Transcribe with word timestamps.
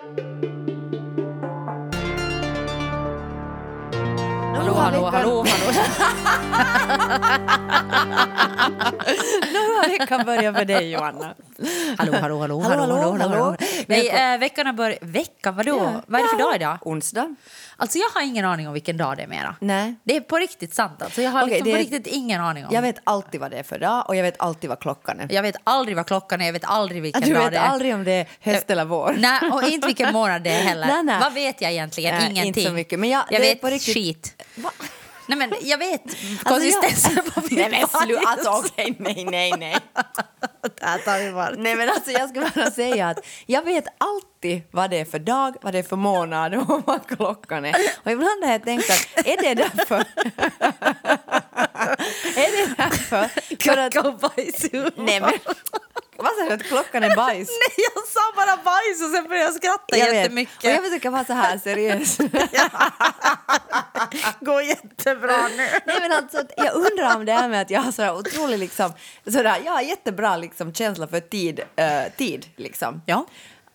Hallå, 0.00 0.14
hallå, 4.54 5.04
hallå, 5.12 5.12
hallå. 5.12 5.44
Nu 9.52 9.58
har 9.58 9.98
veckan 9.98 10.24
börjat 10.26 10.56
för 10.56 10.64
dig, 10.64 10.90
Johanna. 10.90 11.34
Hallå, 11.98 12.12
hallå, 12.20 12.38
hallå, 12.38 12.60
Hallå, 12.60 12.80
hallå, 12.80 12.94
hallå, 12.96 13.16
hallå, 13.18 13.28
hallå. 13.28 13.56
Nej, 13.86 14.08
äh, 14.08 14.38
veckan 14.38 14.66
har 14.66 14.72
börjat... 14.72 14.98
Veckan, 15.02 15.56
vadå? 15.56 15.76
Ja. 15.78 16.02
Vad 16.06 16.20
är 16.20 16.24
det 16.24 16.30
för 16.30 16.38
dag 16.38 16.54
idag? 16.56 16.78
Onsdag. 16.80 17.34
Alltså 17.76 17.98
jag 17.98 18.08
har 18.14 18.22
ingen 18.26 18.44
aning 18.44 18.66
om 18.68 18.72
vilken 18.74 18.96
dag 18.96 19.16
det 19.16 19.22
är 19.22 19.26
mera. 19.26 19.54
Nej. 19.60 19.94
Det 20.04 20.16
är 20.16 20.20
på 20.20 20.36
riktigt 20.38 20.74
sant 20.74 21.02
alltså. 21.02 21.22
Jag 21.22 21.30
har 21.30 21.42
Okej, 21.42 21.50
liksom 21.54 21.70
på 21.72 21.76
är- 21.76 21.80
riktigt 21.80 22.06
ingen 22.06 22.40
aning 22.40 22.66
om. 22.66 22.74
Jag 22.74 22.82
vet 22.82 22.96
alltid 23.04 23.40
vad 23.40 23.50
det 23.50 23.56
är 23.58 23.62
för 23.62 23.78
dag 23.78 24.04
och 24.08 24.16
jag 24.16 24.22
vet 24.22 24.34
alltid 24.38 24.70
vad 24.70 24.80
klockan 24.80 25.20
är. 25.20 25.32
Jag 25.32 25.42
vet 25.42 25.56
aldrig 25.64 25.96
vad 25.96 26.06
klockan 26.06 26.40
är, 26.40 26.46
jag 26.46 26.52
vet 26.52 26.64
aldrig 26.64 27.02
vilken 27.02 27.22
Du 27.24 27.34
dag 27.34 27.42
vet 27.42 27.52
det 27.52 27.58
är. 27.58 27.62
aldrig 27.62 27.94
om 27.94 28.04
det 28.04 28.12
är 28.12 28.26
höst 28.40 28.70
eller 28.70 28.84
vår. 28.84 29.16
Nej, 29.18 29.40
och 29.52 29.62
inte 29.62 29.86
vilken 29.86 30.12
månad 30.12 30.42
det 30.42 30.50
är 30.50 30.62
heller. 30.62 30.86
Nej, 30.92 31.02
nej. 31.02 31.20
Vad 31.20 31.32
vet 31.32 31.60
jag 31.60 31.70
egentligen? 31.72 32.14
Nej, 32.14 32.24
Ingenting. 32.30 32.46
inte 32.48 32.60
så 32.62 32.72
mycket, 32.72 32.98
men 32.98 33.08
jag- 33.08 33.24
jag 33.30 33.40
är 33.40 33.44
vet 33.44 33.60
på 33.60 33.66
riktigt- 33.66 33.94
skit. 33.94 34.42
Va? 34.54 34.70
Nej, 35.30 35.38
men 35.38 35.52
jag 35.62 35.78
vet 35.78 36.02
Alltså, 36.04 36.44
konsistensen 36.48 37.12
jag- 37.16 37.34
på 37.34 37.40
min 37.50 37.58
Nej 37.58 37.70
men 37.70 37.80
alltså 38.26 38.50
okej, 38.50 38.94
nej, 38.98 39.24
nej, 39.30 39.52
nej. 39.58 39.76
Där 40.80 40.98
tar 40.98 41.18
vi 41.24 41.32
bort. 41.32 41.58
Nej 41.58 41.76
men 41.76 41.88
alltså 41.90 42.10
jag 42.10 42.28
ska 42.30 42.40
bara 42.54 42.70
säga 42.70 43.08
att 43.08 43.26
jag 43.46 43.62
vet 43.62 43.84
alltid 43.98 44.62
vad 44.70 44.90
det 44.90 44.96
är 45.00 45.04
för 45.04 45.18
dag, 45.18 45.56
vad 45.62 45.72
det 45.72 45.78
är 45.78 45.82
för 45.82 45.96
månad 45.96 46.54
och 46.54 46.82
vad 46.86 47.06
klockan 47.06 47.64
är. 47.64 47.74
Och 48.04 48.10
ibland 48.10 48.44
har 48.44 48.52
jag 48.52 48.64
tänkt 48.64 48.90
att 48.90 49.26
är 49.26 49.36
det 49.42 49.54
därför? 49.54 49.96
är 52.36 52.66
det 52.66 52.74
därför? 52.76 53.08
För 53.08 53.16
att, 53.78 53.92
Kacka 53.92 54.08
och 54.08 54.18
bajs 54.18 54.64
i 54.64 54.76
humor. 54.76 54.92
nej 54.96 55.20
men, 55.20 55.32
vad 56.22 56.32
sa 56.38 56.44
du 56.48 56.52
att 56.54 56.62
klockan 56.62 57.02
är 57.02 57.16
bajs? 57.16 57.48
Nej, 57.68 57.86
jag 57.94 58.06
sa 58.08 58.20
bara 58.36 58.56
bajs 58.56 59.02
och 59.04 59.10
sen 59.10 59.28
började 59.28 59.44
jag 59.44 59.54
skratta 59.54 59.96
Jag 59.98 60.06
vet. 60.06 60.14
jättemycket. 60.14 60.64
Och 60.64 60.70
jag 60.70 60.84
försöker 60.84 61.10
vara 61.10 61.24
så 61.24 61.32
här 61.32 61.58
seriös. 61.58 62.18
går 64.40 64.62
jättebra 64.62 65.48
nu. 65.48 65.68
Nej, 65.84 65.96
men 66.00 66.12
alltså, 66.12 66.42
jag 66.56 66.74
undrar 66.74 67.16
om 67.16 67.24
det 67.24 67.32
här 67.32 67.48
med 67.48 67.62
att 67.62 67.70
jag 67.70 67.80
har 67.80 67.92
sådär 67.92 68.14
otrolig 68.14 68.58
liksom, 68.58 68.92
sådär, 69.24 69.60
jag 69.64 69.72
har 69.72 69.80
jättebra 69.80 70.36
liksom, 70.36 70.74
känsla 70.74 71.08
för 71.08 71.20
tid, 71.20 71.60
eh, 71.76 72.12
tid 72.16 72.46
liksom. 72.56 73.02
Ja. 73.06 73.26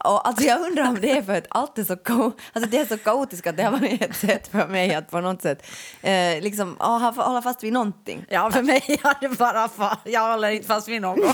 Och 0.06 0.28
alltså 0.28 0.44
jag 0.44 0.62
undrar 0.62 0.88
om 0.88 1.02
det 1.02 1.12
är 1.12 1.22
för 1.22 1.38
att 1.38 1.46
allt 1.50 1.78
är 1.78 1.84
så, 1.84 1.94
ka- 1.96 2.32
alltså 2.54 2.70
det 2.72 2.78
är 2.78 2.86
så 2.86 2.98
kaotiskt 2.98 3.48
att 3.48 3.58
det 3.58 3.64
har 3.64 3.72
varit 3.72 4.02
ett 4.02 4.16
sätt 4.16 4.48
för 4.52 4.68
mig 4.68 4.96
att 4.96 5.12
på 5.12 5.20
något 5.22 5.42
sätt 5.42 5.66
eh, 6.02 6.42
liksom, 6.42 6.76
hålla 6.80 7.42
fast 7.42 7.64
vid 7.64 7.74
någonting. 7.74 8.26
Ja, 8.30 8.52
för 8.52 8.62
mig 8.62 8.84
är 9.04 9.16
det 9.22 9.30
bara 9.38 9.70
fan. 9.70 9.98
Jag 10.04 10.32
håller 10.32 10.50
inte 10.50 10.68
fast 10.68 10.88
vid 10.88 11.02
någon. 11.02 11.20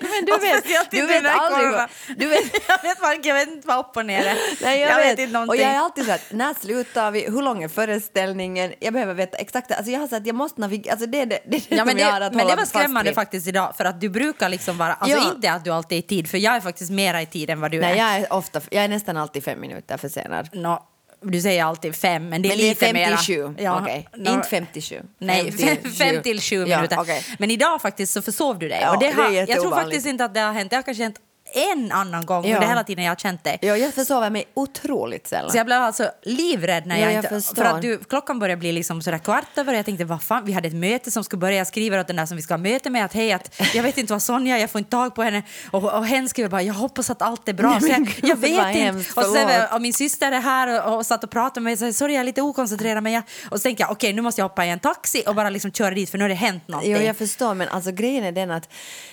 Men 0.00 0.24
du 0.26 0.32
Och 0.32 0.42
vet, 0.42 0.64
du 0.90 1.06
vet 1.06 1.22
här 1.22 1.38
aldrig 1.38 1.72
vad, 1.72 1.88
du 2.16 2.26
vet, 2.26 2.68
jag 2.68 2.82
vet 2.82 3.00
varken, 3.00 3.22
jag 3.24 3.34
vet 3.34 3.48
inte 3.48 3.68
vad 3.68 3.78
upp 3.78 3.96
och 3.96 4.06
ner. 4.06 4.36
Nej, 4.62 4.80
jag, 4.80 4.96
vet. 4.96 5.10
inte 5.10 5.22
och 5.24 5.30
någonting. 5.32 5.60
jag 5.62 5.70
är 5.74 5.78
alltid 5.78 6.06
så 6.06 6.12
att 6.12 6.32
när 6.32 6.54
slutar 6.54 7.10
vi, 7.10 7.20
hur 7.24 7.42
lång 7.42 7.62
är 7.62 7.68
föreställningen? 7.68 8.72
Jag 8.80 8.92
behöver 8.92 9.14
veta 9.14 9.36
exakt, 9.38 9.72
alltså 9.72 9.92
jag 9.92 10.00
har 10.00 10.08
så 10.08 10.16
att 10.16 10.26
jag 10.26 10.36
måste 10.36 10.60
navigera, 10.60 10.92
alltså 10.92 11.06
det 11.06 11.20
är 11.20 11.26
det, 11.26 11.38
det, 11.46 11.56
är 11.56 11.60
det 11.68 11.76
Ja, 11.76 11.84
men 11.84 11.92
som 11.92 11.98
jag 11.98 12.12
har 12.12 12.20
det, 12.20 12.26
att 12.26 12.34
men 12.34 12.46
det 12.46 12.56
var 12.56 12.64
skrämmande 12.64 13.14
faktiskt 13.14 13.46
idag 13.46 13.74
för 13.76 13.84
att 13.84 14.00
du 14.00 14.08
brukar 14.08 14.48
liksom 14.48 14.78
vara, 14.78 14.94
alltså 14.94 15.16
Ja. 15.18 15.32
inte 15.34 15.52
att 15.52 15.64
du 15.64 15.70
alltid 15.70 15.98
är 15.98 16.02
i 16.02 16.06
tid 16.06 16.30
för 16.30 16.38
jag 16.38 16.56
är 16.56 16.60
faktiskt 16.60 16.90
mera 16.90 17.22
i 17.22 17.26
tid 17.26 17.50
än 17.50 17.60
vad 17.60 17.67
du 17.68 17.80
Nej, 17.80 17.92
är. 17.92 17.96
jag 17.96 18.16
är, 18.16 18.32
ofta, 18.32 18.60
jag 18.70 18.84
är 18.84 18.88
nästan 18.88 19.16
alltid 19.16 19.44
fem 19.44 19.60
minuter 19.60 19.96
försenad. 19.96 20.48
Nå, 20.52 20.86
du 21.22 21.40
säger 21.40 21.64
alltid 21.64 21.94
fem 21.96 22.28
men 22.28 22.42
det 22.42 22.48
är 22.48 22.50
Men 22.50 22.58
det 22.58 22.64
är 22.64 22.68
lite 22.68 22.92
mera. 22.92 23.16
57, 23.16 23.54
Ja, 23.58 23.80
okej. 23.82 24.08
nå- 24.16 24.30
Inte 24.32 24.48
57. 24.48 25.02
Nej, 25.18 25.52
fem, 25.98 26.22
till 26.22 26.40
sju 26.40 26.56
Ja, 26.66 26.76
minuter. 26.76 27.00
okej. 27.00 27.24
Men 27.38 27.50
idag 27.50 27.82
faktiskt 27.82 28.12
så 28.12 28.22
försov 28.22 28.58
du 28.58 28.68
dig. 28.68 28.78
Ja, 28.82 28.94
och 28.94 29.00
det 29.02 29.06
det 29.06 29.12
är 29.12 29.16
har, 29.24 29.30
jag 29.32 29.60
tror 29.60 29.70
faktiskt 29.70 30.06
inte 30.06 30.24
att 30.24 30.34
det 30.34 30.40
har 30.40 30.52
hänt. 30.52 30.70
Det 30.70 30.76
har 30.76 30.82
kanske 30.82 31.02
hänt 31.02 31.16
en 31.52 31.92
annan 31.92 32.26
gång 32.26 32.46
Ja. 32.46 32.54
under 32.56 32.68
hela 32.68 32.84
tiden 32.84 33.04
jag 33.04 33.10
har 33.10 33.16
känt 33.16 33.44
dig. 33.44 33.58
Ja, 33.62 33.76
jag 33.76 33.94
försover 33.94 34.30
mig 34.30 34.44
otroligt 34.54 35.26
sällan. 35.26 35.50
Så 35.50 35.56
jag 35.56 35.66
blev 35.66 35.82
alltså 35.82 36.10
livrädd 36.22 36.86
när 36.86 36.96
Ja, 36.96 37.02
jag, 37.02 37.12
jag 37.12 37.18
inte... 37.18 37.28
förstår. 37.28 37.54
för 37.54 37.64
att 37.64 37.82
du, 37.82 37.98
klockan 37.98 38.38
började 38.38 38.58
bli 38.60 38.72
liksom 38.72 39.02
sådär 39.02 39.18
kvart 39.18 39.58
över 39.58 39.74
jag 39.74 39.84
tänkte 39.84 40.04
vad 40.04 40.22
fan, 40.22 40.44
vi 40.44 40.52
hade 40.52 40.68
ett 40.68 40.74
möte 40.74 41.10
som 41.10 41.24
skulle 41.24 41.40
börja. 41.40 41.56
Jag 41.58 41.66
skriver 41.66 42.00
åt 42.00 42.06
den 42.06 42.16
där 42.16 42.26
som 42.26 42.36
vi 42.36 42.42
ska 42.42 42.54
ha 42.54 42.58
möte 42.58 42.90
med 42.90 43.04
att 43.04 43.12
hej, 43.12 43.32
att 43.32 43.60
jag 43.74 43.82
vet 43.82 43.98
inte 43.98 44.12
vad 44.12 44.22
Sonja, 44.22 44.58
jag 44.58 44.70
får 44.70 44.78
inte 44.78 44.90
tag 44.90 45.14
på 45.14 45.22
henne. 45.22 45.42
Och, 45.70 45.84
och 45.84 46.06
hen 46.06 46.28
skriver 46.28 46.48
bara 46.50 46.62
jag 46.62 46.74
hoppas 46.74 47.10
att 47.10 47.22
allt 47.22 47.48
är 47.48 47.52
bra. 47.52 47.78
Nej, 47.82 47.90
jag, 47.90 48.30
jag 48.30 48.36
vet 48.36 48.76
inte. 48.76 48.98
Och, 48.98 49.24
förlåt. 49.24 49.72
och 49.74 49.82
min 49.82 49.92
syster 49.92 50.32
är 50.32 50.40
här 50.40 50.86
och, 50.88 50.96
och 50.96 51.06
satt 51.06 51.24
och 51.24 51.30
pratade 51.30 51.60
med 51.60 51.78
mig. 51.80 51.92
Så, 51.92 51.98
Sorry, 51.98 52.12
jag 52.14 52.20
är 52.20 52.24
lite 52.24 52.42
okoncentrerad. 52.42 53.02
Men 53.02 53.12
jag, 53.12 53.22
och 53.50 53.56
så 53.58 53.62
tänkte 53.62 53.82
jag 53.82 53.90
okej, 53.90 54.12
nu 54.12 54.22
måste 54.22 54.40
jag 54.40 54.48
hoppa 54.48 54.64
i 54.66 54.70
en 54.70 54.78
taxi 54.78 55.22
och 55.26 55.34
bara 55.34 55.50
liksom 55.50 55.72
köra 55.72 55.90
dit 55.94 56.10
för 56.10 56.18
nu 56.18 56.24
har 56.24 56.28
det 56.28 56.34
hänt 56.34 56.68
någonting. 56.68 56.92
Jo, 56.92 56.98
jag 56.98 57.16
förstår, 57.16 57.54
men 57.54 57.68
alltså 57.68 57.90
grejen 57.92 58.24
är 58.24 58.32
den 58.32 58.50
att 58.50 58.68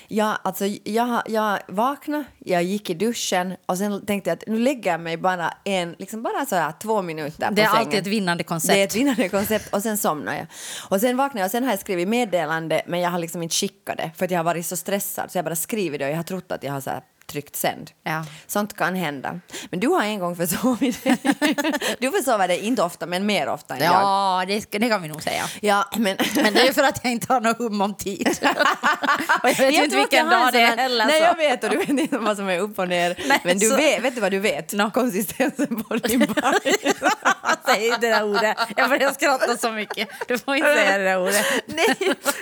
jag, 0.07 0.37
alltså, 0.43 0.65
jag, 0.83 1.21
jag 1.25 1.59
vaknade, 1.67 2.23
jag 2.39 2.63
gick 2.63 2.89
i 2.89 2.93
duschen 2.93 3.55
och 3.65 3.77
sen 3.77 4.05
tänkte 4.05 4.29
jag 4.29 4.37
att 4.37 4.43
nu 4.47 4.59
lägger 4.59 4.91
jag 4.91 4.99
mig 4.99 5.17
bara 5.17 5.53
en, 5.63 5.95
liksom 5.99 6.23
bara 6.23 6.45
så 6.45 6.55
här 6.55 6.73
två 6.81 7.01
minuter 7.01 7.51
det 7.51 7.61
är 7.61 7.65
på 7.65 7.71
sängen. 7.71 7.87
alltid 7.87 7.99
ett 7.99 8.07
vinnande 8.07 8.43
koncept. 8.43 8.73
Det 8.73 8.81
är 8.81 8.83
ett 8.83 8.95
vinnande 8.95 9.29
koncept 9.29 9.73
och 9.73 9.81
sen 9.81 9.97
somnar 9.97 10.33
jag. 10.33 10.47
Och 10.89 11.01
sen 11.01 11.17
vaknar 11.17 11.41
jag 11.41 11.47
och 11.47 11.51
sen 11.51 11.63
har 11.63 11.71
jag 11.71 11.79
skrivit 11.79 12.07
meddelande 12.07 12.81
men 12.87 12.99
jag 12.99 13.09
har 13.09 13.19
liksom 13.19 13.43
inte 13.43 13.55
skickat 13.55 13.97
det 13.97 14.11
för 14.15 14.25
att 14.25 14.31
jag 14.31 14.39
har 14.39 14.43
varit 14.43 14.65
så 14.65 14.77
stressad 14.77 15.31
så 15.31 15.37
jag 15.37 15.45
bara 15.45 15.55
skrivit 15.55 15.99
det 15.99 16.05
och 16.05 16.11
jag 16.11 16.17
har 16.17 16.23
trott 16.23 16.51
att 16.51 16.63
jag 16.63 16.73
har 16.73 16.81
så 16.81 16.89
här 16.89 17.01
tryckt 17.27 17.55
sänd. 17.55 17.91
Ja. 18.03 18.25
Sånt 18.47 18.73
kan 18.77 18.95
hända. 18.95 19.39
Men 19.69 19.79
du 19.79 19.87
har 19.87 20.03
en 20.03 20.19
gång 20.19 20.35
försovit 20.35 21.03
dig. 21.03 21.17
Du 21.99 22.11
försover 22.11 22.47
dig 22.47 22.59
inte 22.59 22.81
ofta 22.83 23.05
men 23.05 23.25
mer 23.25 23.47
ofta 23.49 23.73
än 23.75 23.79
jag. 23.83 23.93
Ja, 23.93 24.43
det, 24.47 24.71
det 24.71 24.89
kan 24.89 25.01
vi 25.01 25.07
nog 25.07 25.23
säga. 25.23 25.43
Ja, 25.61 25.89
men... 25.97 26.17
Men 26.35 26.53
det 26.53 26.67
är 26.67 26.73
för 26.73 26.83
att 26.83 26.99
jag 27.03 27.11
inte 27.11 27.33
har 27.33 27.41
någon 27.41 27.55
hum 27.55 27.81
om 27.81 27.93
tid. 27.93 28.27
och 29.43 29.49
jag 29.49 29.55
vet 29.55 29.59
Jag 29.59 29.83
inte 29.83 29.95
vilken 29.97 30.29
dag 30.29 30.53
det 30.53 30.61
är 30.61 30.77
heller. 30.77 31.05
Nej, 31.05 31.19
så. 31.19 31.25
jag 31.25 31.35
vet 31.35 31.63
och 31.63 31.69
du 31.69 31.77
vet 31.77 31.89
inte 31.89 32.17
vad 32.17 32.37
som 32.37 32.49
är 32.49 32.59
upp 32.59 32.79
och 32.79 32.87
ner. 32.87 33.23
Nej, 33.27 33.41
men 33.43 33.57
du 33.57 33.69
så- 33.69 33.75
vet, 33.75 34.03
vet 34.03 34.15
du 34.15 34.21
vad 34.21 34.31
du 34.31 34.39
vet? 34.39 34.73
Nå. 34.73 34.91
Konsistensen 34.91 35.83
på 35.83 35.95
din 35.95 36.19
bajs. 36.19 36.95
Säg 37.65 37.87
inte 37.87 37.99
det 37.99 38.09
där 38.09 38.23
ordet. 38.23 38.57
Jag 38.77 38.89
börjar 38.89 39.11
skratta 39.13 39.57
så 39.57 39.71
mycket. 39.71 40.09
Du 40.27 40.37
får 40.37 40.55
inte 40.55 40.75
säga 40.75 40.97
det 40.97 41.03
där 41.03 41.21
ordet. 41.21 41.45
Nej, 41.65 41.95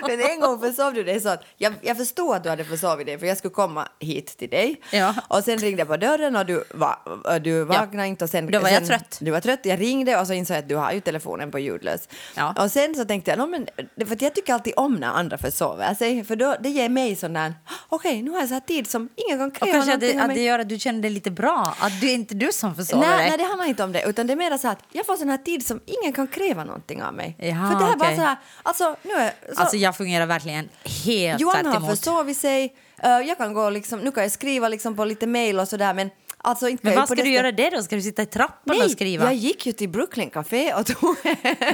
men 0.08 0.22
en 0.22 0.40
gång 0.40 0.60
försov 0.60 0.94
du 0.94 1.04
dig 1.04 1.22
så 1.22 1.30
att 1.30 1.44
jag, 1.58 1.74
jag 1.82 1.98
förstod 1.98 2.36
att 2.36 2.44
du 2.44 2.50
hade 2.50 2.66
försovit 2.66 3.06
dig 3.08 3.20
för 3.20 3.26
jag 3.26 3.38
skulle 3.38 3.54
komma 3.54 3.88
hit 4.00 4.38
till 4.38 4.50
dig. 4.50 4.73
Ja. 4.92 5.16
Och 5.28 5.44
sen 5.44 5.58
ringde 5.58 5.82
jag 5.82 5.88
på 5.88 5.98
dörren 5.98 6.36
och 6.36 6.46
du, 6.46 6.64
va, 6.74 7.00
du 7.44 7.64
vaknade 7.64 8.08
inte 8.08 8.24
och 8.24 8.30
sen... 8.30 8.52
Då 8.52 8.60
var 8.60 8.70
jag 8.70 8.78
sen, 8.78 8.88
trött. 8.88 9.18
Du 9.22 9.32
var 9.32 9.40
trött. 9.40 9.60
Jag 9.64 9.82
ringde 9.82 10.20
och 10.20 10.28
så 10.28 10.34
insåg 10.34 10.58
jag 10.58 10.62
att 10.62 10.70
du 10.70 10.76
har 10.76 10.92
ju 10.92 11.00
telefonen 11.02 11.52
på 11.52 11.60
ljudlös. 11.60 12.10
Ja. 12.36 12.56
Och 12.58 12.72
sen 12.72 12.96
så 12.96 13.06
tänkte 13.06 13.32
jag, 13.32 13.50
men, 13.50 13.68
för 14.08 14.16
att 14.16 14.22
jag 14.22 14.36
tycker 14.36 14.54
alltid 14.54 14.74
om 14.76 14.96
när 14.96 15.08
andra 15.08 15.38
försover 15.38 15.94
sig 15.94 16.24
för 16.24 16.36
då, 16.36 16.56
det 16.60 16.70
ger 16.70 16.90
mig 16.90 17.16
sån 17.16 17.34
där, 17.34 17.54
okej 17.90 18.22
nu 18.22 18.32
har 18.32 18.40
jag 18.40 18.48
så 18.48 18.54
här 18.54 18.62
tid 18.62 18.90
som 18.90 19.10
ingen 19.16 19.52
kanske 19.52 19.80
att 19.80 19.86
någonting 19.86 20.00
det, 20.00 20.16
av 20.16 20.22
att 20.22 20.28
mig. 20.28 20.36
det 20.38 20.44
gör 20.44 20.60
att 20.60 20.70
du 20.70 20.80
känner 20.80 21.02
dig 21.02 21.12
lite 21.12 21.32
bra. 21.32 21.76
Att 21.80 22.02
det 22.02 22.08
är 22.08 22.14
inte 22.14 22.36
du 22.36 22.52
som 22.52 22.76
försover 22.76 23.08
Nej, 23.08 23.18
dig. 23.18 23.30
nej, 23.30 23.38
det 23.38 23.44
handlar 23.44 23.66
inte 23.66 23.84
om 23.84 23.92
det. 23.92 24.04
Utan 24.04 24.28
det 24.28 24.34
är 24.34 24.38
mer 24.38 24.58
så 24.58 24.68
att 24.68 24.80
jag 24.92 25.06
får 25.06 25.16
sån 25.16 25.30
här 25.30 25.38
tid 25.38 25.66
som 25.68 25.80
ingen 25.86 26.14
kan 26.14 26.28
kräva 26.28 26.64
någonting 26.64 27.04
av 27.04 27.14
mig. 27.14 27.36
Jaha, 27.40 27.72
För 27.72 27.80
det 27.80 27.86
här 27.86 27.94
är 27.94 27.98
bara 27.98 28.16
så 28.16 28.22
här, 28.22 28.38
alltså 28.64 28.96
nu 29.02 29.12
är... 29.14 29.34
Så, 29.54 29.62
Alltså 29.62 29.78
jag 29.78 29.98
fungerar 29.98 30.26
verkligen 30.26 30.70
helt 31.06 31.42
Johan 31.42 31.66
har 31.66 31.96
försovit 31.96 32.38
sig, 32.38 32.74
jag 33.10 33.38
kan 33.38 33.54
gå 33.54 33.70
liksom, 33.70 34.00
nu 34.00 34.12
kan 34.12 34.24
jag 34.24 34.32
skriva 34.32 34.68
liksom 34.68 34.96
på 34.96 35.06
lite 35.06 35.28
mail 35.28 35.60
och 35.60 35.68
sådär 35.68 35.94
men 35.94 36.10
alltså 36.44 36.70
inte 36.70 36.86
Men 36.86 36.94
jag 36.94 37.00
vad 37.02 37.10
ska 37.10 37.24
du 37.24 37.30
göra 37.32 37.52
det 37.52 37.70
då? 37.70 37.84
Ska 37.84 37.96
du 37.96 38.02
sitta 38.02 38.22
i 38.22 38.26
trappan 38.26 38.58
Nej, 38.78 38.82
och 38.86 38.92
skriva? 38.92 39.24
jag 39.26 39.34
gick 39.34 39.66
ju 39.66 39.72
till 39.72 39.90
Brooklyn 39.90 40.30
Café 40.30 40.74
och 40.74 40.86
tog 40.86 41.16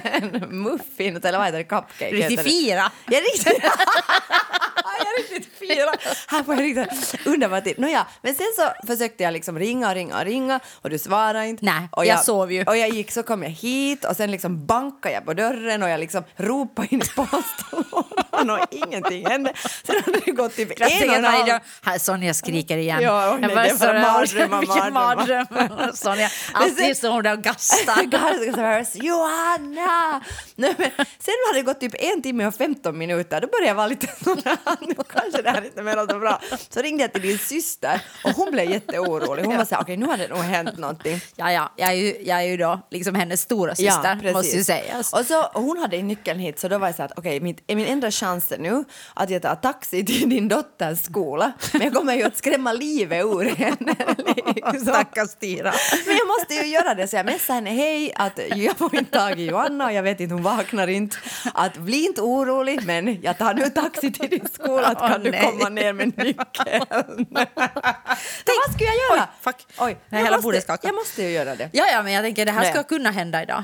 en 0.04 0.30
muffin, 0.64 1.18
eller 1.24 1.38
vad 1.38 1.46
heter 1.48 1.58
det, 1.58 1.64
cupcake 1.64 2.12
Riktigt 2.12 2.42
fira. 2.42 2.92
Jag 3.10 3.22
riktigt... 3.24 3.64
jag 5.04 5.20
riktigt 5.38 5.54
fira. 5.60 5.92
Här 6.28 6.44
får 6.44 6.56
jag 6.56 6.64
riktigt 6.64 7.28
underbart 7.28 7.64
tid. 7.64 7.80
Nåja, 7.80 8.08
men 8.22 8.36
sen 8.36 8.46
så 8.56 8.88
försökte 8.88 9.24
jag 9.24 9.34
liksom 9.34 9.60
ringa 9.60 9.88
och 9.90 9.94
ringa 9.96 10.18
och 10.20 10.26
ringa 10.26 10.60
och 10.82 10.90
du 10.90 11.00
svarade 11.00 11.48
inte. 11.48 11.66
Nej, 11.66 11.90
och 11.92 12.06
jag 12.06 12.24
sov 12.26 12.52
ju. 12.52 12.64
Och 12.64 12.78
jag 12.78 12.90
gick 12.90 13.12
så 13.12 13.24
kom 13.24 13.44
jag 13.44 13.50
hit 13.50 14.06
och 14.06 14.16
sen 14.16 14.32
liksom 14.32 14.66
bankade 14.66 15.16
jag 15.16 15.26
på 15.26 15.34
dörren 15.34 15.84
och 15.84 15.90
jag 15.90 16.00
liksom 16.00 16.24
ropade 16.36 16.88
in 16.92 17.02
i 17.02 17.06
postlådan 17.16 18.50
och 18.50 18.60
ingenting 18.72 19.26
hände. 19.28 19.54
Sen 19.84 19.96
hade 20.06 20.20
det 20.26 20.32
gått 20.32 20.56
typ 20.56 20.82
en 20.82 21.10
och 21.10 21.16
en 21.16 21.24
halv... 21.26 21.50
Här 21.82 21.98
Sonja 22.00 22.34
skriker 22.34 22.78
igen. 22.78 23.02
Ja, 23.02 23.34
och 23.34 23.40
nej, 23.42 23.50
Jag 23.50 23.66
det 23.66 23.74
var 23.74 23.78
så- 23.78 23.94
mardrömmar, 24.12 24.59
Vilken 24.60 24.94
mardröm. 24.94 25.46
Sonja, 25.94 26.30
alltid 26.54 26.98
står 26.98 27.10
hon 27.10 27.24
där 27.24 27.34
och 27.34 27.44
gastar. 27.44 28.04
Johanna! 28.96 30.22
Nej, 30.56 30.76
men 30.78 30.92
sen 30.98 31.34
hade 31.48 31.60
det 31.60 31.62
gått 31.62 31.80
typ 31.80 31.96
en 32.00 32.22
timme 32.22 32.46
och 32.46 32.56
15 32.56 32.98
minuter. 32.98 33.42
Då 33.42 33.48
började 33.48 33.68
jag 33.68 33.76
vara 33.76 33.88
lite 33.88 34.08
sådär, 34.24 34.58
nu 34.82 34.96
kanske 35.14 35.42
det 35.42 35.50
här 35.50 35.66
inte 35.66 35.82
är 35.82 36.14
så 36.14 36.20
bra. 36.20 36.42
Så 36.70 36.82
ringde 36.82 37.04
jag 37.04 37.14
till 37.14 37.22
din 37.22 37.38
syster 37.38 38.02
och 38.24 38.32
hon 38.32 38.52
blev 38.52 38.72
jätteorolig. 38.72 39.44
Hon 39.44 39.58
var 39.58 39.66
så 39.66 39.76
här, 39.76 39.82
okej 39.82 39.98
nu 39.98 40.06
har 40.06 40.18
det 40.18 40.28
nog 40.28 40.38
hänt 40.38 40.78
någonting. 40.78 41.22
Ja, 41.36 41.52
ja, 41.52 41.72
jag 41.76 41.90
är 41.90 41.94
ju, 41.94 42.18
jag 42.22 42.38
är 42.40 42.48
ju 42.48 42.58
då 42.58 42.80
liksom 42.92 43.16
hennes 43.16 43.42
stora 43.42 43.76
syster, 43.76 44.34
måste 44.34 44.58
ju 44.58 44.64
sägas. 44.64 45.14
Och 45.14 45.26
så, 45.26 45.42
hon 45.54 45.78
hade 45.78 46.02
nyckeln 46.02 46.40
hit 46.40 46.60
så 46.60 46.68
då 46.68 46.78
var 46.78 46.88
jag 46.88 46.96
så 46.96 47.02
här 47.02 47.10
att 47.10 47.18
okej, 47.18 47.40
min, 47.40 47.58
min 47.68 47.86
enda 47.86 48.12
chans 48.12 48.30
chansen 48.30 48.62
nu 48.62 48.84
att 49.14 49.30
jag 49.30 49.42
tar 49.42 49.56
taxi 49.56 50.06
till 50.06 50.30
din 50.30 50.48
dotters 50.48 51.00
skola. 51.00 51.52
Men 51.74 51.82
jag 51.82 51.94
kommer 51.94 52.16
ju 52.16 52.24
att 52.24 52.38
skrämma 52.38 52.74
livet 52.74 53.26
ur 53.26 53.56
henne. 53.56 53.96
Stackars 54.82 55.36
Tira. 55.36 55.74
Men 56.06 56.16
jag 56.18 56.28
måste 56.28 56.54
ju 56.54 56.66
göra 56.66 56.96
det 56.96 57.08
så 57.08 57.16
jag 57.16 57.26
messar 57.26 57.54
henne 57.54 57.70
hej 57.70 58.14
att 58.16 58.40
jag 58.56 58.78
får 58.78 58.96
inte 58.96 59.20
tag 59.20 59.40
i 59.40 59.46
Johanna 59.46 59.86
och 59.86 59.94
jag 59.94 60.04
vet 60.04 60.20
inte 60.20 60.34
hon 60.34 60.44
vaknar 60.44 60.88
inte. 60.88 61.18
Att 61.54 61.78
bli 61.78 62.06
inte 62.06 62.22
orolig 62.22 62.86
men 62.86 63.22
jag 63.22 63.38
tar 63.38 63.54
nu 63.54 63.70
taxi 63.70 64.12
till 64.12 64.30
din 64.30 64.48
skola 64.54 64.88
att 64.88 65.00
kan 65.00 65.12
Åh, 65.12 65.20
du 65.20 65.32
komma 65.32 65.70
ner 65.70 65.94
med 65.94 66.18
nyckeln. 66.18 66.86
Så 68.46 68.52
vad 68.68 68.74
ska 68.76 68.84
jag 68.84 68.96
göra? 68.96 69.22
Oj, 69.22 69.28
fuck. 69.42 69.56
Oj, 69.78 69.98
Nej, 70.10 70.20
jag 70.20 70.20
hela 70.20 70.42
måste-. 70.42 70.78
Jag 70.82 70.96
måste 70.96 71.24
ju 71.24 71.30
göra 71.30 71.56
det. 71.56 71.70
Ja, 71.74 71.86
ja, 71.92 72.04
men 72.04 72.14
jag 72.14 72.24
tänker 72.24 72.46
det 72.46 72.52
här 72.52 72.62
Nej. 72.62 72.72
ska 72.74 72.84
kunna 72.84 73.12
hända 73.12 73.44
idag. 73.44 73.64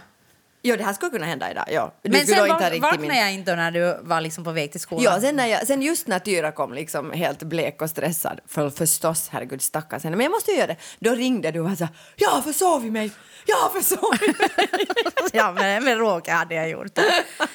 Jo, 0.68 0.76
det 0.76 0.84
här 0.84 0.94
skulle 0.94 1.12
kunna 1.12 1.26
hända 1.26 1.52
idag. 1.52 1.66
Ja. 1.72 1.94
Du 2.02 2.10
Men 2.10 2.20
sen 2.26 2.30
inte 2.40 2.52
ha 2.54 2.60
va- 2.60 2.66
riktigt 2.66 2.82
vaknade 2.82 3.08
min- 3.08 3.18
jag 3.18 3.34
inte 3.34 3.56
när 3.56 3.72
du 3.72 3.98
var 4.02 4.22
liksom 4.22 4.44
på 4.44 4.52
väg 4.52 4.72
till 4.72 4.80
skolan. 4.80 5.04
Ja, 5.04 5.22
sen, 5.22 5.36
när 5.36 5.48
jag, 5.48 5.68
sen 5.68 5.82
just 5.82 6.08
när 6.08 6.20
Tyra 6.20 6.52
kom 6.52 6.74
liksom 6.74 7.12
helt 7.12 7.44
blek 7.44 7.82
och 7.82 7.90
stressad, 7.90 8.40
för 8.48 8.70
förstås, 8.70 9.30
herregud 9.32 9.62
stackars 9.62 10.04
henne, 10.04 10.16
men 10.16 10.24
jag 10.24 10.32
måste 10.32 10.52
ju 10.52 10.58
göra 10.58 10.68
det. 10.68 10.76
Då 11.00 11.12
ringde 11.16 11.52
du 11.52 11.60
och 11.60 11.70
var 11.70 11.76
så 11.76 11.84
här, 11.86 11.94
jag 12.16 12.30
har 12.30 12.42
försovit 12.42 12.92
mig, 12.94 13.12
har 13.54 13.70
försovit 13.82 14.40
mig. 14.40 14.68
ja, 15.34 15.52
men 15.52 15.84
med 15.84 15.98
råge 15.98 16.32
hade 16.32 16.56
jag 16.56 16.70
gjort 16.70 16.96
det. 16.96 17.14
Ja. 17.40 17.46
Och 17.46 17.48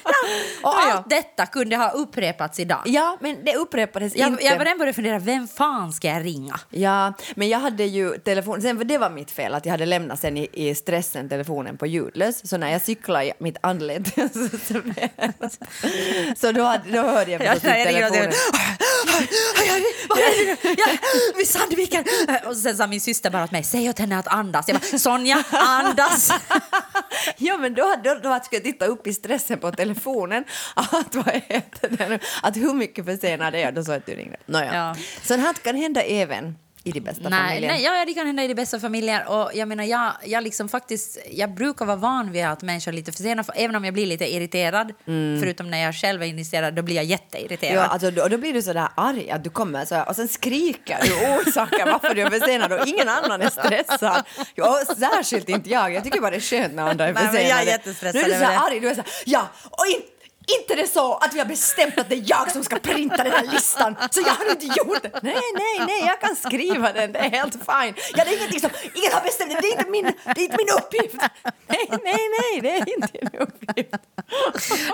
Ja, 0.63 0.83
ja. 0.87 0.93
allt 0.93 1.09
detta 1.09 1.45
kunde 1.45 1.75
ha 1.75 1.89
upprepats 1.91 2.59
idag. 2.59 2.81
ja, 2.85 3.17
men 3.21 3.45
det 3.45 3.55
upprepades 3.55 4.15
Jag, 4.15 4.27
inte. 4.27 4.43
jag 4.45 4.57
var 4.57 4.65
redan 4.65 4.77
började 4.77 4.93
fundera, 4.95 5.19
vem 5.19 5.47
fan 5.47 5.93
ska 5.93 6.07
jag 6.07 6.25
ringa? 6.25 6.59
Ja, 6.69 7.13
men 7.35 7.49
jag 7.49 7.59
hade 7.59 7.83
ju 7.83 8.17
telefon, 8.17 8.61
sen 8.61 8.77
för 8.77 8.85
det 8.85 8.97
var 8.97 9.09
mitt 9.09 9.31
fel 9.31 9.53
att 9.53 9.65
jag 9.65 9.71
hade 9.71 9.85
lämnat 9.85 10.19
sen 10.19 10.37
i, 10.37 10.49
i 10.53 10.75
stressen 10.75 11.29
telefonen 11.29 11.77
på 11.77 11.85
ljudlös, 11.85 12.49
så 12.49 12.57
när 12.57 12.71
jag 12.71 12.81
cyklade 12.81 13.25
i 13.25 13.33
mitt 13.39 13.57
anlete 13.61 14.29
så, 16.37 16.51
då, 16.51 16.63
hade, 16.63 16.91
då 16.91 17.01
hörde 17.01 17.31
jag 17.31 17.41
Ja, 17.45 17.53
förstås 17.53 17.69
och 17.71 17.85
telefonen. 17.85 18.31
Vad? 20.09 20.19
Ja, 20.77 20.85
vid 21.37 21.47
Sandviken! 21.47 22.03
Och 22.45 22.57
sen 22.57 22.77
sa 22.77 22.87
min 22.87 23.01
syster 23.01 23.29
bara 23.29 23.43
åt 23.43 23.51
mig, 23.51 23.63
säg 23.63 23.89
åt 23.89 23.99
henne 23.99 24.19
att 24.19 24.27
andas. 24.27 24.67
Jag 24.67 24.77
bara, 24.81 24.97
Sonja, 24.99 25.43
andas! 25.51 25.80
Ja, 27.37 27.57
men 27.57 27.73
då, 27.73 27.95
då, 28.03 28.13
då 28.23 28.29
jag 28.55 28.63
titta 28.63 28.85
upp 28.85 29.07
i 29.07 29.13
stressen 29.13 29.59
på 29.59 29.71
telefonen 29.71 30.43
att, 30.75 31.15
vad 31.15 31.27
heter 31.27 31.89
det 31.89 32.09
nu, 32.09 32.19
att 32.43 32.57
hur 32.57 32.73
mycket 32.73 33.05
försenad 33.05 33.55
är 33.55 33.59
jag? 33.59 33.73
Då 33.73 33.83
sa 33.83 33.91
jag 33.91 33.99
att 33.99 34.05
du 34.05 34.15
ringde. 34.15 34.37
Nåja. 34.45 34.75
Ja. 34.75 34.95
Sånt 35.23 35.41
här 35.41 35.53
kan 35.53 35.75
hända 35.75 36.01
även 36.01 36.55
i 36.83 36.91
de 36.91 36.99
bästa 36.99 37.29
Nej, 37.29 37.47
familjer. 37.47 37.71
nej 37.71 37.83
ja, 37.83 38.05
det 38.05 38.13
kan 38.13 38.27
hända 38.27 38.43
i 38.43 38.47
de 38.47 38.53
bästa 38.53 38.79
familjer. 38.79 39.27
Och 39.29 39.51
jag 39.53 39.67
menar, 39.67 39.83
jag, 39.83 40.11
jag, 40.25 40.43
liksom 40.43 40.69
faktiskt, 40.69 41.17
jag 41.31 41.53
brukar 41.53 41.85
vara 41.85 41.97
van 41.97 42.31
vid 42.31 42.45
att 42.45 42.61
människor 42.61 42.91
är 42.91 42.95
lite 42.95 43.11
försenade, 43.11 43.43
för 43.43 43.53
även 43.57 43.75
om 43.75 43.85
jag 43.85 43.93
blir 43.93 44.05
lite 44.05 44.33
irriterad, 44.33 44.93
förutom 45.41 45.69
när 45.71 45.77
jag 45.77 45.95
själv 45.95 46.21
är 46.21 46.25
irriterad, 46.25 46.73
då 46.73 46.81
blir 46.81 46.95
jag 46.95 47.05
jätteirriterad. 47.05 47.75
Ja, 47.75 47.81
alltså, 47.87 48.11
då, 48.11 48.27
då 48.27 48.37
blir 48.37 48.53
du 48.53 48.61
så 48.61 48.73
där 48.73 48.87
arg 48.95 49.31
att 49.31 49.43
du 49.43 49.49
kommer 49.49 49.85
så 49.85 49.95
här, 49.95 50.09
och 50.09 50.15
sen 50.15 50.27
skriker 50.27 50.97
du 51.03 51.13
orsaker 51.37 51.85
varför 51.85 52.15
du 52.15 52.21
är 52.21 52.29
försenad 52.29 52.71
och 52.73 52.87
ingen 52.87 53.09
annan 53.09 53.41
är 53.41 53.49
stressad. 53.49 54.23
Ja, 54.55 54.79
särskilt 54.97 55.49
inte 55.49 55.69
jag. 55.69 55.93
Jag 55.93 56.03
tycker 56.03 56.21
bara 56.21 56.31
det 56.31 56.37
är 56.37 56.41
skönt 56.41 56.73
när 56.73 56.89
andra 56.89 57.07
är 57.07 57.13
Nej, 57.13 57.23
men 57.23 57.31
försenade. 57.33 57.49
jag 57.49 57.61
är 57.61 57.65
jättestressad 57.65 58.13
Nu 58.13 58.21
är 58.21 58.25
du 58.39 58.45
så 58.45 58.51
här 58.51 58.67
arg, 58.67 58.79
du 58.79 58.89
är 58.89 58.95
så 58.95 59.01
här, 59.01 59.11
ja, 59.25 59.47
och 59.69 59.85
in, 59.87 60.01
inte 60.59 60.75
det 60.75 60.87
så 60.87 61.13
att 61.15 61.33
vi 61.33 61.39
har 61.39 61.45
bestämt 61.45 61.99
att 61.99 62.09
det 62.09 62.15
är 62.15 62.23
jag 62.25 62.51
som 62.51 62.63
ska 62.63 62.75
printa 62.79 63.23
den 63.23 63.31
här 63.31 63.43
listan, 63.53 63.95
så 64.11 64.21
jag 64.21 64.33
har 64.33 64.51
inte 64.51 64.65
gjort 64.65 65.01
det. 65.03 65.11
Nej, 65.21 65.35
nej, 65.55 65.79
nej, 65.87 66.03
jag 66.07 66.21
kan 66.21 66.35
skriva 66.35 66.93
den, 66.93 67.11
det 67.11 67.19
är 67.19 67.29
helt 67.29 67.53
fine. 67.53 67.93
Ja, 68.15 68.23
det 68.23 68.29
är 68.33 68.37
ingenting 68.37 68.59
som, 68.59 68.69
ingen 68.93 69.11
har 69.13 69.21
bestämt 69.21 69.49
det, 69.51 69.61
det 69.61 69.67
är 69.67 69.71
inte 69.77 69.89
min, 69.89 70.03
det 70.05 70.41
är 70.41 70.43
inte 70.43 70.57
min 70.57 70.69
uppgift. 70.77 71.15
Nej, 71.67 71.87
nej, 72.03 72.29
nej, 72.41 72.61
det 72.61 72.69
är 72.69 72.93
inte 72.95 73.07
din 73.13 73.29
uppgift. 73.41 73.95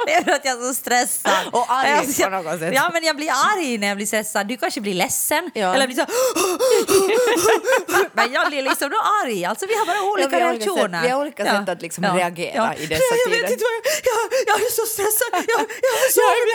Det 0.05 0.13
är 0.13 0.23
för 0.23 0.31
att 0.31 0.45
jag 0.45 0.59
är 0.61 0.67
så 0.67 0.73
stressad. 0.73 1.33
Och 1.51 1.65
arg 1.71 1.91
Alltså, 1.91 2.23
på 2.23 2.29
något 2.29 2.59
sätt. 2.59 2.73
Ja, 2.75 2.89
men 2.93 3.03
jag 3.03 3.15
blir 3.15 3.29
arg 3.29 3.77
när 3.77 3.87
jag 3.87 3.97
blir 3.97 4.07
stressad. 4.07 4.47
Du 4.47 4.57
kanske 4.57 4.81
blir 4.81 4.93
ledsen. 4.93 5.51
Ja. 5.53 5.75
Eller 5.75 5.87
blir 5.87 5.95
så 5.97 6.05
Men 8.13 8.31
jag 8.33 8.47
blir 8.47 8.61
liksom 8.61 8.89
då 8.89 8.97
arg. 9.23 9.45
Alltså, 9.45 9.65
vi 9.65 9.73
har 9.75 9.85
bara 9.85 10.01
olika 10.11 10.29
vi 10.37 10.43
har 10.43 10.49
olika 10.53 10.71
sätt- 10.71 10.91
vi 11.03 11.09
har 11.09 11.21
olika 11.21 11.45
sätt 11.45 11.69
att 11.69 11.81
liksom 11.81 12.03
reagera 12.03 12.75
i 12.75 12.85
dessa 12.85 13.03
jag, 13.03 13.17
jag 13.17 13.25
tider. 13.25 13.41
vet 13.41 13.51
inte 13.51 13.63
vad 13.63 13.73
jag, 13.73 13.81
jag, 14.03 14.31
jag 14.47 14.61
är 14.67 14.71
så 14.71 14.85
stressad. 14.85 15.36
Jag, 15.53 15.61
jag, 15.85 15.93
har, 15.97 16.07
Jag 16.19 16.29
är 16.33 16.45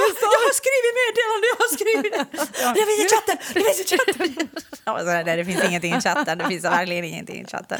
jag, 0.00 0.10
jag, 0.20 0.40
har 0.46 0.54
skrivit 0.62 0.92
meddelande. 1.02 1.44
Jag 1.52 1.58
har 1.64 1.70
skrivit 1.78 2.12
Det 2.76 2.82
finns 2.88 3.00
i 3.04 3.08
chatten! 3.14 3.36
Det 3.54 3.60
finns 3.66 3.80
i 3.80 3.86
chatten! 3.92 4.48
Ja, 4.98 5.04
men 5.04 5.24
så 5.24 5.30
är 5.30 5.36
det, 5.36 5.44
finns 5.44 5.64
ingenting 5.64 5.94
i 5.94 6.00
chatten. 6.00 6.38
Det 6.38 6.44
finns 6.48 6.64
verkligen 6.64 7.04
ingenting 7.04 7.42
i 7.42 7.46
chatten. 7.46 7.78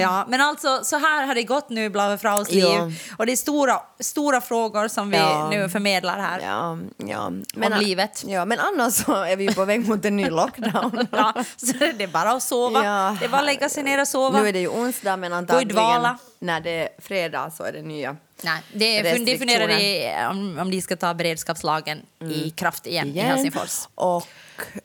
Ja, 0.00 0.24
men 0.28 0.40
alltså, 0.40 0.80
så 0.84 0.98
här 0.98 1.26
har 1.26 1.34
det 1.34 1.42
gått 1.42 1.70
nu 1.70 1.84
i 1.84 1.90
Blaue 1.90 2.18
Fraus 2.18 2.50
liv. 2.50 2.64
Ja. 2.64 2.90
Och 3.18 3.26
det 3.26 3.32
är 3.32 3.36
stora, 3.36 3.80
stora 4.00 4.40
frågor 4.40 4.88
som 4.88 5.10
vi 5.10 5.16
Ja. 5.16 5.48
nu 5.50 5.68
förmedlar 5.68 6.18
här. 6.18 6.40
Ja, 6.40 6.78
ja. 6.96 7.26
Om 7.26 7.72
livet. 7.80 8.24
Ja, 8.26 8.44
men 8.44 8.58
annars 8.60 8.94
så 8.94 9.22
är 9.22 9.36
vi 9.36 9.54
på 9.54 9.64
väg 9.64 9.88
mot 9.88 10.04
en 10.04 10.16
ny 10.16 10.30
lockdown. 10.30 11.06
Ja, 11.12 11.34
så 11.56 11.72
det 11.72 12.04
är 12.04 12.06
bara 12.06 12.30
att 12.30 12.42
sova. 12.42 12.84
Ja. 12.84 13.16
Det 13.20 13.24
är 13.24 13.28
bara 13.28 13.38
att 13.40 13.46
lägga 13.46 13.68
sig 13.68 13.82
ner 13.82 14.00
och 14.00 14.08
sova. 14.08 14.40
Nu 14.42 14.48
är 14.48 14.52
det 14.52 14.60
ju 14.60 14.68
onsdag, 14.68 15.16
men 15.16 15.32
antagligen 15.32 16.06
när 16.38 16.60
det 16.60 16.70
är 16.70 16.88
fredag 16.98 17.50
så 17.56 17.64
är 17.64 17.72
det 17.72 17.82
nya. 17.82 18.16
Nej, 18.42 18.62
det 18.72 19.02
de 19.24 19.38
funderar 19.38 19.68
i, 19.68 20.10
om, 20.30 20.58
om 20.58 20.70
de 20.70 20.82
ska 20.82 20.96
ta 20.96 21.14
beredskapslagen 21.14 22.02
i 22.30 22.50
kraft 22.50 22.86
igen, 22.86 23.08
i 23.08 23.20
Helsingfors. 23.20 23.88
Och, 23.94 24.26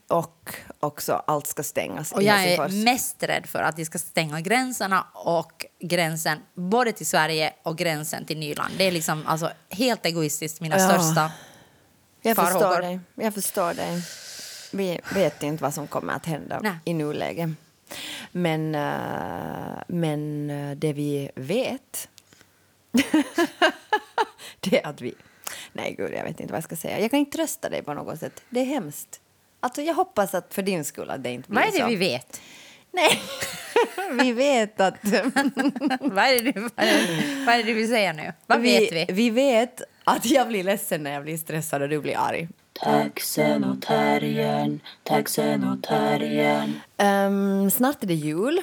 och 0.08 0.56
också 0.80 1.14
allt 1.28 1.48
ska 1.48 1.64
stängas 1.64 2.12
Och 2.12 2.24
i 2.24 2.26
jag 2.26 2.44
är 2.46 2.84
mest 2.84 3.24
rädd 3.24 3.46
för 3.46 3.60
att 3.64 3.76
de 3.76 3.86
ska 3.86 3.98
stänga 3.98 4.42
gränserna 4.42 5.08
och 5.14 5.66
gränsen 5.80 6.40
både 6.54 6.92
till 6.92 7.08
Sverige 7.08 7.54
och 7.64 7.78
gränsen 7.78 8.26
till 8.26 8.38
Nyland. 8.40 8.74
Det 8.78 8.84
är 8.84 8.92
liksom 8.92 9.28
alltså, 9.28 9.52
helt 9.70 10.06
egoistiskt 10.06 10.62
mina 10.62 10.78
Ja. 10.78 10.90
största 10.90 11.32
Jag 12.22 12.36
förstår 12.36 12.60
farhågor. 12.60 12.82
dig. 12.82 13.00
Jag 13.16 13.34
förstår 13.34 13.74
dig. 13.74 14.02
Vi 14.72 15.00
vet 15.14 15.44
inte 15.44 15.64
vad 15.64 15.74
som 15.74 15.88
kommer 15.88 16.14
att 16.14 16.26
hända 16.26 16.60
Nej. 16.64 16.78
i 16.86 16.94
nuläget. 16.94 17.50
Men, 18.32 18.76
eh, 18.76 19.82
men 19.88 20.50
eh, 20.50 20.78
det 20.78 20.94
vi 20.94 21.32
vet 21.36 22.10
det 24.60 24.84
är 24.84 24.88
att 24.88 25.02
vi... 25.02 25.14
Nej, 25.74 25.96
gud, 25.98 26.14
jag 26.14 26.24
vet 26.24 26.40
inte 26.40 26.54
vad 26.54 26.58
jag 26.58 26.64
ska 26.64 26.76
säga. 26.76 27.00
Jag 27.00 27.12
kan 27.12 27.20
inte 27.20 27.38
trösta 27.38 27.70
dig 27.70 27.84
på 27.84 27.94
något 27.94 28.20
sätt. 28.20 28.42
Det 28.50 28.60
är 28.60 28.66
hemskt. 28.66 29.22
Alltså, 29.60 29.82
jag 29.82 29.94
hoppas 29.94 30.34
att 30.34 30.54
för 30.54 30.62
din 30.62 30.86
skull 30.86 31.10
att 31.10 31.24
det 31.24 31.32
inte 31.32 31.50
blir 31.50 31.60
Vad 31.60 31.68
är 31.68 31.72
det 31.72 31.78
så. 31.80 31.88
vi 31.88 31.96
vet? 31.96 32.42
Nej, 32.92 33.22
vi 34.24 34.32
vet 34.34 34.80
att... 34.80 34.94
vad, 35.04 36.26
är 36.26 36.42
det, 36.44 36.60
vad, 36.60 36.72
är 36.76 37.08
det, 37.08 37.46
vad 37.46 37.56
är 37.56 37.58
det 37.58 37.64
du 37.64 37.74
vill 37.74 37.88
säga 37.88 38.14
nu? 38.14 38.34
Vad 38.46 38.62
vi, 38.62 38.80
vet 38.80 38.94
vi? 38.94 39.14
Vi 39.14 39.30
vet 39.30 39.82
att 40.04 40.26
jag 40.26 40.48
blir 40.48 40.64
ledsen 40.64 41.04
när 41.04 41.12
jag 41.12 41.24
blir 41.24 41.38
stressad 41.38 41.82
och 41.82 41.90
du 41.90 42.00
blir 42.00 42.18
arg. 42.18 42.48
Taxen 42.74 43.64
och 43.64 43.82
terriern, 43.82 44.80
taxen 45.04 45.64
och 45.64 45.84
terriern. 45.84 46.80
Ehm, 46.98 47.72
snart 47.72 48.04
är 48.04 48.08
det 48.08 48.14
jul 48.14 48.62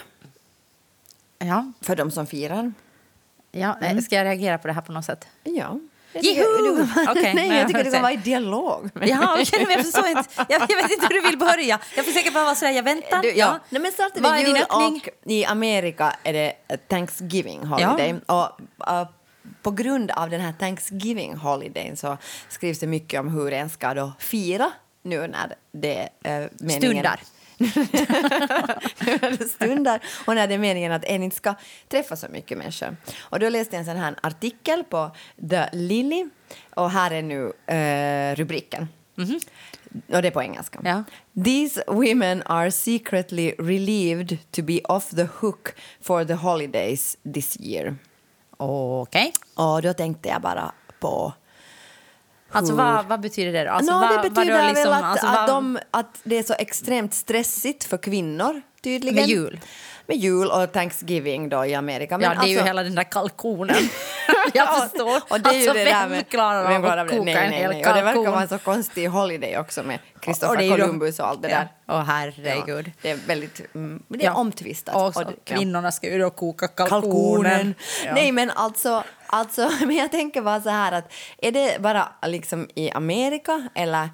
Ja, 1.39 1.73
för 1.81 1.97
de 1.97 2.11
som 2.11 2.27
firar. 2.27 2.73
ja. 3.53 3.77
Mm. 3.83 4.03
Ska 4.03 4.17
jag 4.17 4.25
reagera 4.25 4.59
på 4.59 4.67
det 4.67 4.73
här 4.73 4.81
på 4.83 4.93
något 4.93 5.05
sätt? 5.05 5.27
Ja. 5.43 5.79
Okej, 7.11 7.35
Nej, 7.35 7.59
jag 7.59 7.69
tycker 7.69 7.85
du 7.85 7.91
kan 7.91 8.03
vara 8.03 8.13
i 8.13 8.17
dialog. 8.17 8.91
Ja, 8.95 9.37
okej, 9.41 9.67
men 9.67 9.71
jag 9.71 9.85
förstår 9.85 10.07
inte. 10.07 10.31
Jag, 10.37 10.63
jag 10.69 10.77
vet 10.83 10.91
inte 10.91 11.07
hur 11.07 11.23
du 11.23 11.29
vill 11.29 11.39
börja. 11.39 11.79
Jag 11.97 12.05
får 12.05 12.13
säkert 12.13 12.35
bara 12.35 12.45
vara 12.45 12.55
sådär, 12.55 12.73
jag 12.73 12.83
väntar. 12.83 13.23
Du, 13.23 13.33
ja. 13.33 13.59
Nej, 13.69 13.83
men 13.83 13.93
snart 13.93 14.17
är 14.17 14.21
det 14.21 14.41
jul 14.41 14.65
och 14.69 15.09
i 15.33 15.45
Amerika 15.45 16.17
är 16.23 16.33
det 16.33 16.53
Thanksgiving 16.89 17.65
holiday. 17.67 18.15
Och, 18.27 18.61
uh, 18.91 19.09
på 19.63 19.71
grund 19.71 20.11
av 20.11 20.31
den 20.31 20.41
här 20.41 20.53
Thanksgiving 20.53 21.37
holidayn 21.37 21.97
så 21.97 22.19
skrivs 22.49 22.79
det 22.79 22.87
mycket 22.87 23.21
om 23.21 23.29
hur 23.29 23.53
en 23.53 23.71
ska 23.71 23.95
då 23.95 24.13
fira 24.19 24.73
nu 25.03 25.27
när 25.27 25.55
det 25.73 26.09
är 26.23 26.43
uh, 26.43 26.49
meningen... 26.59 26.83
Stundar. 26.83 27.21
Det 29.85 30.01
och 30.27 30.35
när 30.35 30.47
det 30.47 30.55
är 30.55 30.59
meningen 30.59 30.93
att 30.93 31.05
en 31.05 31.23
inte 31.23 31.37
ska 31.37 31.55
träffa 31.89 32.17
så 32.17 32.29
mycket 32.29 32.59
människor. 32.59 32.97
Och 33.21 33.41
då 33.41 33.49
läste 33.49 33.77
jag 33.77 33.81
en 33.81 33.87
sån 33.87 33.97
här 33.97 34.15
artikel 34.23 34.85
på 34.85 35.11
The 35.51 35.67
Lily 35.73 36.29
och 36.75 36.91
här 36.91 37.11
är 37.11 37.23
nu 37.23 37.53
eh, 37.75 38.37
rubriken. 38.37 38.89
Och 40.07 40.23
det 40.23 40.29
är 40.29 40.31
på 40.31 40.43
engelska. 40.43 40.81
Ja. 40.85 41.05
These 41.45 41.85
women 41.87 42.43
are 42.47 42.71
secretly 42.71 43.55
relieved 43.59 44.39
to 44.51 44.63
be 44.63 44.81
off 44.85 45.11
the 45.11 45.29
hook 45.41 45.69
for 46.01 46.25
the 46.25 46.35
holidays 46.35 47.17
this 47.35 47.61
year. 47.61 47.97
Okej. 48.57 49.33
Och 49.55 49.83
då 49.83 49.93
tänkte 49.93 50.29
jag 50.29 50.43
bara 50.43 50.73
på 51.01 51.33
Alltså 52.55 52.75
vad, 52.75 53.07
vad 53.07 53.21
betyder 53.21 53.53
det? 53.53 53.71
Alltså, 53.73 53.93
Nå, 53.93 54.01
vad, 54.01 54.11
det 54.11 54.31
betyder 54.31 54.53
då 54.53 54.59
väl 54.59 54.75
liksom, 54.75 54.93
att, 54.93 55.05
alltså, 55.05 55.27
att, 55.27 55.49
de, 55.49 55.79
att 55.91 56.21
det 56.23 56.39
är 56.39 56.43
så 56.43 56.55
extremt 56.59 57.15
stressigt 57.15 57.85
för 57.85 57.97
kvinnor 57.97 58.63
tydligen. 58.83 59.15
Med 59.15 59.29
jul? 59.29 59.61
Med 60.07 60.17
jul 60.17 60.51
och 60.51 60.73
Thanksgiving 60.73 61.49
då 61.49 61.67
i 61.67 61.75
Amerika. 61.75 62.19
Men 62.19 62.31
Ja, 62.33 62.41
det 62.43 62.47
är 62.47 62.51
ju 62.51 62.55
alltså- 62.57 62.67
hela 62.67 62.83
den 62.83 62.95
där 62.95 63.05
kalkonen. 63.05 63.77
jag 64.55 64.67
Ja, 64.67 64.89
förstår. 64.91 65.23
Och 65.33 65.41
det 65.41 65.51
är 65.51 65.53
ju 65.55 65.59
alltså, 65.69 65.73
det 65.73 65.85
där 65.85 66.09
med, 66.09 66.29
klarar 66.29 66.75
av 66.75 66.85
att 66.85 67.11
koka 67.11 67.23
nej, 67.23 67.35
en 67.35 67.51
nej, 67.51 67.59
hel 67.61 67.71
nej. 67.71 67.87
Och 67.87 67.95
det 67.95 68.03
verkar 68.03 68.05
kalkon? 68.13 68.33
vara 68.33 68.43
en 68.43 68.49
så 68.49 68.59
konstig 68.59 69.07
holiday 69.09 69.59
också 69.59 69.83
med 69.83 69.99
Kristoffer 70.21 70.63
ju 70.63 70.71
Columbus 70.71 71.19
och 71.21 71.27
allt 71.29 71.43
det 71.43 71.49
där. 71.49 71.69
Åh, 71.89 72.03
herregud. 72.05 72.87
Ja, 72.87 72.93
det 73.03 73.11
är 73.11 73.17
väldigt 73.27 73.75
mm, 73.75 74.03
det 74.09 74.21
är 74.25 74.25
Ja. 74.25 74.35
omtvistat. 74.35 74.95
Och 74.97 75.23
Och 75.27 75.33
kvinnorna 75.45 75.93
ska 75.93 76.11
ju 76.11 76.19
då 76.19 76.31
koka 76.31 76.69
kalkonen. 76.69 77.03
kalkonen. 77.03 77.75
Ja. 78.05 78.15
Nej, 78.15 78.33
men 78.33 78.51
alltså, 78.51 79.05
alltså, 79.27 79.71
men 79.81 79.97
jag 79.97 80.11
tänker 80.11 80.43
bara 80.43 80.61
så 80.61 80.71
här 80.71 80.93
att 80.93 81.13
är 81.39 81.53
det 81.53 81.81
bara 81.81 82.09
liksom 82.27 82.69
i 82.75 82.91
Amerika 82.91 83.69
eller 83.75 84.09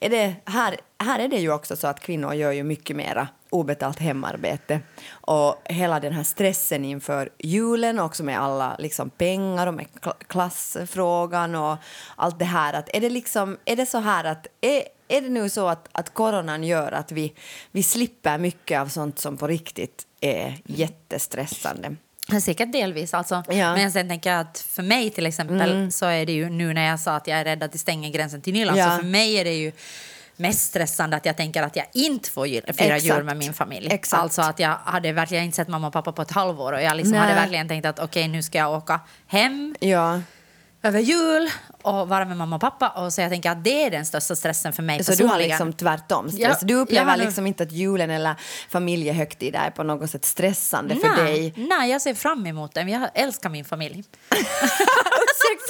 är 0.00 0.10
det 0.10 0.34
här, 0.46 0.76
här 1.04 1.18
är 1.18 1.28
det 1.28 1.36
ju 1.36 1.52
också 1.52 1.76
så 1.76 1.86
att 1.86 2.00
kvinnor 2.00 2.34
gör 2.34 2.52
ju 2.52 2.62
mycket 2.62 2.96
mera 2.96 3.28
obetalt 3.50 3.98
hemarbete 3.98 4.80
och 5.10 5.62
hela 5.64 6.00
den 6.00 6.12
här 6.12 6.22
stressen 6.22 6.84
inför 6.84 7.28
julen 7.38 7.98
också 7.98 8.22
med 8.22 8.40
alla 8.40 8.76
liksom 8.78 9.10
pengar 9.10 9.66
och 9.66 9.74
med 9.74 9.86
kla- 10.00 10.24
klassfrågan 10.26 11.54
och 11.54 11.76
allt 12.16 12.38
det 12.38 12.44
här 12.44 12.72
att 12.72 12.88
är 12.92 13.00
det 13.00 13.10
liksom 13.10 13.58
är 13.64 13.76
det 13.76 13.86
så 13.86 13.98
här 13.98 14.24
att 14.24 14.46
är, 14.60 14.82
är 15.08 15.20
det 15.20 15.28
nu 15.28 15.48
så 15.48 15.68
att, 15.68 15.88
att 15.92 16.14
coronan 16.14 16.64
gör 16.64 16.92
att 16.92 17.12
vi, 17.12 17.34
vi 17.70 17.82
slipper 17.82 18.38
mycket 18.38 18.80
av 18.80 18.86
sånt 18.88 19.18
som 19.18 19.36
på 19.36 19.46
riktigt 19.46 20.06
är 20.20 20.58
jättestressande? 20.64 21.96
Säkert 22.42 22.72
delvis. 22.72 23.14
Alltså. 23.14 23.42
Ja. 23.48 23.54
Mm. 23.54 23.74
Men 23.74 23.92
sen 23.92 24.08
tänker 24.08 24.30
jag 24.30 24.40
att 24.40 24.58
för 24.58 24.82
mig 24.82 25.10
till 25.10 25.26
exempel 25.26 25.92
så 25.92 26.06
är 26.06 26.26
det 26.26 26.32
ju 26.32 26.50
nu 26.50 26.74
när 26.74 26.86
jag 26.86 27.00
sa 27.00 27.16
att 27.16 27.26
jag 27.26 27.38
är 27.38 27.44
rädd 27.44 27.62
att 27.62 27.72
det 27.72 27.78
stänger 27.78 28.10
gränsen 28.10 28.40
till 28.40 28.52
Nyland. 28.52 28.78
Ja. 28.78 28.90
Så 28.90 28.96
för 28.96 29.08
mig 29.08 29.34
är 29.34 29.44
det 29.44 29.54
ju 29.54 29.72
mest 30.40 30.60
stressande 30.68 31.16
att 31.16 31.26
jag 31.26 31.36
tänker 31.36 31.62
att 31.62 31.76
jag 31.76 31.86
inte 31.92 32.30
får 32.30 32.44
fira 32.72 32.96
Exakt. 32.96 33.04
jul 33.04 33.24
med 33.24 33.36
min 33.36 33.52
familj. 33.52 33.88
Exakt. 33.90 34.22
Alltså 34.22 34.42
att 34.42 34.58
jag 34.58 34.76
hade 34.84 35.12
verkligen 35.12 35.44
inte 35.44 35.56
sett 35.56 35.68
mamma 35.68 35.86
och 35.86 35.92
pappa 35.92 36.12
på 36.12 36.22
ett 36.22 36.30
halvår 36.30 36.72
och 36.72 36.82
jag 36.82 36.96
liksom 36.96 37.14
hade 37.16 37.34
verkligen 37.34 37.68
tänkt 37.68 37.86
att 37.86 37.98
okej 37.98 38.28
nu 38.28 38.42
ska 38.42 38.58
jag 38.58 38.72
åka 38.72 39.00
hem 39.26 39.74
Ja. 39.80 40.20
över 40.82 41.00
jul 41.00 41.50
och 41.82 42.08
vara 42.08 42.24
med 42.24 42.36
mamma 42.36 42.56
och 42.56 42.60
pappa. 42.62 42.88
Och 42.88 43.12
så 43.12 43.20
jag 43.20 43.30
tänker 43.30 43.50
att 43.50 43.64
det 43.64 43.84
är 43.84 43.90
den 43.90 44.06
största 44.06 44.36
stressen 44.36 44.72
för 44.72 44.82
mig 44.82 45.04
Så 45.04 45.12
du 45.14 45.26
har 45.26 45.38
liksom 45.38 45.72
tvärtom 45.72 46.30
stress. 46.30 46.58
Ja, 46.60 46.66
du 46.66 46.74
upplever 46.74 47.16
nog- 47.16 47.24
liksom 47.26 47.46
inte 47.46 47.62
att 47.62 47.72
julen 47.72 48.10
eller 48.10 48.34
familjehögtid 48.68 49.54
är 49.54 49.70
på 49.70 49.82
något 49.82 50.10
sätt 50.10 50.24
stressande 50.24 50.96
för 50.96 51.08
nej, 51.08 51.24
dig? 51.50 51.66
nej, 51.68 51.90
jag 51.90 52.02
ser 52.02 52.14
fram 52.14 52.46
emot 52.46 52.74
den. 52.74 52.88
Jag 52.88 53.08
älskar 53.14 53.50
min 53.50 53.64
familj. 53.64 54.04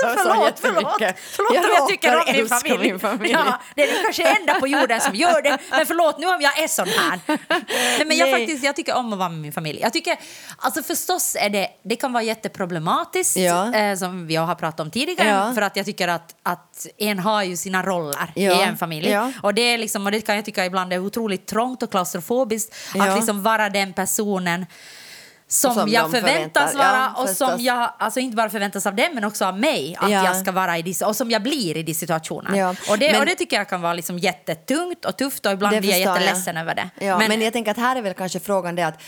Så- 0.00 0.22
så 0.22 0.44
jättemycket. 0.44 1.16
förlåt 1.36 1.54
Jag 1.54 1.64
jag 1.64 1.88
tycker 1.88 2.16
om 2.16 2.24
min 2.36 2.48
familj. 2.48 2.78
min 2.78 3.00
familj. 3.00 3.32
Ja, 3.32 3.60
det 3.76 3.82
är 3.90 4.02
kanske 4.02 4.24
enda 4.24 4.60
på 4.60 4.66
jorden 4.66 5.00
som 5.00 5.14
gör 5.14 5.42
det, 5.42 5.58
men 5.70 5.86
förlåt 5.86 6.18
nu 6.18 6.26
om 6.26 6.40
jag 6.40 6.58
är 6.62 6.68
sån 6.68 6.88
här. 6.88 7.20
Nej, 7.26 8.04
men 8.06 8.16
jag, 8.16 8.30
Nej. 8.30 8.40
faktiskt, 8.40 8.64
jag 8.64 8.76
tycker 8.76 8.94
om 8.94 9.12
att 9.12 9.18
vara 9.18 9.28
med 9.28 9.38
min 9.38 9.52
familj. 9.52 9.80
Jag 9.80 9.92
tycker, 9.92 10.16
alltså 10.58 10.82
förstås 10.82 11.36
är 11.40 11.50
det, 11.50 11.68
det 11.84 11.96
kan 11.96 12.12
vara 12.12 12.22
jätteproblematiskt, 12.22 13.36
Ja. 13.36 13.74
eh, 13.74 13.96
som 13.96 14.26
vi 14.26 14.36
har 14.36 14.54
pratat 14.54 14.80
om 14.80 14.90
tidigare, 14.90 15.28
Ja. 15.28 15.52
för 15.54 15.62
att 15.62 15.76
jag 15.76 15.86
tycker 15.86 16.08
att, 16.08 16.34
att 16.42 16.86
en 16.98 17.18
har 17.18 17.42
ju 17.42 17.56
sina 17.56 17.82
roller 17.82 18.32
Ja. 18.34 18.60
i 18.60 18.62
en 18.62 18.76
familj. 18.76 19.18
Och, 19.42 19.54
det 19.54 19.62
är 19.62 19.78
liksom, 19.78 20.06
och 20.06 20.12
det 20.12 20.20
kan 20.20 20.36
jag 20.36 20.44
tycka 20.44 20.64
ibland 20.64 20.92
är 20.92 20.98
otroligt 20.98 21.46
trångt 21.46 21.82
och 21.82 21.90
klaustrofobiskt, 21.90 22.74
att 22.98 23.16
liksom 23.16 23.42
vara 23.42 23.68
den 23.70 23.92
personen 23.92 24.66
som, 25.52 25.74
Som 25.74 25.88
jag 25.88 26.04
de 26.04 26.10
förväntas 26.20 26.74
vara 26.74 27.12
ja, 27.16 27.22
och 27.22 27.28
som 27.28 27.60
jag 27.60 27.92
alltså 27.98 28.20
inte 28.20 28.36
bara 28.36 28.50
förväntas 28.50 28.86
av 28.86 28.94
dem 28.94 29.06
men 29.14 29.24
också 29.24 29.44
av 29.44 29.58
mig 29.58 29.96
att 30.00 30.10
Ja. 30.10 30.24
jag 30.24 30.36
ska 30.36 30.52
vara 30.52 30.78
i 30.78 30.82
dessa, 30.82 31.06
och 31.06 31.16
som 31.16 31.30
jag 31.30 31.42
blir 31.42 31.76
i 31.76 31.82
de 31.82 31.94
situationerna. 31.94 32.56
Ja, 32.56 32.74
Och, 32.90 32.98
det, 32.98 33.12
men- 33.12 33.20
och 33.20 33.26
det 33.26 33.34
tycker 33.34 33.56
jag 33.56 33.68
kan 33.68 33.80
vara 33.82 33.92
liksom 33.94 34.18
jättetungt 34.18 35.04
och 35.04 35.16
tufft 35.16 35.46
och 35.46 35.52
ibland 35.52 35.78
blir 35.80 35.90
jag 35.90 35.96
förstår 35.98 36.14
jag. 36.14 36.22
jätteledsen 36.22 36.56
över 36.56 36.74
det. 36.74 36.90
Ja, 37.06 37.18
men, 37.18 37.40
jag 37.40 37.52
tänker 37.52 37.70
att 37.70 37.76
här 37.76 37.96
är 37.96 38.02
väl 38.02 38.14
kanske 38.14 38.40
frågan 38.40 38.74
det 38.76 38.82
att 38.82 39.00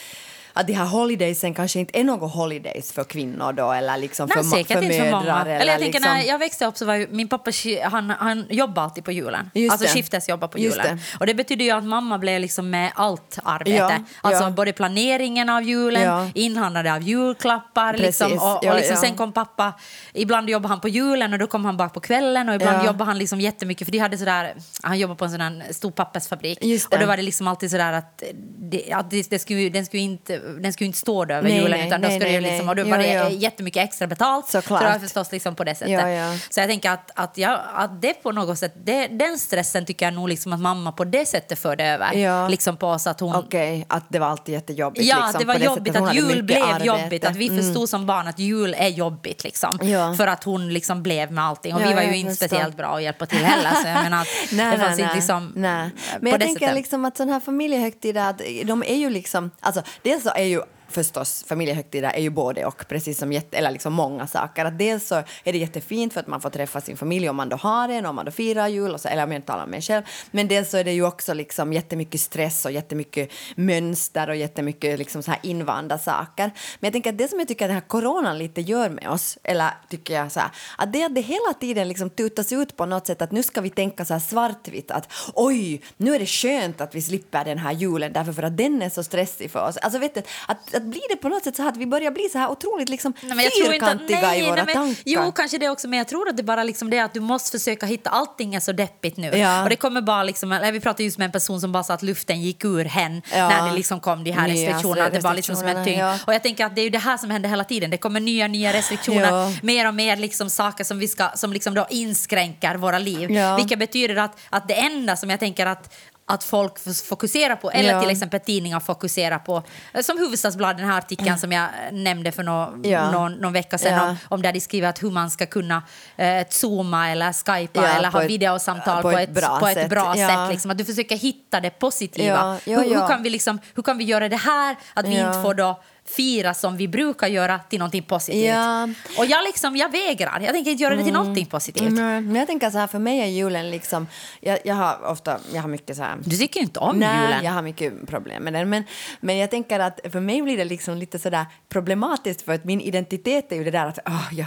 att 0.52 0.66
de 0.66 0.72
här 0.72 0.84
holidaysen 0.84 1.54
kanske 1.54 1.80
inte 1.80 2.00
är 2.00 2.04
några 2.04 2.26
holidays 2.26 2.92
för 2.92 3.04
kvinnor 3.04 3.52
då 3.52 3.72
eller 3.72 3.96
liksom 3.96 4.28
Nej, 4.34 4.44
för, 4.44 4.50
säkert 4.50 4.78
för 4.78 4.84
inte 4.84 4.98
för 4.98 5.10
många. 5.10 5.40
Eller 5.40 5.72
jag 5.72 5.80
tänker 5.80 5.84
liksom... 5.84 6.14
när 6.14 6.22
jag 6.22 6.38
växte 6.38 6.66
upp 6.66 6.76
så 6.76 6.84
var 6.84 6.94
ju, 6.94 7.08
min 7.10 7.28
pappa 7.28 7.50
han, 7.82 8.10
han 8.10 8.46
jobbade 8.50 8.80
alltid 8.80 9.04
på 9.04 9.12
julen. 9.12 9.50
Just 9.54 9.72
alltså 9.72 9.86
det. 9.86 9.92
skiftesjobba 9.92 10.48
på 10.48 10.58
Just 10.58 10.76
julen. 10.76 10.96
det. 10.96 11.02
Och 11.20 11.26
det 11.26 11.34
betyder 11.34 11.64
ju 11.64 11.70
att 11.70 11.84
mamma 11.84 12.18
blev 12.18 12.40
liksom 12.40 12.70
med 12.70 12.92
allt 12.94 13.38
arbete. 13.44 13.76
Ja, 13.78 13.98
alltså 14.20 14.44
ja. 14.44 14.50
både 14.50 14.72
planeringen 14.72 15.48
av 15.48 15.62
julen, 15.62 16.02
Ja. 16.02 16.28
inhandlade 16.34 16.94
av 16.94 17.02
julklappar 17.02 17.92
Precis, 17.92 18.06
liksom, 18.20 18.48
och, 18.48 18.64
och 18.66 18.76
liksom 18.76 18.96
sen 18.96 19.14
kom 19.14 19.32
pappa, 19.32 19.72
ibland 20.12 20.50
jobbade 20.50 20.68
han 20.68 20.80
på 20.80 20.88
julen 20.88 21.32
och 21.32 21.38
då 21.38 21.46
kom 21.46 21.64
han 21.64 21.76
bak 21.76 21.94
på 21.94 22.00
kvällen 22.00 22.48
och 22.48 22.54
ibland 22.54 22.86
jobbade 22.86 23.04
han 23.04 23.18
liksom 23.18 23.40
jättemycket 23.40 23.86
för 23.86 23.92
de 23.92 23.98
hade 23.98 24.18
sådär, 24.18 24.54
han 24.82 24.98
jobbade 24.98 25.18
på 25.18 25.24
en 25.24 25.30
sån 25.30 25.40
här 25.40 25.72
stor 25.72 25.90
pappersfabrik 25.90 26.58
och 26.90 26.98
då 26.98 27.06
var 27.06 27.16
det 27.16 27.22
liksom 27.22 27.48
alltid 27.48 27.70
sådär 27.70 27.92
att, 27.92 28.22
det, 28.58 28.92
att 28.92 29.10
det, 29.10 29.30
det 29.30 29.38
skulle, 29.38 29.68
den, 29.68 29.86
skulle 29.86 30.02
inte, 30.02 30.41
den 30.60 30.72
skulle 30.72 30.86
inte 30.86 30.98
stå 30.98 31.24
där 31.24 31.34
över 31.34 31.48
Nej, 31.48 31.58
julen 31.58 31.70
nej, 31.78 31.86
utan 31.88 32.00
då 32.00 32.08
nej, 32.08 32.18
skulle 32.18 32.32
det 32.32 32.40
nej, 32.40 32.50
liksom, 32.50 32.66
nej. 32.66 32.70
och 32.70 32.76
då 32.76 32.90
var 32.90 32.98
det 32.98 33.12
ja. 33.12 33.28
jättemycket 33.30 33.84
extra 33.84 34.06
betalt. 34.06 34.48
Såklart. 34.48 34.80
Så 34.80 34.86
det 34.86 34.92
var 34.92 34.98
förstås 34.98 35.32
liksom 35.32 35.54
på 35.54 35.64
det 35.64 35.74
sättet. 35.74 35.92
Ja, 35.92 36.08
ja. 36.10 36.34
Så 36.50 36.60
jag 36.60 36.68
tänker 36.68 36.90
att, 36.90 37.10
att, 37.14 37.38
jag, 37.38 37.60
att 37.74 38.02
det 38.02 38.22
på 38.22 38.32
något 38.32 38.58
sätt, 38.58 38.72
det, 38.84 39.06
den 39.06 39.38
stressen 39.38 39.86
tycker 39.86 40.06
jag 40.06 40.14
nog 40.14 40.28
liksom 40.28 40.52
att 40.52 40.60
mamma 40.60 40.92
på 40.92 41.04
det 41.04 41.26
sättet 41.26 41.58
förde 41.58 41.84
över. 41.84 42.12
Ja. 42.12 42.48
Liksom 42.48 42.76
på 42.76 42.86
oss 42.86 43.06
att 43.06 43.20
hon... 43.20 43.36
Okej, 43.36 43.86
att 43.88 44.04
det 44.08 44.18
var 44.18 44.26
alltid 44.26 44.54
jättejobbigt. 44.54 45.06
Ja, 45.06 45.16
liksom, 45.16 45.38
det 45.40 45.46
var 45.46 45.54
på 45.54 45.64
jobbigt 45.64 45.96
att 45.96 46.14
jul 46.14 46.42
blev 46.42 46.62
arbete. 46.62 46.86
jobbigt. 46.86 47.24
Att 47.24 47.36
vi 47.36 47.48
Mm. 47.48 47.64
förstod 47.64 47.88
som 47.88 48.06
barn 48.06 48.28
att 48.28 48.38
jul 48.38 48.74
är 48.78 48.88
jobbigt. 48.88 49.44
Liksom. 49.44 49.78
För 50.16 50.26
att 50.26 50.44
hon 50.44 50.72
liksom 50.72 51.02
blev 51.02 51.32
med 51.32 51.44
allting. 51.44 51.74
Och 51.74 51.80
vi 51.80 51.94
var 51.94 52.02
ju 52.02 52.16
inte 52.16 52.34
speciellt 52.34 52.76
bra 52.76 52.96
att 52.96 53.02
hjälpa 53.02 53.26
till 53.26 53.44
heller. 53.44 53.70
Så 53.82 53.88
jag 53.88 54.02
menar 54.02 54.20
att 54.22 54.28
Nej, 54.52 54.76
det 54.76 54.84
fanns 54.84 54.96
nej, 54.98 55.02
inte 55.04 55.14
liksom... 55.14 55.52
nej. 55.56 55.90
Men 56.20 56.30
jag 56.30 56.40
det 56.40 56.46
tänker 56.46 56.74
liksom 56.74 57.04
att 57.04 57.16
sådana 57.16 57.32
här 57.32 57.40
familjehögtider, 57.40 58.64
de 58.64 58.82
är 58.82 58.96
ju 58.96 59.10
liksom, 59.10 59.50
alltså 59.60 59.82
dels 60.02 60.22
så 60.22 60.31
är 60.36 60.44
ju 60.44 60.62
förstås 60.92 61.44
familjehögtider 61.48 62.10
är 62.10 62.20
ju 62.20 62.30
både 62.30 62.66
och, 62.66 62.84
precis 62.88 63.18
som 63.18 63.32
jätte, 63.32 63.56
eller 63.56 63.70
liksom 63.70 63.92
många 63.92 64.26
saker. 64.26 64.64
Att 64.64 64.78
dels 64.78 65.06
så 65.06 65.14
är 65.14 65.52
det 65.52 65.58
jättefint 65.58 66.12
för 66.12 66.20
att 66.20 66.26
man 66.26 66.40
får 66.40 66.50
träffa 66.50 66.80
sin 66.80 66.96
familj 66.96 67.28
om 67.28 67.36
man 67.36 67.48
då 67.48 67.56
har 67.56 67.88
en, 67.88 68.06
om 68.06 68.16
man 68.16 68.24
då 68.24 68.30
firar 68.30 68.68
jul, 68.68 68.94
och 68.94 69.00
så, 69.00 69.08
eller 69.08 69.24
om 69.24 69.32
jag 69.32 69.38
inte 69.38 69.46
talar 69.46 69.64
om 69.64 69.70
mig 69.70 69.82
själv. 69.82 70.02
Men 70.30 70.48
dels 70.48 70.70
så 70.70 70.76
är 70.76 70.84
det 70.84 70.92
ju 70.92 71.06
också 71.06 71.34
liksom 71.34 71.72
jättemycket 71.72 72.20
stress 72.20 72.64
och 72.64 72.72
jättemycket 72.72 73.30
mönster 73.54 74.28
och 74.28 74.36
jättemycket 74.36 74.98
liksom 74.98 75.22
så 75.22 75.30
här 75.30 75.40
invanda 75.42 75.98
saker. 75.98 76.44
Men 76.80 76.86
jag 76.86 76.92
tänker 76.92 77.10
att 77.10 77.18
det 77.18 77.28
som 77.28 77.38
jag 77.38 77.48
tycker 77.48 77.64
att 77.64 77.68
den 77.68 77.74
här 77.74 77.88
coronan 77.88 78.38
lite 78.38 78.60
gör 78.60 78.90
med 78.90 79.08
oss, 79.08 79.38
eller 79.42 79.70
tycker 79.88 80.14
jag 80.14 80.32
så 80.32 80.40
här, 80.40 80.50
att 80.78 80.92
det 80.92 81.02
att 81.12 81.14
det 81.14 81.20
hela 81.20 81.54
tiden 81.60 81.88
liksom 81.88 82.10
tutas 82.10 82.52
ut 82.52 82.76
på 82.76 82.86
något 82.86 83.06
sätt 83.06 83.22
att 83.22 83.32
nu 83.32 83.42
ska 83.42 83.60
vi 83.60 83.70
tänka 83.70 84.04
så 84.04 84.12
här 84.12 84.20
svartvitt 84.20 84.90
att 84.90 85.12
oj, 85.34 85.82
nu 85.96 86.14
är 86.14 86.18
det 86.18 86.26
skönt 86.26 86.80
att 86.80 86.94
vi 86.94 87.02
slipper 87.02 87.44
den 87.44 87.58
här 87.58 87.72
julen 87.72 88.12
därför 88.12 88.32
för 88.32 88.42
att 88.42 88.56
den 88.56 88.82
är 88.82 88.88
så 88.88 89.02
stressig 89.04 89.50
för 89.50 89.68
oss. 89.68 89.76
Alltså 89.76 89.98
vet 89.98 90.14
du, 90.14 90.22
att, 90.48 90.74
att 90.74 90.81
blir 90.82 91.08
det 91.08 91.16
på 91.16 91.28
något 91.28 91.44
sätt 91.44 91.56
så 91.56 91.68
att 91.68 91.76
vi 91.76 91.86
börjar 91.86 92.10
bli 92.10 92.28
så 92.32 92.38
här 92.38 92.50
otroligt 92.50 92.88
liksom 92.88 93.12
Nej, 93.20 93.36
men 93.36 93.44
jag 93.44 93.52
tror 93.52 93.74
inte 93.74 93.86
att- 93.86 93.92
fyrkantiga 93.92 94.20
nej, 94.20 94.40
i 94.40 94.42
våra 94.46 94.54
nej, 94.54 94.64
men, 94.66 94.74
tankar. 94.74 95.02
Jo, 95.06 95.32
kanske 95.32 95.58
det 95.58 95.68
också, 95.68 95.88
men 95.88 95.96
jag 95.98 96.08
tror 96.08 96.28
att 96.28 96.36
det 96.36 96.42
bara 96.42 96.64
liksom 96.64 96.90
det 96.90 96.98
att 96.98 97.14
du 97.14 97.20
måste 97.20 97.58
försöka 97.58 97.86
hitta, 97.86 98.10
allting 98.10 98.54
är 98.54 98.60
så 98.60 98.72
deppigt 98.72 99.16
nu. 99.16 99.26
Ja. 99.36 99.62
Och 99.62 99.68
det 99.68 99.76
kommer 99.76 100.00
bara 100.00 100.22
liksom, 100.22 100.60
vi 100.72 100.80
pratade 100.80 101.04
just 101.04 101.18
med 101.18 101.24
en 101.24 101.32
person 101.32 101.60
som 101.60 101.72
bara 101.72 101.82
sa 101.82 101.94
att 101.94 102.02
luften 102.02 102.40
gick 102.42 102.64
ur 102.64 102.84
hen 102.84 103.22
Ja. 103.34 103.48
när 103.48 103.68
det 103.68 103.74
liksom 103.76 104.00
kom 104.00 104.24
de 104.24 104.30
här 104.30 104.48
Nya 104.48 104.54
restriktionerna. 104.68 105.10
Det 105.10 105.20
var 105.20 105.34
liksom 105.34 105.56
som 105.56 105.66
en 105.68 105.84
tyngd. 105.84 106.00
ja. 106.00 106.18
Och 106.26 106.34
jag 106.34 106.42
tänker 106.42 106.66
att 106.66 106.74
det 106.74 106.80
är 106.80 106.84
ju 106.84 106.90
det 106.90 106.98
här 106.98 107.16
som 107.16 107.30
händer 107.30 107.48
hela 107.48 107.64
tiden. 107.64 107.90
Det 107.90 107.96
kommer 107.98 108.20
nya, 108.20 108.46
nya 108.48 108.72
restriktioner, 108.72 109.64
mer 109.66 109.88
och 109.88 109.94
mer 109.94 110.16
liksom 110.16 110.50
saker 110.50 110.84
som 110.84 110.98
vi 110.98 111.08
ska, 111.08 111.28
som 111.34 111.52
liksom 111.52 111.74
då 111.74 111.86
inskränker 111.90 112.74
våra 112.74 112.98
liv. 112.98 113.28
Vilket 113.56 113.78
betyder 113.78 114.16
att, 114.16 114.38
att 114.50 114.68
det 114.68 114.74
enda 114.74 115.16
som 115.16 115.30
jag 115.30 115.40
tänker 115.40 115.66
att 115.66 115.94
att 116.32 116.44
folk 116.44 116.78
fokuserar 117.08 117.56
på, 117.56 117.70
eller 117.70 117.90
Ja. 117.92 118.00
till 118.00 118.10
exempel 118.10 118.40
tidningar 118.40 118.80
fokuserar 118.80 119.38
på, 119.38 119.62
eh, 119.94 120.00
som 120.02 120.18
Hufvudstadsbladet, 120.18 120.78
den 120.78 120.86
här 120.88 120.98
artikeln 120.98 121.38
som 121.38 121.52
jag 121.52 121.68
nämnde 121.92 122.32
för 122.32 122.42
nå, 122.42 122.74
Ja. 122.82 123.10
någon, 123.10 123.32
någon 123.32 123.52
vecka 123.52 123.78
sedan, 123.78 123.92
Ja. 123.92 124.08
om, 124.10 124.16
om 124.28 124.42
där 124.42 124.52
de 124.52 124.60
skriver 124.60 124.88
att 124.88 125.02
hur 125.02 125.10
man 125.10 125.30
ska 125.30 125.46
kunna 125.46 125.82
eh, 126.16 126.46
zooma 126.48 127.10
eller 127.10 127.32
skypa 127.32 127.88
eller 127.88 128.10
ha 128.10 128.22
ett- 128.22 128.30
videosamtal 128.30 129.02
på 129.02 129.10
på, 129.10 129.18
ett 129.18 129.28
ett, 129.28 129.34
bra 129.34 129.58
på 129.60 129.66
ett 129.66 129.74
sätt. 129.74 129.90
bra 129.90 130.14
sätt. 130.14 130.50
Liksom. 130.50 130.70
Att 130.70 130.78
du 130.78 130.84
försöker 130.84 131.16
hitta 131.16 131.60
det 131.60 131.70
positiva. 131.70 132.58
Hur. 132.66 132.76
Hur, 132.76 133.08
kan 133.08 133.22
vi 133.22 133.30
liksom, 133.30 133.58
hur 133.74 133.82
kan 133.82 133.98
vi 133.98 134.04
göra 134.04 134.28
det 134.28 134.36
här, 134.36 134.76
att 134.94 135.06
vi 135.08 135.18
inte 135.20 135.42
får 135.42 135.54
då 135.54 135.80
fira 136.04 136.54
som 136.54 136.76
vi 136.76 136.88
brukar 136.88 137.28
göra 137.28 137.58
till 137.58 137.78
någonting 137.78 138.02
positivt? 138.02 138.48
Ja. 138.48 138.88
Och 139.18 139.26
jag, 139.26 139.44
liksom, 139.44 139.76
jag 139.76 139.92
vägrar, 139.92 140.40
jag 140.40 140.52
tänker 140.54 140.70
inte 140.70 140.82
göra 140.82 140.96
det 140.96 141.04
till 141.04 141.12
någonting 141.12 141.46
positivt. 141.46 141.92
Nej, 141.92 142.20
men 142.20 142.36
jag 142.36 142.46
tänker 142.46 142.70
så 142.70 142.78
här, 142.78 142.86
för 142.86 142.98
mig 142.98 143.20
är 143.20 143.26
julen 143.26 143.70
liksom, 143.70 144.06
jag, 144.40 144.58
jag 144.64 144.74
har 144.74 145.06
ofta, 145.06 145.38
jag 145.54 145.62
har 145.62 145.68
mycket 145.68 145.96
så 145.96 146.02
här 146.02 146.16
Du 146.24 146.36
tycker 146.36 146.60
inte 146.60 146.80
om 146.80 146.96
Nej, 146.98 147.22
julen. 147.24 147.44
jag 147.44 147.52
har 147.52 147.62
mycket 147.62 148.06
problem 148.06 148.42
med 148.42 148.52
den. 148.52 148.70
Men, 148.70 148.84
men 149.20 149.38
jag 149.38 149.50
tänker 149.50 149.80
att 149.80 150.00
för 150.12 150.20
mig 150.20 150.42
blir 150.42 150.56
det 150.56 150.64
liksom 150.64 150.96
lite 150.96 151.18
sådär 151.18 151.46
problematiskt 151.68 152.42
för 152.42 152.52
att 152.52 152.64
min 152.64 152.80
identitet 152.80 153.52
är 153.52 153.56
ju 153.56 153.64
det 153.64 153.70
där 153.70 153.86
att 153.86 153.98
ah, 154.04 154.28
ja, 154.32 154.46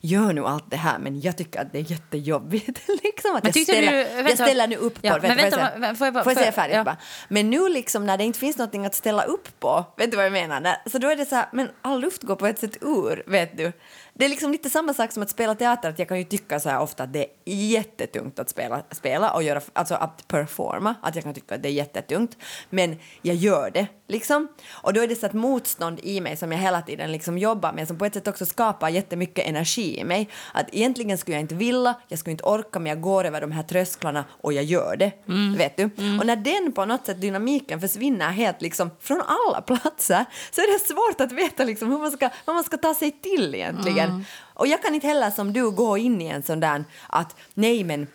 gör 0.00 0.32
nu 0.32 0.44
allt 0.46 0.70
det 0.70 0.76
här 0.76 0.98
men 0.98 1.20
jag 1.20 1.36
tycker 1.36 1.60
att 1.60 1.72
det 1.72 1.78
är 1.78 1.90
jättejobbigt. 1.90 2.80
liksom 3.02 3.36
att 3.36 3.42
Men 3.44 3.52
jag, 3.54 3.62
ställer, 3.64 3.92
du- 3.92 3.98
jag 4.16 4.24
vänta. 4.24 4.44
ställer 4.44 4.66
nu 4.66 4.76
upp 4.76 4.94
på 4.94 5.00
Ja, 5.06 5.18
Vet 5.18 5.38
vänta, 5.38 5.72
jag 5.74 5.80
va- 5.80 5.94
får 5.94 6.06
jag 6.06 6.14
bara- 6.14 6.24
får 6.24 6.30
jag 6.32 6.34
får 6.34 6.34
säga 6.34 6.46
jag- 6.46 6.54
färdigt 6.54 6.76
ja. 6.76 6.84
bara? 6.84 6.96
Men 7.28 7.50
nu 7.50 7.68
liksom 7.68 8.06
när 8.06 8.18
det 8.18 8.24
inte 8.24 8.38
finns 8.38 8.56
någonting 8.58 8.86
att 8.86 8.94
ställa 8.94 9.22
upp 9.22 9.60
på, 9.60 9.84
vet 9.96 10.10
du 10.10 10.16
vad 10.16 10.26
jag 10.26 10.32
menar? 10.32 10.76
Så 10.90 10.98
då 10.98 11.08
är 11.08 11.16
det 11.16 11.26
så 11.26 11.34
här, 11.34 11.46
men 11.52 11.68
all 11.82 12.00
luft 12.00 12.22
går 12.22 12.36
på 12.36 12.46
ett 12.46 12.58
sätt 12.58 12.76
ur, 12.80 13.22
vet 13.26 13.56
du. 13.56 13.72
Det 14.20 14.26
är 14.26 14.28
liksom 14.28 14.52
lite 14.52 14.70
samma 14.70 14.94
sak 14.94 15.12
som 15.12 15.22
att 15.22 15.30
spela 15.30 15.54
teater, 15.54 15.88
att 15.88 15.98
jag 15.98 16.08
kan 16.08 16.18
ju 16.18 16.24
tycka 16.24 16.60
så 16.60 16.78
ofta 16.78 17.02
att 17.02 17.12
det 17.12 17.26
är 17.44 17.54
jättetungt 17.54 18.38
att 18.38 18.50
spela, 18.50 18.82
spela 18.90 19.32
och 19.32 19.42
göra, 19.42 19.60
alltså 19.72 19.94
att 19.94 20.28
performa, 20.28 20.94
att 21.02 21.14
jag 21.14 21.24
kan 21.24 21.34
tycka 21.34 21.54
att 21.54 21.62
det 21.62 21.68
är 21.68 21.72
jättetungt, 21.72 22.36
men 22.70 22.96
jag 23.22 23.36
gör 23.36 23.70
det 23.70 23.86
liksom. 24.08 24.48
Och 24.70 24.92
då 24.92 25.00
är 25.00 25.08
det 25.08 25.16
så 25.16 25.26
att 25.26 25.32
motstånd 25.32 26.00
i 26.02 26.20
mig 26.20 26.36
som 26.36 26.52
jag 26.52 26.58
hela 26.58 26.82
tiden 26.82 27.12
liksom 27.12 27.38
jobbar 27.38 27.72
med, 27.72 27.88
som 27.88 27.98
på 27.98 28.04
ett 28.04 28.14
sätt 28.14 28.28
också 28.28 28.46
skapar 28.46 28.88
jättemycket 28.88 29.46
energi 29.46 30.00
i 30.00 30.04
mig. 30.04 30.28
Att 30.54 30.66
egentligen 30.72 31.18
skulle 31.18 31.36
jag 31.36 31.40
inte 31.40 31.54
vilja, 31.54 31.94
jag 32.08 32.18
skulle 32.18 32.32
inte 32.32 32.44
orka, 32.44 32.78
men 32.78 32.90
jag 32.90 33.00
går 33.00 33.24
över 33.24 33.40
de 33.40 33.52
här 33.52 33.62
trösklarna 33.62 34.24
och 34.30 34.52
jag 34.52 34.64
gör 34.64 34.96
det. 34.96 35.12
Vet 35.56 35.76
du? 35.76 35.84
Och 36.20 36.26
när 36.26 36.36
den 36.36 36.72
på 36.72 36.84
något 36.84 37.06
sätt, 37.06 37.20
dynamiken 37.20 37.80
försvinner 37.80 38.30
helt 38.30 38.62
liksom 38.62 38.90
från 39.00 39.22
alla 39.26 39.60
platser, 39.60 40.24
så 40.50 40.60
är 40.60 40.72
det 40.72 40.86
svårt 40.86 41.20
att 41.20 41.32
veta 41.32 41.64
liksom 41.64 41.90
hur 41.90 41.98
man 41.98 42.10
ska, 42.10 42.30
vad 42.44 42.56
man 42.56 42.64
ska 42.64 42.76
ta 42.76 42.94
sig 42.94 43.10
till 43.10 43.54
egentligen. 43.54 44.09
Och 44.54 44.66
jag 44.66 44.82
kan 44.82 44.94
inte 44.94 45.06
heller 45.06 45.30
som 45.30 45.52
du 45.52 45.70
gå 45.70 45.98
in 45.98 46.20
i 46.22 46.26
en 46.26 46.42
sån 46.42 46.60
där 46.60 46.84
att 47.06 47.36
nej 47.54 47.84
men 47.84 48.06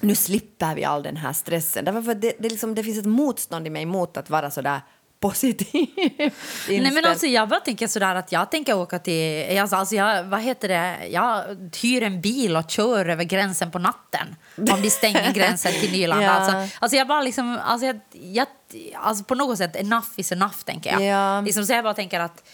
nu 0.00 0.14
slipper 0.14 0.74
vi 0.74 0.84
all 0.84 1.02
den 1.02 1.16
här 1.16 1.32
stressen. 1.32 1.84
Därför 1.84 2.14
det, 2.14 2.32
det, 2.38 2.48
liksom, 2.48 2.74
det 2.74 2.84
finns 2.84 2.98
ett 2.98 3.06
motstånd 3.06 3.66
i 3.66 3.70
mig 3.70 3.86
mot 3.86 4.16
att 4.16 4.30
vara 4.30 4.50
så 4.50 4.62
där 4.62 4.80
positiv 5.20 5.86
Nej, 6.68 6.90
men 6.90 7.04
alltså, 7.04 7.26
jag 7.26 7.48
bara 7.48 7.60
tänker 7.60 7.86
sådär 7.86 8.14
att 8.14 8.32
jag 8.32 8.50
tänker 8.50 8.76
åka 8.76 8.98
till... 8.98 9.58
Alltså, 9.58 9.76
alltså, 9.76 9.94
jag, 9.94 10.24
vad 10.24 10.40
heter 10.40 10.68
det? 10.68 11.08
Jag 11.10 11.44
hyr 11.82 12.02
en 12.02 12.20
bil 12.20 12.56
och 12.56 12.70
kör 12.70 13.08
över 13.08 13.24
gränsen 13.24 13.70
på 13.70 13.78
natten 13.78 14.36
om 14.56 14.82
de 14.82 14.90
stänger 14.90 15.32
gränsen 15.34 15.72
till 15.72 15.92
Nyland. 15.92 16.22
Ja. 16.22 16.30
Alltså, 16.30 16.78
alltså, 16.78 16.96
jag 16.96 17.08
bara 17.08 17.22
liksom... 17.22 17.58
Alltså, 17.64 17.86
jag, 17.86 18.00
jag, 18.12 18.46
alltså, 18.94 19.24
på 19.24 19.34
något 19.34 19.58
sätt, 19.58 19.76
enough 19.76 20.08
is 20.16 20.32
enough, 20.32 20.56
tänker 20.64 20.92
jag. 20.92 21.02
Ja. 21.02 21.40
Liksom, 21.40 21.66
så 21.66 21.72
jag 21.72 21.84
bara 21.84 21.94
tänker 21.94 22.20
att... 22.20 22.48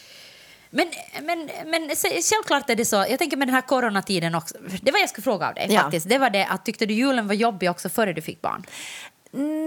Men, 0.75 0.87
men, 1.23 1.50
men 1.67 1.91
självklart 2.31 2.71
är 2.71 2.76
det 2.76 2.85
så. 2.85 2.97
Jag 2.97 3.19
tänker 3.19 3.37
med 3.37 3.49
den 3.49 3.55
här 3.55 3.62
coronatiden 3.62 4.35
också. 4.35 4.55
Det 4.83 4.93
var 4.93 4.99
jag 4.99 5.09
skulle 5.09 5.23
fråga 5.23 5.49
av 5.49 5.55
dig 5.55 5.67
Ja. 5.71 5.81
faktiskt. 5.81 6.09
Det 6.09 6.19
var 6.19 6.31
det 6.31 6.45
att 6.45 6.64
tyckte 6.64 6.87
du 6.87 6.95
julen 6.95 7.26
var 7.26 7.35
jobbig 7.35 7.71
också 7.71 7.88
före 7.88 8.12
du 8.12 8.23
fick 8.23 8.43
barn? 8.43 8.67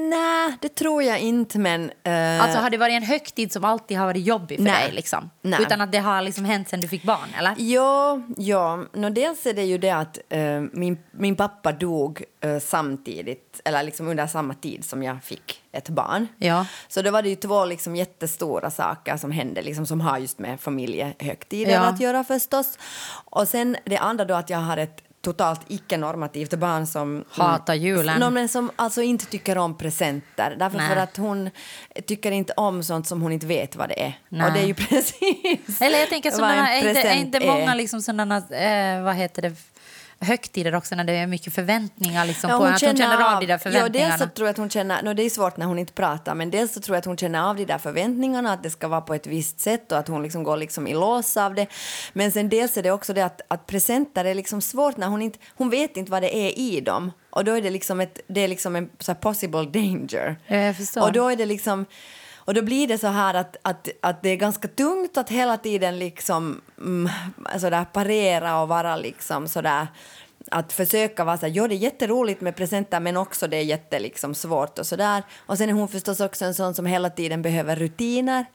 Nej, 0.10 0.54
det 0.62 0.76
tror 0.76 1.04
jag 1.04 1.20
inte, 1.20 1.60
men... 1.60 1.92
eh, 2.04 2.44
Alltså 2.44 2.60
har 2.60 2.70
det 2.70 2.78
varit 2.78 2.94
en 2.94 3.04
högtid 3.04 3.52
som 3.52 3.66
alltid 3.66 3.98
har 3.98 4.06
varit 4.06 4.26
jobbig 4.26 4.58
för 4.58 4.64
Nej. 4.64 4.84
dig 4.86 4.92
liksom? 4.96 5.30
Nej. 5.42 5.62
Utan 5.62 5.82
att 5.82 5.92
det 5.92 5.98
har 6.00 6.22
liksom 6.22 6.46
hänt 6.46 6.70
sen 6.70 6.82
du 6.82 6.88
fick 6.88 7.04
barn, 7.04 7.30
eller? 7.38 7.56
Ja, 7.58 8.22
ja. 8.38 8.84
No, 8.94 9.10
dels 9.10 9.46
är 9.46 9.54
det 9.54 9.64
ju 9.64 9.78
det 9.78 9.90
att 9.90 10.20
eh, 10.30 10.62
min, 10.72 10.98
min 11.12 11.36
pappa 11.36 11.72
dog 11.72 12.24
eh, 12.42 12.60
samtidigt, 12.60 13.62
eller 13.66 13.84
liksom 13.84 14.08
under 14.08 14.28
samma 14.28 14.54
tid 14.54 14.86
som 14.86 15.04
jag 15.04 15.24
fick 15.24 15.62
ett 15.72 15.90
barn. 15.90 16.28
Ja. 16.38 16.66
Så 16.88 17.02
då 17.02 17.12
var 17.12 17.22
det 17.22 17.30
ju 17.30 17.36
två 17.36 17.66
liksom 17.66 17.96
jättestora 17.96 18.72
saker 18.72 19.18
som 19.18 19.32
hände, 19.32 19.62
liksom, 19.62 19.86
som 19.86 20.02
har 20.02 20.18
just 20.18 20.40
med 20.40 20.60
familjehögtider 20.60 21.72
Ja. 21.72 21.80
att 21.80 22.00
göra 22.00 22.24
förstås. 22.24 22.78
Och 23.26 23.48
sen 23.48 23.78
det 23.86 23.98
andra 23.98 24.26
då 24.26 24.34
att 24.34 24.50
jag 24.50 24.58
har 24.58 24.78
ett 24.78 25.02
totalt 25.26 25.62
icke-normativt 25.68 26.54
barn 26.54 26.88
som 26.88 27.24
Hatar 27.30 27.74
julen. 27.74 28.20
No, 28.20 28.30
men 28.30 28.50
som 28.50 28.72
alltså 28.76 29.02
inte 29.02 29.26
tycker 29.26 29.58
om 29.58 29.78
presenter. 29.78 30.56
Därför 30.60 30.78
Nej. 30.78 30.90
för 30.90 30.96
att 30.96 31.18
hon 31.18 31.50
tycker 32.08 32.32
inte 32.32 32.54
om 32.54 32.84
sånt 32.84 33.08
som 33.08 33.22
hon 33.22 33.32
inte 33.32 33.48
vet 33.48 33.76
vad 33.76 33.90
det 33.90 34.04
är. 34.04 34.20
Nej. 34.30 34.48
Och 34.48 34.54
det 34.54 34.60
är 34.60 34.66
ju 34.66 34.74
precis 34.74 35.82
Eller 35.82 36.00
jag 36.00 36.10
tänker 36.10 36.32
sådana 36.32 36.54
här, 36.54 36.86
är 36.86 36.90
inte, 36.90 37.02
är 37.02 37.16
inte 37.16 37.46
många 37.46 37.76
liksom 37.76 38.02
sådana, 38.02 38.38
eh, 38.38 39.04
vad 39.04 39.16
heter 39.16 39.42
det, 39.42 39.54
högtider 40.20 40.76
också 40.76 40.96
när 40.96 41.04
det 41.04 41.14
är 41.14 41.28
mycket 41.28 41.54
förväntningar 41.54 42.26
liksom 42.26 42.50
på 42.50 42.56
att 42.56 42.70
hon 42.70 42.80
känner 42.80 43.34
av 43.34 43.40
de 43.40 43.46
där 43.46 43.54
Ja, 43.54 43.60
förväntningarna. 43.60 44.10
dels 44.10 44.22
så 44.22 44.28
tror 44.30 44.48
jag 44.48 44.52
att 44.52 44.58
hon 44.58 44.70
känner, 44.70 45.04
no, 45.04 45.14
det 45.14 45.24
är 45.24 45.30
svårt 45.30 45.58
när 45.58 45.66
hon 45.66 45.80
inte 45.80 45.94
pratar, 45.94 46.36
men 46.36 46.52
dels 46.52 46.74
så 46.74 46.82
tror 46.82 46.96
jag 46.96 47.00
att 47.00 47.06
hon 47.06 47.18
känner 47.18 47.50
av 47.50 47.56
de 47.56 47.66
där 47.66 47.78
förväntningarna, 47.78 48.54
att 48.54 48.64
det 48.64 48.70
ska 48.70 48.88
vara 48.88 49.02
på 49.02 49.14
ett 49.14 49.28
visst 49.28 49.60
sätt 49.60 49.92
och 49.92 49.98
att 49.98 50.08
hon 50.08 50.24
liksom 50.24 50.44
går 50.44 50.58
liksom 50.58 50.88
i 50.88 50.94
lås 50.94 51.38
av 51.38 51.56
det. 51.56 51.68
Men 52.14 52.32
sen 52.32 52.50
dels 52.50 52.78
är 52.78 52.84
det 52.84 52.92
också 52.92 53.14
det 53.14 53.22
att, 53.26 53.42
att 53.48 53.68
presenter 53.68 54.26
är 54.26 54.34
liksom 54.34 54.62
svårt 54.62 54.98
när 54.98 55.08
hon 55.08 55.22
inte, 55.22 55.40
hon 55.56 55.70
vet 55.70 55.98
inte 55.98 56.12
vad 56.12 56.22
det 56.22 56.36
är 56.36 56.60
i 56.60 56.82
dem. 56.82 57.12
Och 57.30 57.46
då 57.46 57.52
är 57.52 57.62
det 57.62 57.70
liksom, 57.70 58.02
ett, 58.02 58.20
det 58.28 58.42
är 58.42 58.48
liksom 58.48 58.76
en 58.76 58.90
så 59.00 59.16
possible 59.16 59.66
danger. 59.66 60.36
Ja. 60.48 61.04
Och 61.04 61.12
då 61.12 61.30
är 61.30 61.36
det 61.36 61.46
liksom... 61.46 61.86
Och 62.46 62.54
då 62.54 62.62
blir 62.62 62.88
det 62.88 62.98
så 62.98 63.08
här 63.08 63.34
att, 63.34 63.58
att, 63.62 63.90
att 64.02 64.24
det 64.24 64.30
är 64.30 64.36
ganska 64.36 64.68
tungt 64.68 65.18
att 65.18 65.30
hela 65.30 65.58
tiden 65.58 66.00
liksom 66.00 66.62
mm, 66.78 67.10
sådär 67.60 67.86
parera 67.86 68.62
och 68.62 68.68
vara 68.68 68.96
liksom 68.96 69.48
sådär 69.48 69.88
att 70.52 70.74
försöka 70.74 71.24
vara 71.24 71.38
så 71.38 71.46
här, 71.46 71.54
ja 71.56 71.68
det 71.68 71.76
är 71.76 71.78
jätteroligt 71.78 72.42
med 72.42 72.56
presenter 72.56 73.00
men 73.00 73.18
också 73.18 73.48
det 73.48 73.58
är 73.58 73.62
jätte 73.62 74.00
liksom 74.00 74.36
svårt 74.36 74.80
och 74.80 74.88
sådär. 74.88 75.24
Och 75.46 75.58
sen 75.58 75.70
är 75.70 75.74
hon 75.74 75.88
förstås 75.88 76.20
också 76.20 76.46
en 76.46 76.54
sån 76.54 76.76
som 76.76 76.86
hela 76.86 77.10
tiden 77.10 77.42
behöver 77.42 77.76
rutiner. 77.76 78.46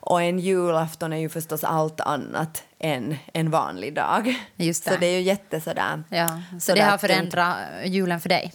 Och 0.00 0.22
en 0.22 0.38
julafton 0.38 1.12
är 1.12 1.16
ju 1.16 1.28
förstås 1.28 1.64
allt 1.64 2.00
annat 2.00 2.62
än 2.78 3.16
en 3.32 3.50
vanlig 3.50 3.94
dag. 3.94 4.34
Just 4.56 4.84
det. 4.84 4.90
Så 4.90 4.96
det 5.00 5.06
är 5.06 5.12
ju 5.12 5.20
jätte 5.20 5.60
sådär. 5.60 6.02
ja, 6.08 6.40
så 6.52 6.60
sådär 6.60 6.80
det 6.80 6.90
har 6.90 6.98
förändrat 6.98 7.56
julen 7.84 8.20
för 8.20 8.28
dig? 8.28 8.52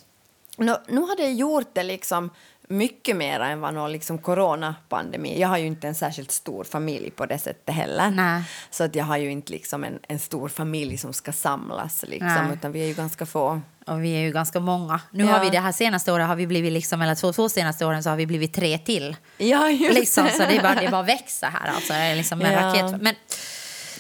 Nå, 0.58 0.82
nu 0.88 1.02
har 1.02 1.16
det 1.16 1.28
gjort 1.28 1.70
det 1.74 1.84
liksom 1.84 2.30
mycket 2.68 3.16
mer 3.16 3.40
än 3.40 3.62
vad 3.62 3.74
någon 3.74 3.92
liksom 3.92 4.18
coronapandemi. 4.18 5.40
Jag 5.42 5.48
har 5.48 5.58
ju 5.58 5.66
inte 5.66 5.88
en 5.88 5.96
särskilt 5.96 6.32
stor 6.32 6.64
familj 6.64 7.12
på 7.12 7.26
det 7.26 7.38
sättet 7.40 7.76
heller. 7.76 8.12
Nej. 8.12 8.44
Så 8.70 8.84
att 8.84 8.96
jag 8.96 9.06
har 9.06 9.18
ju 9.18 9.32
inte 9.32 9.52
liksom 9.52 9.84
en, 9.84 10.00
en 10.08 10.20
stor 10.20 10.50
familj 10.50 10.98
som 10.98 11.14
ska 11.14 11.32
samlas 11.34 12.04
liksom, 12.08 12.28
Nej. 12.28 12.54
utan 12.54 12.72
vi 12.72 12.84
är 12.84 12.88
ju 12.88 12.94
ganska 12.94 13.26
få. 13.26 13.62
Och 13.88 14.04
vi 14.04 14.16
är 14.16 14.20
ju 14.22 14.32
ganska 14.32 14.60
många. 14.60 15.02
Nu 15.12 15.24
Ja. 15.26 15.32
har 15.32 15.44
vi 15.44 15.50
det 15.50 15.60
här 15.60 15.72
senaste 15.72 16.12
året 16.12 16.28
har 16.28 16.36
vi 16.36 16.48
blivit 16.48 16.74
liksom, 16.74 17.02
eller 17.02 17.16
två, 17.16 17.34
två 17.34 17.50
senaste 17.50 17.86
åren 17.86 18.04
så 18.04 18.10
har 18.10 18.18
vi 18.18 18.26
blivit 18.26 18.54
tre 18.54 18.78
till. 18.78 19.16
Ja, 19.38 19.70
just 19.70 20.00
Liksom, 20.00 20.28
så 20.30 20.38
det 20.38 20.58
är 20.58 20.62
bara, 20.62 20.76
det 20.82 20.90
bara 20.90 21.04
växa 21.04 21.48
här 21.48 21.72
alltså. 21.76 21.94
Liksom 22.16 22.42
en 22.42 22.52
Ja. 22.54 22.60
raket. 22.62 23.02
Men, 23.02 23.16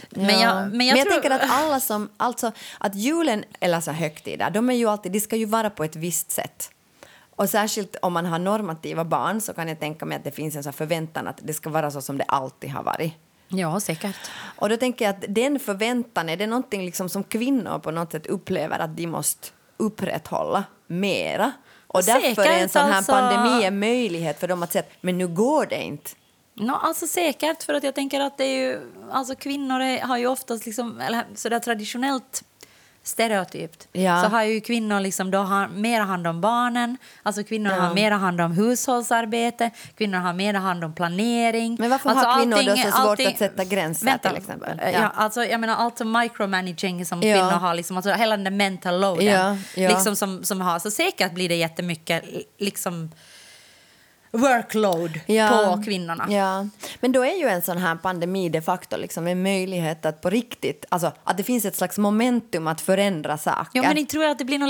men 0.10 0.39
Ja. 0.39 0.41
jag, 0.41 0.74
men 0.74 0.88
jag, 0.88 1.01
tror... 1.01 1.12
tänker 1.12 1.29
att 1.29 1.41
alla 1.51 1.79
som, 1.79 2.10
alltså 2.17 2.52
att 2.78 2.95
julen 2.95 3.43
eller 3.60 3.82
så 3.82 3.91
högtider, 3.91 4.49
de 4.49 4.69
är 4.69 4.73
ju 4.73 4.89
alltid, 4.89 5.12
de 5.12 5.19
ska 5.19 5.36
ju 5.36 5.45
vara 5.45 5.69
på 5.69 5.84
ett 5.84 5.95
visst 5.95 6.32
sätt. 6.32 6.69
Och 7.36 7.50
särskilt 7.50 7.96
om 8.02 8.13
man 8.13 8.26
har 8.26 8.39
normativa 8.39 9.06
barn 9.06 9.41
så 9.41 9.54
kan 9.54 9.67
jag 9.67 9.80
tänka 9.80 10.06
mig 10.06 10.17
att 10.17 10.24
det 10.24 10.32
finns 10.32 10.56
en 10.56 10.63
sån 10.63 10.74
förväntan 10.74 11.28
att 11.28 11.39
det 11.43 11.54
ska 11.54 11.69
vara 11.69 11.91
så 11.91 12.02
som 12.02 12.17
det 12.17 12.24
alltid 12.24 12.69
har 12.69 12.84
varit. 12.84 13.13
Ja, 13.48 13.80
säkert. 13.80 14.15
Och 14.58 14.69
då 14.69 14.78
tänker 14.78 15.06
jag 15.06 15.15
att 15.15 15.26
den 15.28 15.60
förväntan, 15.60 16.30
är 16.30 16.38
det 16.38 16.48
någonting 16.48 16.86
liksom 16.86 17.10
som 17.10 17.24
kvinnor 17.24 17.80
på 17.80 17.91
något 17.91 18.12
sätt 18.12 18.28
upplever 18.28 18.80
att 18.80 18.98
de 18.98 19.08
måste 19.08 19.48
upprätthålla 19.78 20.63
mera? 20.88 21.52
Och 21.88 22.02
Ja, 22.06 22.13
därför 22.13 22.41
är 22.41 22.48
en 22.48 22.69
säkert, 22.69 22.72
sån 22.72 22.82
här 22.82 22.98
alltså. 22.98 23.12
pandemi 23.12 23.65
en 23.65 23.80
möjlighet 23.80 24.39
för 24.39 24.48
dem 24.48 24.63
att 24.63 24.72
säga 24.72 24.84
att 24.84 25.04
men 25.04 25.17
nu 25.17 25.28
går 25.28 25.65
det 25.65 25.84
inte. 25.84 26.12
No, 26.56 26.72
alltså 26.72 27.08
säkert, 27.08 27.63
för 27.63 27.74
att 27.74 27.84
jag 27.84 27.96
tänker 27.96 28.19
att 28.19 28.38
det 28.38 28.43
är 28.43 28.58
ju, 28.58 28.91
alltså 29.12 29.36
kvinnor 29.36 29.82
är, 29.82 30.02
har 30.02 30.17
ju 30.17 30.28
oftast 30.28 30.65
liksom, 30.65 31.02
eller 31.02 31.24
sådär 31.36 31.60
traditionellt 31.60 32.43
stereotypt 33.04 33.88
Ja. 33.92 34.22
så 34.24 34.28
har 34.30 34.44
ju 34.44 34.62
kvinnor 34.62 35.00
liksom 35.00 35.32
då 35.32 35.38
har 35.39 35.68
mer 35.68 36.02
hand 36.02 36.28
om 36.28 36.42
barnen, 36.42 36.98
alltså 37.24 37.44
kvinnor 37.44 37.72
Ja. 37.72 37.78
har 37.82 37.94
mer 37.94 38.12
hand 38.12 38.42
om 38.42 38.52
hushållsarbete, 38.52 39.70
kvinnor 39.98 40.18
har 40.18 40.34
mer 40.34 40.54
hand 40.54 40.84
om 40.84 40.94
planering. 40.94 41.76
Men 41.80 41.89
varför 41.89 42.10
alltså 42.10 42.26
har 42.26 42.39
kvinnor 42.39 42.52
då 42.56 42.72
allting- 42.72 42.84
så 42.86 42.92
svårt 42.92 43.08
allting- 43.10 43.28
att 43.28 43.38
sätta 43.38 43.63
gränser, 43.63 44.06
Vänta, 44.06 44.30
till 44.30 44.38
exempel? 44.38 44.80
Ja. 44.84 44.89
Ja. 44.89 45.12
alltså, 45.16 45.46
jag 45.46 45.60
menar 45.60 45.76
allt 45.76 45.98
som 45.98 46.12
micromanaging 46.12 47.06
som 47.06 47.22
kvinnor 47.22 47.42
har, 47.52 47.74
liksom, 47.76 47.98
alltså 47.98 48.12
hela 48.13 48.38
den 48.38 48.58
mental 48.58 49.00
loaden. 49.02 49.63
Liksom 49.76 50.16
som, 50.16 50.44
som 50.44 50.62
har, 50.62 50.80
så 50.80 50.92
säkert 50.92 51.34
blir 51.34 51.50
det 51.50 51.56
jättemycket 51.56 52.24
liksom 52.58 53.12
workload 54.34 55.19
på 55.28 55.84
kvinnorna. 55.86 56.28
Ja. 56.30 56.67
Men 57.00 57.12
då 57.12 57.26
är 57.26 57.36
ju 57.39 57.48
en 57.48 57.62
sån 57.62 57.78
här 57.78 57.96
pandemi 57.96 58.50
de 58.50 58.62
facto 58.62 58.98
liksom 58.98 59.28
en 59.28 59.43
möjlighet 59.43 60.06
att 60.06 60.22
på 60.22 60.30
riktigt, 60.30 60.86
alltså 60.89 61.12
att 61.24 61.38
det 61.38 61.43
finns 61.43 61.65
ett 61.65 61.76
slags 61.76 61.98
momentum 61.98 62.67
att 62.67 62.82
förändra 62.82 63.38
saker. 63.38 63.82
Ja, 63.82 63.88
men 63.88 63.98
inte 63.98 64.12
tror 64.12 64.26
att 64.26 64.38
det 64.38 64.46
blir 64.46 64.60
något 64.60 64.69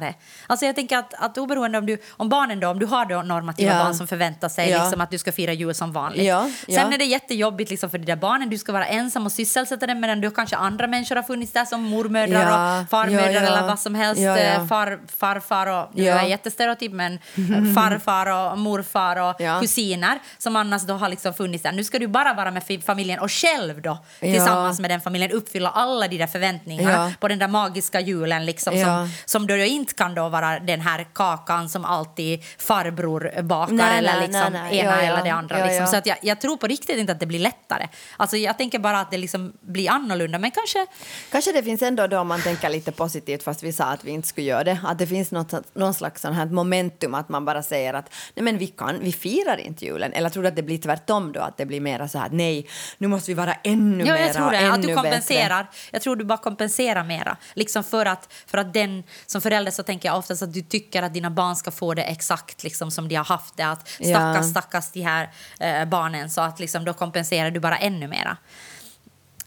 lättare. 0.00 0.14
Alltså 0.46 0.66
jag 0.66 0.74
tänker 0.74 0.98
att, 0.98 1.14
att 1.18 1.38
oberoende 1.38 1.78
om, 1.78 1.86
du, 1.86 1.98
om 2.16 2.28
barnen 2.28 2.60
då, 2.60 2.68
om 2.68 2.78
du 2.78 2.86
har 2.86 3.04
då 3.06 3.22
normativa 3.22 3.72
Ja. 3.72 3.84
barn 3.84 3.94
som 3.94 4.06
förväntar 4.06 4.48
sig 4.48 4.70
Ja. 4.70 4.82
liksom 4.82 5.00
att 5.00 5.10
du 5.10 5.18
ska 5.18 5.32
fira 5.32 5.52
jul 5.52 5.74
som 5.74 5.92
vanligt. 5.92 6.24
Ja. 6.26 6.50
Sen 6.68 6.92
är 6.92 6.98
det 6.98 7.04
jättejobbigt 7.04 7.70
liksom 7.70 7.90
för 7.90 7.98
de 7.98 8.04
där 8.06 8.16
barnen, 8.16 8.50
du 8.50 8.58
ska 8.58 8.72
vara 8.72 8.86
ensam 8.86 9.26
och 9.26 9.32
sysselsätta 9.32 9.86
dem 9.86 10.00
medan 10.00 10.20
du 10.20 10.30
kanske 10.30 10.56
andra 10.56 10.86
människor 10.86 11.16
har 11.16 11.22
funnits 11.22 11.52
där 11.52 11.64
som 11.64 11.82
mormödrar 11.82 12.46
och 12.82 12.88
farmödrar 12.88 13.42
eller 13.42 13.62
vad 13.62 13.80
som 13.80 13.94
helst. 13.94 14.22
Eh, 14.22 14.66
Far, 14.66 15.00
farfar 15.16 15.66
och, 15.66 15.88
nu 15.94 16.08
är 16.08 16.22
jättestereotyp 16.22 16.92
men 16.92 17.18
farfar 17.74 18.26
och 18.52 18.58
morfar 18.58 19.16
och 19.16 19.60
kusiner 19.60 20.18
som 20.38 20.56
annars 20.56 20.82
då 20.82 20.94
har 20.94 21.08
liksom 21.08 21.34
funnits 21.34 21.62
där. 21.62 21.72
Nu 21.72 21.84
ska 21.84 21.98
du 21.98 22.06
bara 22.08 22.34
vara 22.34 22.50
med 22.50 22.62
familjen 22.86 23.18
och 23.20 23.32
själv 23.32 23.82
då 23.82 23.98
tillsammans 24.20 24.80
med 24.80 24.90
den 24.90 25.00
familjen 25.00 25.30
uppfylla 25.30 25.70
alla 25.70 26.08
de 26.08 26.18
där 26.18 26.26
förväntningarna 26.26 27.12
på 27.20 27.28
den 27.28 27.38
där 27.38 27.48
magiska 27.48 28.00
julen 28.00 28.46
liksom 28.46 28.80
som, 28.80 29.10
som 29.24 29.46
då 29.46 29.56
inte 29.56 29.81
inte 29.82 29.94
kan 29.94 30.14
då 30.14 30.28
vara 30.28 30.60
den 30.60 30.80
här 30.80 31.06
kakan 31.12 31.68
som 31.68 31.84
alltid 31.84 32.44
farbror 32.58 33.42
bakar 33.42 33.72
Nej, 33.72 33.98
eller 33.98 34.20
liksom 34.20 34.52
nej, 34.52 34.62
nej. 34.62 34.78
ena 34.78 34.90
Ja, 34.90 35.02
ja. 35.02 35.12
eller 35.12 35.24
det 35.24 35.30
andra. 35.30 35.58
Ja, 35.58 35.66
liksom. 35.66 35.86
Så 35.86 35.96
att 35.96 36.06
jag, 36.06 36.16
jag 36.22 36.40
tror 36.40 36.56
på 36.56 36.66
riktigt 36.66 36.96
inte 36.96 37.12
att 37.12 37.20
det 37.20 37.26
blir 37.26 37.38
lättare. 37.38 37.88
Alltså, 38.16 38.36
jag 38.36 38.58
tänker 38.58 38.78
bara 38.78 39.00
att 39.00 39.10
det 39.10 39.18
liksom 39.18 39.52
blir 39.60 39.90
annorlunda, 39.90 40.38
men 40.38 40.50
kanske... 40.50 40.86
Kanske 41.30 41.52
det 41.52 41.62
finns 41.62 41.82
ändå 41.82 42.06
då 42.06 42.18
om 42.18 42.28
man 42.28 42.42
tänker 42.42 42.68
lite 42.68 42.92
positivt 42.92 43.42
fast 43.42 43.62
vi 43.62 43.72
sa 43.72 43.84
att 43.84 44.04
vi 44.04 44.10
inte 44.10 44.28
skulle 44.28 44.46
göra 44.46 44.64
det. 44.64 44.78
Att 44.84 44.98
det 44.98 45.06
finns 45.06 45.30
något, 45.30 45.74
någon 45.74 45.94
slags 45.94 46.22
sån 46.22 46.32
här 46.32 46.46
momentum 46.46 47.14
att 47.14 47.28
man 47.28 47.44
bara 47.44 47.62
säger 47.62 47.94
att 47.94 48.14
nej 48.34 48.44
men 48.44 48.58
vi 48.58 48.66
kan, 48.66 48.98
vi 49.00 49.12
firar 49.12 49.56
inte 49.56 49.84
julen. 49.84 50.12
Eller 50.12 50.30
tror 50.30 50.42
du 50.42 50.48
att 50.48 50.56
det 50.56 50.62
blir 50.62 50.78
tvärtom 50.78 51.32
då? 51.32 51.40
Att 51.40 51.56
det 51.56 51.66
blir 51.66 51.80
mera 51.80 52.08
så 52.08 52.18
här 52.18 52.28
nej, 52.32 52.68
nu 52.98 53.08
måste 53.08 53.30
vi 53.30 53.34
vara 53.34 53.54
ännu 53.64 54.04
Ja, 54.04 54.18
jag 54.18 54.32
tror 54.32 54.50
det. 54.50 54.72
Att 54.72 54.82
du 54.82 54.88
bättre. 54.88 54.94
kompenserar. 54.94 55.66
Jag 55.90 56.02
tror 56.02 56.16
du 56.16 56.24
bara 56.24 56.38
kompenserar 56.38 57.04
mera. 57.04 57.36
Liksom 57.54 57.84
för, 57.84 58.06
att, 58.06 58.32
för 58.46 58.58
att 58.58 58.74
den, 58.74 59.02
som 59.26 59.40
förälder 59.40 59.71
så 59.72 59.82
tänker 59.82 60.08
jag 60.08 60.18
oftast 60.18 60.42
att 60.42 60.52
du 60.54 60.62
tycker 60.62 61.02
att 61.02 61.14
dina 61.14 61.30
barn 61.30 61.56
ska 61.56 61.70
få 61.70 61.94
det 61.94 62.02
exakt 62.02 62.62
liksom 62.64 62.90
som 62.90 63.08
de 63.08 63.14
har 63.14 63.24
haft 63.24 63.56
det. 63.56 63.62
Att 63.66 63.88
stackars, 63.88 64.36
Ja. 64.36 64.42
stackars 64.42 64.90
de 64.92 65.00
här 65.02 65.30
eh, 65.60 65.84
barnen. 65.84 66.30
Så 66.30 66.40
att 66.40 66.60
liksom, 66.60 66.84
då 66.84 66.92
kompenserar 66.94 67.50
du 67.50 67.60
bara 67.60 67.78
ännu 67.78 68.08
mera. 68.08 68.36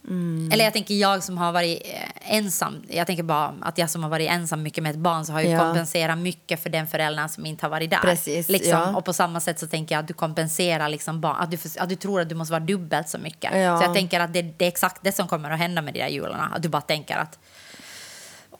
Mm. 0.07 0.51
Eller 0.51 0.63
jag 0.63 0.73
tänker 0.73 0.93
jag 0.95 1.23
som 1.23 1.37
har 1.37 1.51
varit 1.51 1.81
eh, 1.85 2.35
ensam. 2.35 2.83
Jag 2.89 3.07
tänker 3.07 3.23
bara 3.23 3.53
att 3.61 3.77
jag 3.77 3.89
som 3.89 4.03
har 4.03 4.09
varit 4.09 4.29
ensam 4.31 4.63
mycket 4.63 4.83
med 4.83 4.89
ett 4.91 4.97
barn 4.97 5.25
så 5.25 5.31
har 5.33 5.41
ju 5.41 5.49
Ja. 5.49 5.59
kompenserat 5.59 6.17
mycket 6.17 6.63
för 6.63 6.69
den 6.69 6.87
föräldern 6.87 7.29
som 7.29 7.45
inte 7.45 7.65
har 7.65 7.69
varit 7.69 7.89
där. 7.89 7.97
Precis, 7.97 8.49
liksom. 8.49 8.71
ja. 8.71 8.95
Och 8.95 9.05
på 9.05 9.13
samma 9.13 9.39
sätt 9.39 9.59
så 9.59 9.67
tänker 9.67 9.95
jag 9.95 9.99
att 9.99 10.07
du 10.07 10.13
kompenserar 10.13 10.89
liksom 10.89 11.21
barn, 11.21 11.35
att 11.39 11.51
du, 11.51 11.57
att 11.79 11.89
du 11.89 11.95
tror 11.95 12.21
att 12.21 12.29
du 12.29 12.35
måste 12.35 12.51
vara 12.51 12.63
dubbelt 12.63 13.09
så 13.09 13.17
mycket. 13.17 13.51
Ja. 13.57 13.77
Så 13.77 13.83
jag 13.85 13.93
tänker 13.93 14.19
att 14.19 14.33
det, 14.33 14.41
det 14.41 14.65
är 14.65 14.69
exakt 14.69 15.03
det 15.03 15.11
som 15.11 15.27
kommer 15.27 15.51
att 15.51 15.59
hända 15.59 15.81
med 15.81 15.93
de 15.93 15.99
där 15.99 16.07
jularna. 16.07 16.51
Att 16.55 16.63
du 16.63 16.69
bara 16.69 16.81
tänker 16.81 17.17
att 17.17 17.39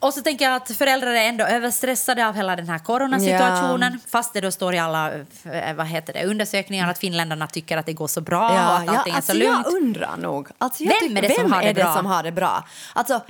och 0.05 0.13
så 0.13 0.21
tänker 0.21 0.45
jag 0.45 0.55
att 0.55 0.71
föräldrar 0.71 1.11
är 1.13 1.27
ändå 1.29 1.45
överstressade 1.45 2.27
av 2.27 2.35
hela 2.35 2.55
den 2.55 2.69
här 2.69 2.79
coronasituationen. 2.79 3.99
Fast 4.07 4.33
det 4.33 4.41
då 4.41 4.51
står 4.51 4.73
i 4.75 4.79
alla 4.79 5.11
eh, 5.13 5.73
vad 5.75 5.87
heter 5.87 6.13
det, 6.13 6.25
undersökningar 6.25 6.89
att 6.91 6.97
finländarna 6.97 7.47
tycker 7.47 7.77
att 7.77 7.85
det 7.85 7.93
går 7.93 8.07
så 8.07 8.21
bra 8.21 8.49
och 8.49 8.55
Ja, 8.55 8.59
att 8.77 8.85
ja, 8.85 8.97
allting 8.97 9.13
är 9.13 9.21
så 9.21 9.31
alltså 9.31 9.33
lugnt. 9.33 9.65
jag 9.65 9.73
undrar 9.75 10.17
nog. 10.17 10.47
Alltså 10.57 10.83
jag 10.83 10.89
Vem 11.01 11.17
är 11.17 11.21
tycker- 11.21 11.29
det 11.29 11.33
som 11.35 11.43
vem 11.43 11.51
har 11.53 11.61
det 11.61 11.67
är 11.69 11.73
det 11.73 11.83
bra? 11.83 11.93
som 11.95 12.05
har 12.05 12.23
det 12.23 12.31
bra? 12.31 12.63
Alltså, 12.93 13.21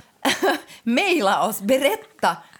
mejla 0.82 1.42
oss, 1.46 1.60
berätta. 1.60 1.96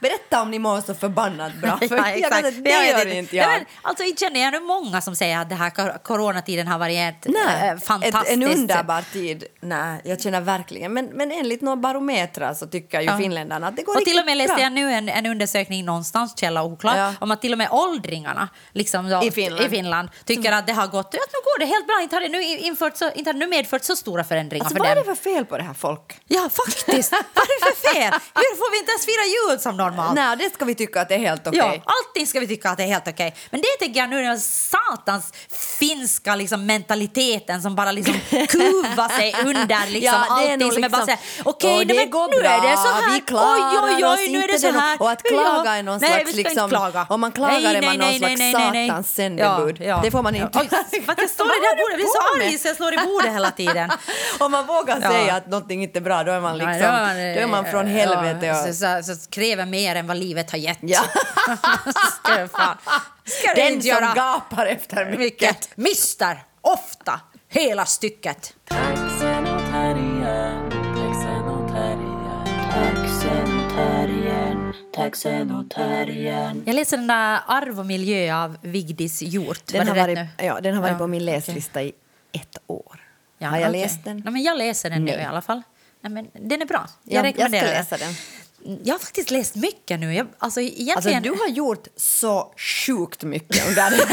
Berätta 0.01 0.43
om 0.43 0.51
ni 0.51 0.59
mår 0.59 0.81
så 0.81 0.95
förbannat 0.95 1.55
bra. 1.55 1.79
För 1.89 1.97
jag 1.97 2.17
exakt. 2.17 2.43
kan, 2.43 2.63
det 2.63 2.71
Jag 2.71 2.87
gör 2.89 3.05
vet 3.05 3.15
inte 3.15 3.37
Nej, 3.37 3.43
jag. 3.45 3.49
men, 3.49 3.65
alltså, 3.83 4.05
inte 4.05 4.21
känner 4.21 4.41
jag 4.41 4.53
nu 4.53 4.61
många 4.61 5.01
som 5.01 5.17
säger 5.17 5.39
att 5.39 5.49
det 5.49 5.55
här 5.55 5.99
coronatiden 5.99 6.69
har 6.69 6.79
varit 6.79 7.15
Nej, 7.25 7.69
eh, 7.69 7.79
fantastiskt... 7.79 8.27
ett, 8.27 8.33
en 8.33 8.43
underbar 8.43 9.05
tid. 9.13 9.45
Nej, 9.61 10.01
jag 10.05 10.21
känner 10.23 10.41
verkligen. 10.41 10.93
Men, 10.93 11.07
men 11.07 11.33
enligt 11.33 11.61
några 11.63 11.77
barometrar 11.77 12.55
så 12.55 12.67
tycker 12.67 13.01
ju 13.01 13.07
Ja. 13.07 13.19
finländarna 13.19 13.67
att 13.69 13.77
det 13.77 13.83
går 13.83 13.93
och 13.93 13.99
till 13.99 14.07
riktigt 14.07 14.21
och 14.21 14.27
med 14.27 14.37
läste 14.37 14.55
bra. 14.55 14.63
jag 14.63 14.73
nu 14.73 14.93
en, 14.93 15.09
en 15.09 15.27
undersökning 15.27 15.85
någonstans, 15.85 16.35
källa 16.39 16.63
oklar, 16.65 16.97
Ja. 16.99 17.13
om 17.21 17.31
att 17.31 17.41
till 17.41 17.53
och 17.53 17.59
med 17.59 17.69
åldringarna 17.71 18.49
liksom 18.73 19.09
då, 19.11 19.23
I 19.25 19.31
Finland. 19.31 19.67
i 19.67 19.69
Finland 19.69 20.09
tycker 20.25 20.53
att 20.53 20.67
det 20.67 20.73
har 20.73 20.87
gått, 20.87 21.07
att 21.07 21.13
nu 21.15 21.39
går 21.45 21.59
det 21.59 21.67
helt 21.67 21.87
bra, 21.87 22.01
inte 22.03 22.17
har 22.17 22.21
det 22.21 22.29
nu, 22.29 22.43
infört 22.43 22.97
så, 22.97 23.11
inte 23.13 23.29
har 23.29 23.33
det 23.33 23.39
nu 23.39 23.47
medfört 23.47 23.85
så 23.85 23.97
stora 23.97 24.25
förändringar 24.25 24.65
Alltså 24.65 24.75
för 24.77 24.81
vad 24.85 24.91
är 24.91 24.95
dem. 24.95 25.05
det 25.07 25.15
för 25.17 25.31
fel 25.31 25.45
på 25.45 25.57
det 25.57 25.63
här 25.63 25.75
folk? 25.75 26.21
Ja, 26.29 26.49
faktiskt. 26.67 27.13
Vad 27.13 27.45
är 27.45 27.71
det 27.71 27.77
för 27.77 27.93
fel? 27.95 28.13
Hur 28.35 28.57
får 28.61 28.71
vi 28.73 28.79
inte 28.83 28.91
ens 28.91 29.07
fira 29.11 29.25
jul 29.37 29.46
som 29.61 29.77
normalt? 29.77 30.15
Nej, 30.15 30.37
det 30.37 30.55
ska 30.55 30.65
vi 30.65 30.75
tycka 30.75 31.01
att 31.01 31.09
det 31.09 31.15
är 31.15 31.19
helt 31.19 31.47
okej. 31.47 31.59
Ja, 31.59 31.93
allting 31.95 32.27
ska 32.27 32.41
vi 32.41 32.47
tycka 32.47 32.71
att 32.71 32.77
det 32.77 32.83
är 32.83 32.89
helt 32.89 33.09
okej. 33.09 33.35
Men 33.51 33.61
det 33.61 33.67
tänker 33.85 34.01
jag 34.01 34.11
nu 34.11 34.23
den 34.23 34.41
satans 34.41 35.33
finska 35.79 36.35
liksom, 36.37 36.67
mentaliteten 36.67 37.63
som 37.63 37.75
bara 37.77 37.93
liksom 37.93 38.15
kuvar 38.31 39.09
sig 39.19 39.35
under 39.45 39.87
liksom, 39.87 40.01
Ja, 40.03 40.27
är 40.27 40.31
allting 40.31 40.59
nog 40.59 40.73
som 40.73 40.85
är 40.85 40.89
bara 40.89 41.05
liksom, 41.05 41.17
såhär, 41.37 41.45
okej, 41.45 41.71
"Åh, 41.71 41.77
nej, 41.77 41.87
det 41.87 41.95
men 41.95 42.31
nu 42.31 42.37
är 42.39 42.43
det 42.43 42.61
bra, 42.61 42.77
så 42.77 42.89
här, 42.89 43.13
vi 43.15 43.21
klarar 43.21 43.85
oj, 43.85 43.95
oj, 43.97 44.05
oj, 44.19 44.29
nu 44.33 44.39
är 44.39 44.53
det 44.53 44.59
så 44.59 44.71
här. 44.71 45.03
och 45.03 45.11
att 45.11 45.21
Ja, 45.25 45.31
klaga 45.31 45.77
är 45.77 45.83
någon 45.83 45.99
nej, 46.01 46.11
slags 46.11 46.35
liksom- 46.37 46.69
klaga. 46.69 47.07
om 47.11 47.21
man 47.21 47.33
klagar 47.33 47.61
nej, 47.61 47.77
är 47.77 47.83
man 47.83 47.97
någon 47.97 48.15
slags 48.19 48.53
satans 48.53 49.15
sändebud. 49.15 49.77
Det 50.03 50.11
får 50.11 50.23
man 50.23 50.35
inte. 50.35 50.59
Oj, 50.59 50.69
för 50.69 51.15
jag 51.17 51.31
står 51.31 51.47
i 51.47 51.61
det 51.61 51.67
här 51.67 51.77
bordet, 51.77 51.91
jag 51.91 51.97
blir 51.97 52.07
så 52.07 52.45
arg 52.47 52.59
så 52.59 52.69
jag 52.69 52.77
slår 52.77 52.95
i 52.95 52.97
bordet 53.07 53.33
hela 53.33 53.51
tiden. 53.51 53.91
Om 54.39 54.53
man 54.53 54.67
vågar 54.67 54.99
Ja. 55.03 55.11
säga 55.11 55.35
att 55.35 55.47
någonting 55.47 55.83
inte 55.83 55.99
är 55.99 56.01
bra, 56.01 56.25
då 56.25 56.33
är 56.33 56.41
man 56.41 56.59
liksom, 56.59 56.81
då 57.37 57.41
är 57.41 57.47
man 57.47 57.65
från 57.65 57.87
helvete. 57.87 58.47
Ja, 58.47 58.67
så, 58.67 58.73
så, 59.05 59.15
så 59.15 59.29
kräver 59.37 59.67
mer 59.67 59.95
än 59.97 60.07
vad 60.07 60.17
livet 60.17 60.51
har 60.51 60.59
gett. 60.59 60.79
Ja. 60.81 61.01
ska 62.23 62.49
fan. 62.49 62.77
Ska 63.25 63.55
Den 63.55 63.73
inte 63.73 63.81
som 63.83 63.89
göra 63.89 64.15
gapar 64.15 64.67
efter 64.67 65.05
mycket. 65.05 65.19
mycket. 65.19 65.77
Mister, 65.77 66.45
ofta, 66.61 67.21
hela 67.49 67.87
stycket. 67.87 68.55
Jag 76.65 76.75
läser 76.75 76.97
den 76.97 77.07
där 77.07 77.41
Arv 77.47 77.79
och 77.79 77.87
miljö 77.87 78.37
av 78.45 78.57
Vigdis 78.63 79.23
Hjort. 79.23 79.67
Den 79.67 79.89
har, 79.89 79.95
varit, 79.97 80.19
nu? 80.19 80.27
ja, 80.39 80.61
den 80.61 80.75
har 80.75 80.83
varit 80.83 80.93
Ja, 80.93 80.99
på 80.99 81.07
min 81.07 81.25
läslista 81.25 81.83
i 81.83 81.93
ett 82.33 82.59
år. 82.67 83.01
Ja, 83.39 83.49
har 83.49 83.59
jag 83.59 83.69
okej. 83.69 83.81
läst 83.83 84.05
den? 84.05 84.17
Nej, 84.25 84.33
men 84.33 84.43
jag 84.43 84.59
läser 84.59 84.91
den 84.91 85.05
nu 85.05 85.11
Nej. 85.13 85.21
i 85.21 85.25
alla 85.25 85.43
fall. 85.43 85.63
Nej, 86.01 86.13
men 86.13 86.49
den 86.51 86.63
är 86.63 86.67
bra. 86.67 86.87
Jag, 87.05 87.19
Jag, 87.19 87.27
jag 87.27 87.35
ska 87.35 87.43
rekommenderar 87.45 87.79
läsa 87.79 87.97
den. 87.97 88.15
Jag 88.85 88.95
har 88.95 88.99
faktiskt 88.99 89.31
läst 89.31 89.55
mycket 89.55 90.01
nu. 90.01 90.15
Jag, 90.15 90.27
alltså, 90.39 90.61
egentligen... 90.61 91.17
Alltså, 91.17 91.33
du 91.35 91.39
har 91.41 91.49
gjort 91.49 91.87
så 91.97 92.53
sjukt 92.87 93.23
mycket 93.23 93.69
under 93.69 93.91
den 93.91 93.93
här 93.99 94.07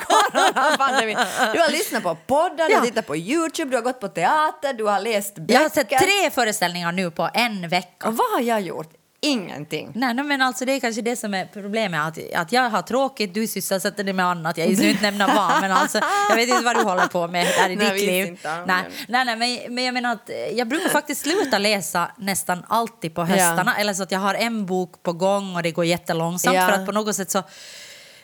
coronapandemin. 0.06 1.16
Du 1.54 1.60
har 1.60 1.70
lyssnat 1.70 2.02
på 2.02 2.16
poddar, 2.26 2.66
du 2.66 2.72
Ja. 2.72 2.78
har 2.78 2.86
tittat 2.86 3.06
på 3.06 3.16
Youtube, 3.16 3.70
du 3.70 3.76
har 3.76 3.82
gått 3.84 4.00
på 4.00 4.08
teater, 4.08 4.72
du 4.72 4.84
har 4.84 5.00
läst 5.00 5.34
böcker. 5.34 5.54
jag 5.54 5.60
har 5.60 5.68
sett 5.68 5.88
tre 5.88 6.30
föreställningar 6.30 6.92
nu 6.92 7.10
på 7.10 7.30
en 7.34 7.68
vecka. 7.68 8.08
Och 8.08 8.16
vad 8.16 8.30
har 8.30 8.40
jag 8.40 8.60
gjort? 8.60 8.90
Ingenting. 9.20 9.92
Nej, 9.94 10.14
men 10.14 10.42
alltså 10.42 10.64
det 10.64 10.72
är 10.72 10.80
kanske 10.80 11.02
det 11.02 11.16
som 11.16 11.34
är 11.34 11.48
problemet. 11.52 12.00
Att, 12.00 12.34
att 12.34 12.52
jag 12.52 12.70
har 12.70 12.82
tråkigt, 12.82 13.34
du 13.34 13.46
sysselsätter 13.46 14.04
dig 14.04 14.12
med 14.12 14.26
annat. 14.26 14.58
Jag 14.58 14.76
ska 14.76 14.88
inte 14.88 15.02
nämna 15.02 15.26
vad, 15.26 15.60
men 15.60 15.72
alltså, 15.72 16.00
jag 16.28 16.36
vet 16.36 16.48
inte 16.48 16.64
vad 16.64 16.76
du 16.76 16.82
håller 16.82 17.06
på 17.06 17.28
med 17.28 17.46
där 17.46 17.70
i 17.70 17.76
Nej, 17.76 17.90
ditt 17.90 18.06
liv. 18.06 18.26
inte, 18.26 18.64
nej, 18.66 18.84
nej, 19.08 19.24
nej, 19.24 19.36
men, 19.36 19.74
men 19.74 19.84
jag 19.84 19.94
menar 19.94 20.12
att 20.12 20.30
jag 20.54 20.68
brukar 20.68 20.88
faktiskt 20.88 21.20
sluta 21.20 21.58
läsa 21.58 22.10
nästan 22.16 22.64
alltid 22.68 23.14
på 23.14 23.24
höstarna. 23.24 23.76
Eller 23.76 23.94
så 23.94 24.02
att 24.02 24.12
jag 24.12 24.18
har 24.20 24.34
en 24.34 24.66
bok 24.66 25.02
på 25.02 25.12
gång 25.12 25.56
och 25.56 25.62
det 25.62 25.70
går 25.70 25.84
jättelångsamt. 25.84 26.56
Ja. 26.56 26.66
För 26.66 26.72
att 26.72 26.86
på 26.86 26.92
något 26.92 27.16
sätt 27.16 27.30
så... 27.30 27.42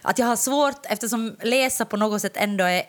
Att 0.02 0.18
jag 0.18 0.26
har 0.26 0.36
svårt, 0.36 0.86
eftersom 0.86 1.36
läsa 1.42 1.84
på 1.84 1.96
något 1.96 2.22
sätt 2.22 2.36
ändå 2.36 2.64
är 2.64 2.82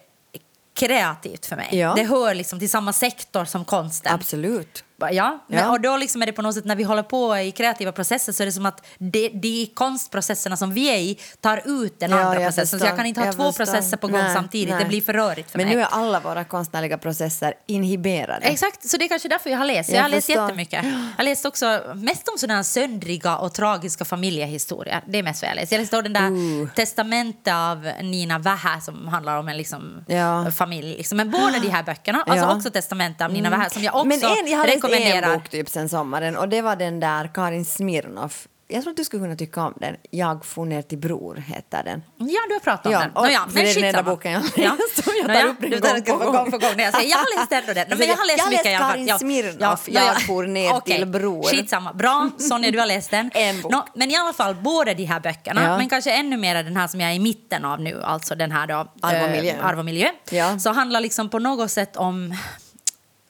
kreativt 0.74 1.46
för 1.46 1.56
mig. 1.56 1.70
Ja. 1.72 1.94
Det 1.96 2.04
hör 2.04 2.36
liksom 2.36 2.60
till 2.60 2.70
samma 2.70 2.94
sektor 2.94 3.46
som 3.46 3.66
konsten. 3.66 4.14
Absolut. 4.14 4.84
Ba- 5.00 5.12
Ja, 5.12 5.46
men, 5.48 5.60
Ja. 5.60 5.72
och 5.72 5.82
då 5.82 5.98
liksom 5.98 6.22
är 6.22 6.26
det 6.26 6.32
på 6.34 6.42
något 6.42 6.56
sätt 6.56 6.66
när 6.66 6.76
vi 6.76 6.84
håller 6.84 7.04
på 7.04 7.38
i 7.38 7.52
kreativa 7.52 7.92
processer 7.92 8.34
så 8.34 8.44
är 8.44 8.46
det 8.46 8.52
som 8.52 8.66
att 8.66 8.86
de, 8.98 9.30
de 9.30 9.66
konstprocesserna 9.74 10.58
som 10.58 10.74
vi 10.74 10.90
är 10.90 10.98
i 10.98 11.20
tar 11.42 11.62
ut 11.84 12.00
den 12.00 12.12
Ja, 12.12 12.18
andra 12.20 12.36
processen. 12.40 12.68
Så 12.68 12.72
förstår. 12.72 12.88
jag 12.88 12.98
kan 12.98 13.06
inte 13.06 13.20
ha 13.20 13.26
Jag 13.26 13.36
två 13.36 13.44
förstår. 13.52 13.66
processer 13.66 13.98
på 13.98 14.08
gång 14.08 14.22
Nej, 14.22 14.34
samtidigt. 14.34 14.70
nej. 14.70 14.84
Det 14.84 14.90
blir 14.90 15.02
för 15.02 15.14
rörigt 15.14 15.52
för 15.52 15.58
Men 15.58 15.68
mig. 15.68 15.76
nu 15.76 15.82
är 15.82 15.88
alla 15.92 16.20
våra 16.20 16.44
konstnärliga 16.44 16.98
processer 16.98 17.54
inhiberade. 17.68 18.46
Exakt, 18.46 18.90
så 18.90 18.98
det 18.98 19.06
är 19.06 19.10
kanske 19.10 19.28
därför 19.30 19.50
jag 19.50 19.58
har 19.58 19.66
läst. 19.66 19.90
Jag, 19.90 19.98
Jag 19.98 20.02
har 20.04 20.10
läst 20.10 20.28
förstår. 20.28 20.44
jättemycket. 20.44 20.84
Jag 20.84 20.92
har 21.18 21.24
läst 21.24 21.46
också 21.46 21.82
mest 21.96 22.28
om 22.28 22.38
sådana 22.38 22.64
söndriga 22.64 23.38
och 23.38 23.54
tragiska 23.54 24.06
familjehistorier. 24.06 25.02
Det 25.08 25.18
är 25.20 25.24
mest 25.24 25.42
vad 25.42 25.50
jag 25.52 25.56
läst. 25.56 25.72
Jag 25.72 25.80
läste 25.80 26.02
den 26.02 26.14
där 26.14 26.30
Ooh. 26.30 26.70
Testamentet 26.76 27.54
av 27.54 27.92
Nina 28.02 28.40
Wähä 28.40 28.82
som 28.82 29.08
handlar 29.08 29.38
om 29.38 29.48
en 29.48 29.58
liksom, 29.58 30.04
Ja. 30.08 30.52
familj. 30.52 30.98
Liksom. 30.98 31.18
Men 31.18 31.32
båda 31.32 31.60
de 31.60 31.70
här 31.70 31.84
böckerna, 31.84 32.18
alltså 32.18 32.36
Ja. 32.36 32.44
Mm. 32.44 32.58
också 32.58 32.70
Testamentet 32.70 33.22
av 33.26 33.34
Nina 33.34 33.50
Wähä 33.50 33.70
som 33.70 33.84
jag 33.84 33.96
också 33.96 34.08
Men 34.08 34.20
en, 34.24 34.52
jag 34.52 34.66
har 34.86 34.92
läst 34.92 35.02
rekommenderar. 35.06 35.34
en 35.34 35.40
bok 35.40 35.50
typ 35.50 35.70
sen 35.70 35.90
sommaren 35.90 36.38
och 36.38 36.50
det 36.50 36.62
var 36.62 36.76
den 36.76 37.00
där 37.00 37.30
Karin 37.34 37.66
Smirnoff. 37.66 38.48
Jag 38.68 38.82
tror 38.84 38.92
att 38.92 38.98
du 38.98 39.04
skulle 39.04 39.24
kunna 39.24 39.36
tycka 39.36 39.62
om 39.62 39.74
den. 39.80 39.96
Jag 40.12 40.46
får 40.46 40.66
ner 40.66 40.82
till 40.82 40.98
bror 40.98 41.36
heter 41.36 41.84
den. 41.84 42.04
Ja, 42.18 42.40
du 42.48 42.54
har 42.54 42.60
pratat 42.60 42.86
om 42.86 42.92
Ja, 42.92 43.00
den. 43.00 43.12
Nåja, 43.16 43.40
för 43.48 43.54
men 43.54 43.64
det 43.64 43.72
är 43.72 43.76
den 43.76 43.84
enda 43.84 44.04
boken 44.04 44.32
jag 44.32 44.40
har 44.40 44.50
ja. 44.56 44.76
läst 44.80 45.04
som 45.04 45.14
jag 45.18 45.26
tar 45.28 45.34
Nåja, 45.34 45.46
upp 45.48 45.62
den 45.62 45.72
du 45.72 46.12
gång 46.12 46.20
på 46.20 46.26
gång 46.26 46.34
gång. 46.36 46.52
på 46.52 46.58
gång. 46.58 46.70
när 46.78 46.84
Jag 46.84 46.94
säger, 46.94 47.10
jag 47.10 47.18
har 47.18 47.40
läst 47.40 47.52
ändå 47.52 47.74
den. 47.74 47.98
Men 48.00 48.08
jag 48.08 48.16
har 48.18 48.26
läst 48.28 48.38
Jag 48.38 48.46
har 48.46 48.52
mycket 48.52 48.66
alla 48.68 48.78
fall. 48.80 48.92
Karin 48.92 49.08
Ja. 49.08 49.18
Smirnoff, 49.20 49.90
Jag 49.90 50.22
for 50.22 50.44
ner 50.48 50.74
Okej, 50.74 50.98
till 50.98 51.06
bror. 51.08 51.44
Skitsamma. 51.44 51.94
Bra, 51.94 52.30
Sonja, 52.38 52.72
du 52.72 52.80
har 52.80 52.86
läst 52.86 53.12
den. 53.12 53.32
En 53.36 53.62
bok. 53.62 53.72
Nå, 53.72 53.86
men 53.96 54.12
i 54.12 54.16
alla 54.16 54.34
fall, 54.34 54.56
båda 54.56 54.94
de 54.94 55.06
här 55.06 55.20
böckerna, 55.20 55.64
Ja. 55.64 55.78
men 55.78 55.90
kanske 55.90 56.12
ännu 56.12 56.38
mer 56.38 56.64
den 56.64 56.78
här 56.78 56.88
som 56.88 57.02
jag 57.02 57.12
är 57.12 57.16
i 57.16 57.20
mitten 57.20 57.66
av 57.66 57.82
nu, 57.82 58.02
alltså 58.04 58.36
den 58.36 58.52
här 58.52 58.68
då, 58.68 58.74
Arv 58.74 58.88
och 59.02 59.30
eh, 59.30 59.32
miljö. 59.32 59.54
Arv 59.62 59.80
och 59.80 59.86
miljö. 59.86 60.08
Ja. 60.32 60.60
Så 60.60 60.70
handlar 60.72 61.00
liksom 61.00 61.30
på 61.30 61.40
något 61.40 61.72
sätt 61.72 61.98
om 61.98 62.36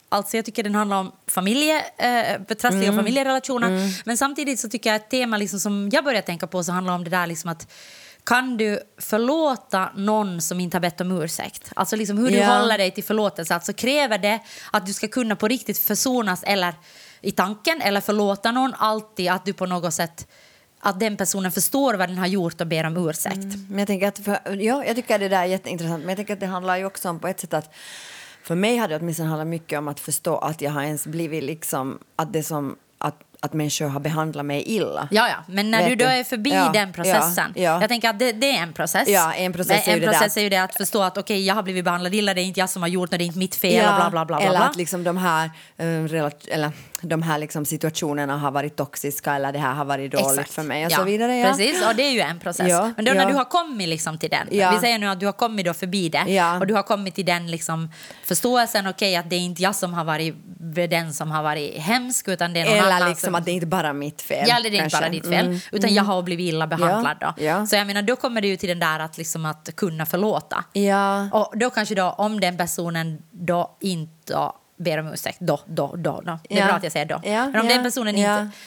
Alltså 0.10 0.38
jag 0.38 0.46
tycker 0.46 0.64
den 0.64 0.76
handlar 0.76 0.98
om 0.98 1.12
familje, 1.28 1.80
eh, 1.98 2.42
trassliga 2.56 2.84
Mm. 2.84 2.96
familjerelationer. 2.96 3.92
Men 4.06 4.18
samtidigt 4.18 4.60
så 4.60 4.70
tycker 4.70 4.90
jag 4.90 4.96
ett 4.96 5.10
tema 5.10 5.38
liksom 5.38 5.60
som 5.60 5.90
jag 5.94 6.04
börjar 6.04 6.22
tänka 6.22 6.48
på 6.48 6.64
så 6.64 6.72
handlar 6.72 6.94
om 6.94 7.04
det 7.04 7.10
där 7.10 7.28
liksom 7.28 7.50
att 7.50 7.68
kan 8.24 8.58
du 8.58 8.80
förlåta 8.98 9.90
någon 9.96 10.42
som 10.42 10.60
inte 10.60 10.78
har 10.78 10.82
bett 10.82 11.02
om 11.02 11.22
ursäkt? 11.22 11.72
Alltså 11.76 11.96
liksom 11.96 12.18
hur 12.18 12.30
du 12.30 12.38
Ja. 12.38 12.58
håller 12.58 12.78
dig 12.78 12.92
till 12.92 13.04
förlåtelse. 13.04 13.54
Alltså 13.54 13.74
kräver 13.74 14.18
det 14.18 14.40
att 14.72 14.86
du 14.86 14.94
ska 14.94 15.08
kunna 15.08 15.36
på 15.36 15.48
riktigt 15.48 15.78
försonas 15.78 16.44
eller 16.44 16.74
i 17.22 17.32
tanken 17.32 17.82
eller 17.82 18.02
förlåta 18.02 18.52
någon 18.52 18.74
alltid 18.74 19.30
att 19.32 19.46
du 19.46 19.54
på 19.54 19.66
något 19.66 19.94
sätt 19.94 20.28
att 20.80 21.00
den 21.00 21.18
personen 21.18 21.52
förstår 21.52 21.94
vad 21.94 22.10
den 22.10 22.18
har 22.18 22.28
gjort 22.28 22.62
och 22.62 22.68
ber 22.68 22.84
om 22.86 23.10
ursäkt. 23.10 23.36
Men 23.70 23.80
jag 23.80 23.88
tänker 23.88 24.08
att 24.08 24.20
för, 24.20 24.56
ja, 24.62 24.86
jag 24.86 24.96
tycker 24.96 25.14
att 25.16 25.22
det 25.22 25.30
där 25.30 25.42
är 25.42 25.46
jätteintressant. 25.46 26.00
Men 26.00 26.10
jag 26.10 26.18
tänker 26.18 26.34
att 26.34 26.40
det 26.40 26.46
handlar 26.46 26.78
ju 26.78 26.86
också 26.86 27.10
om 27.10 27.20
på 27.20 27.28
ett 27.28 27.40
sätt 27.40 27.54
att 27.54 27.74
för 28.48 28.56
mig 28.56 28.78
har 28.78 28.88
det 28.88 28.96
åtminstone 28.96 29.30
handlat 29.30 29.48
mycket 29.48 29.80
om 29.80 29.88
att 29.88 30.00
förstå 30.00 30.38
att 30.38 30.62
jag 30.62 30.72
har 30.72 30.84
ens 30.84 31.08
blivit 31.08 31.44
liksom 31.44 32.00
att 32.16 32.34
det 32.34 32.44
som 32.44 32.76
att 32.98 33.16
att 33.40 33.54
människor 33.54 33.88
har 33.88 34.00
behandlat 34.00 34.46
mig 34.46 34.64
illa. 34.66 35.08
Ja, 35.12 35.28
ja, 35.30 35.54
men 35.54 35.72
när 35.72 35.90
du 35.90 35.96
då 35.96 36.06
är 36.06 36.24
förbi 36.24 36.50
Ja, 36.50 36.70
den 36.74 36.94
processen. 36.94 37.54
ja, 37.56 37.62
ja. 37.62 37.82
Jag 37.82 37.90
tänker 37.90 38.10
att 38.10 38.20
det, 38.20 38.32
det 38.32 38.52
är 38.52 38.64
en 38.64 38.74
process. 38.74 39.08
Ja, 39.08 39.34
en 39.34 39.54
process 39.54 39.84
Men 39.86 39.94
är 39.94 39.98
en 39.98 40.02
det 40.02 40.08
process 40.08 40.38
är 40.38 40.42
ju 40.42 40.50
det 40.50 40.58
att 40.58 40.76
förstå 40.76 41.02
att 41.02 41.18
okej, 41.18 41.46
jag 41.46 41.56
har 41.56 41.64
blivit 41.64 41.84
behandlad 41.86 42.16
illa, 42.16 42.34
det 42.34 42.42
är 42.42 42.44
inte 42.46 42.60
jag 42.60 42.70
som 42.70 42.82
har 42.82 42.90
gjort 42.90 43.12
det, 43.12 43.18
det 43.18 43.24
är 43.24 43.26
inte 43.26 43.40
mitt 43.40 43.56
fel 43.56 43.90
och 43.90 43.96
bla 43.96 44.10
bla 44.10 44.26
bla. 44.26 44.40
eller 44.40 44.58
bla. 44.58 44.66
att 44.66 44.76
liksom 44.76 45.04
de 45.04 45.18
här, 45.18 45.50
relat- 46.08 46.48
eller 46.48 46.72
de 47.10 47.22
här 47.22 47.38
liksom 47.38 47.66
situationerna 47.66 48.38
har 48.38 48.52
varit 48.52 48.76
toxiska 48.76 49.36
eller 49.36 49.52
det 49.52 49.60
här 49.60 49.74
har 49.74 49.86
varit 49.86 50.12
dåligt 50.12 50.30
Exakt. 50.30 50.54
för 50.54 50.64
mig 50.64 50.86
och 50.86 50.92
ja, 50.92 50.98
så 50.98 51.04
vidare. 51.04 51.38
Ja. 51.38 51.50
Precis, 51.50 51.86
och 51.88 51.96
det 51.96 52.04
är 52.04 52.12
ju 52.12 52.20
en 52.20 52.40
process. 52.40 52.68
Ja, 52.70 52.92
Men 52.96 53.06
då 53.06 53.14
när 53.14 53.26
du 53.26 53.34
har 53.34 53.46
kommit 53.46 53.88
liksom 53.88 54.18
till 54.18 54.30
den, 54.30 54.48
vi 54.50 54.80
säger 54.82 55.00
nu 55.00 55.08
att 55.08 55.20
du 55.20 55.26
har 55.26 55.34
kommit 55.34 55.66
då 55.66 55.74
förbi 55.74 56.10
det 56.10 56.42
och 56.60 56.68
du 56.68 56.74
har 56.74 56.84
kommit 56.84 57.16
till 57.16 57.26
den 57.26 57.52
liksom 57.52 57.92
förståelsen, 58.26 58.88
okej 58.88 59.16
att 59.16 59.30
det 59.30 59.36
är 59.36 59.40
inte 59.40 59.62
jag 59.64 59.76
som 59.76 59.94
har 59.94 60.04
varit 60.04 60.36
den 60.90 61.14
som 61.14 61.32
har 61.32 61.44
varit 61.44 61.78
hemsk 61.78 62.28
utan 62.28 62.54
det 62.54 62.60
är 62.60 62.66
någon 62.66 62.74
Eller 62.74 62.92
annan 62.92 63.10
liksom 63.10 63.28
som... 63.28 63.36
att 63.36 63.46
det 63.46 63.52
är 63.52 63.54
inte 63.54 63.68
bara 63.68 63.94
mitt 63.94 64.22
fel. 64.22 64.46
Ja, 64.50 64.60
det 64.64 64.68
är 64.68 64.72
inte 64.72 64.80
kanske. 64.80 65.00
bara 65.00 65.10
ditt 65.10 65.28
fel, 65.28 65.46
Mm. 65.46 65.60
utan 65.72 65.94
jag 65.94 66.04
har 66.04 66.22
blivit 66.22 66.54
illa 66.54 66.68
behandlad. 66.68 67.18
Då. 67.22 67.34
Så 67.68 67.76
jag 67.76 67.88
menar, 67.88 68.02
då 68.02 68.16
kommer 68.16 68.42
det 68.42 68.48
ju 68.48 68.58
till 68.58 68.70
den 68.70 68.80
där 68.80 69.00
att, 69.00 69.18
liksom 69.18 69.46
att 69.46 69.70
kunna 69.76 70.06
förlåta. 70.06 70.64
Och 71.32 71.54
då 71.58 71.70
kanske 71.70 71.96
då, 71.96 72.10
om 72.10 72.40
den 72.40 72.58
personen 72.58 73.22
då 73.32 73.78
inte 73.80 74.36
ber 74.76 74.98
om 74.98 75.08
ursäkt, 75.14 75.40
då, 75.40 75.60
då, 75.66 75.96
då, 75.98 76.22
då. 76.26 76.40
Det 76.50 76.56
är 76.56 76.60
Ja. 76.60 76.66
bra 76.66 76.76
att 76.76 76.84
jag 76.84 76.92
säger 76.92 77.06
då. 77.06 77.22
Ja, 77.24 77.46
Men 77.50 77.62
om 77.62 77.68
ja, 77.68 77.74
den 77.76 77.84
personen 77.84 78.18
ja. 78.18 78.42
inte... 78.42 78.58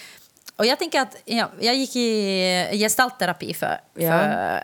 Och 0.57 0.67
jag 0.67 0.79
tänker 0.79 1.01
att 1.01 1.17
ja, 1.25 1.49
jag 1.61 1.75
gick 1.75 1.97
i 1.97 2.69
gestaltterapi 2.73 3.55
för, 3.55 3.81
Ja. 3.95 4.19
för 4.19 4.63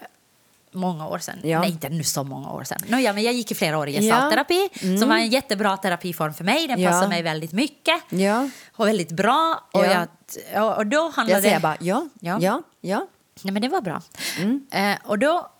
många 0.72 1.08
år 1.08 1.18
sedan. 1.18 1.38
Ja. 1.42 1.60
Nej, 1.60 1.70
inte 1.70 1.88
nu 1.88 2.04
så 2.04 2.24
många 2.24 2.50
år 2.52 2.64
sedan. 2.64 2.78
No, 2.88 2.96
ja, 2.96 3.12
men 3.12 3.22
jag 3.22 3.32
gick 3.34 3.50
i 3.50 3.54
flera 3.54 3.78
år 3.78 3.88
i 3.88 3.92
gestaltterapi 3.92 4.68
som 5.00 5.08
var 5.08 5.16
en 5.16 5.28
jättebra 5.28 5.76
terapiform 5.76 6.34
för 6.34 6.44
mig. 6.44 6.66
Den 6.68 6.80
Ja. 6.80 6.90
passade 6.90 7.08
mig 7.08 7.22
väldigt 7.22 7.52
mycket 7.52 8.00
Ja. 8.08 8.48
och 8.76 8.86
väldigt 8.88 9.10
bra. 9.10 9.64
Och, 9.72 9.84
Ja. 9.86 10.06
jag, 10.54 10.76
och, 10.78 10.86
då 10.86 11.00
handlade 11.02 11.32
Jag 11.32 11.42
säger 11.42 11.60
bara 11.60 11.76
ja, 11.80 12.08
Ja. 12.20 12.38
ja, 12.40 12.62
ja. 12.80 13.06
Nej, 13.42 13.52
men 13.52 13.62
det 13.62 13.68
var 13.68 13.80
bra. 13.80 14.02
Mm. 14.40 14.66
Eh, 14.72 14.96
och 15.04 15.18
då 15.18 15.50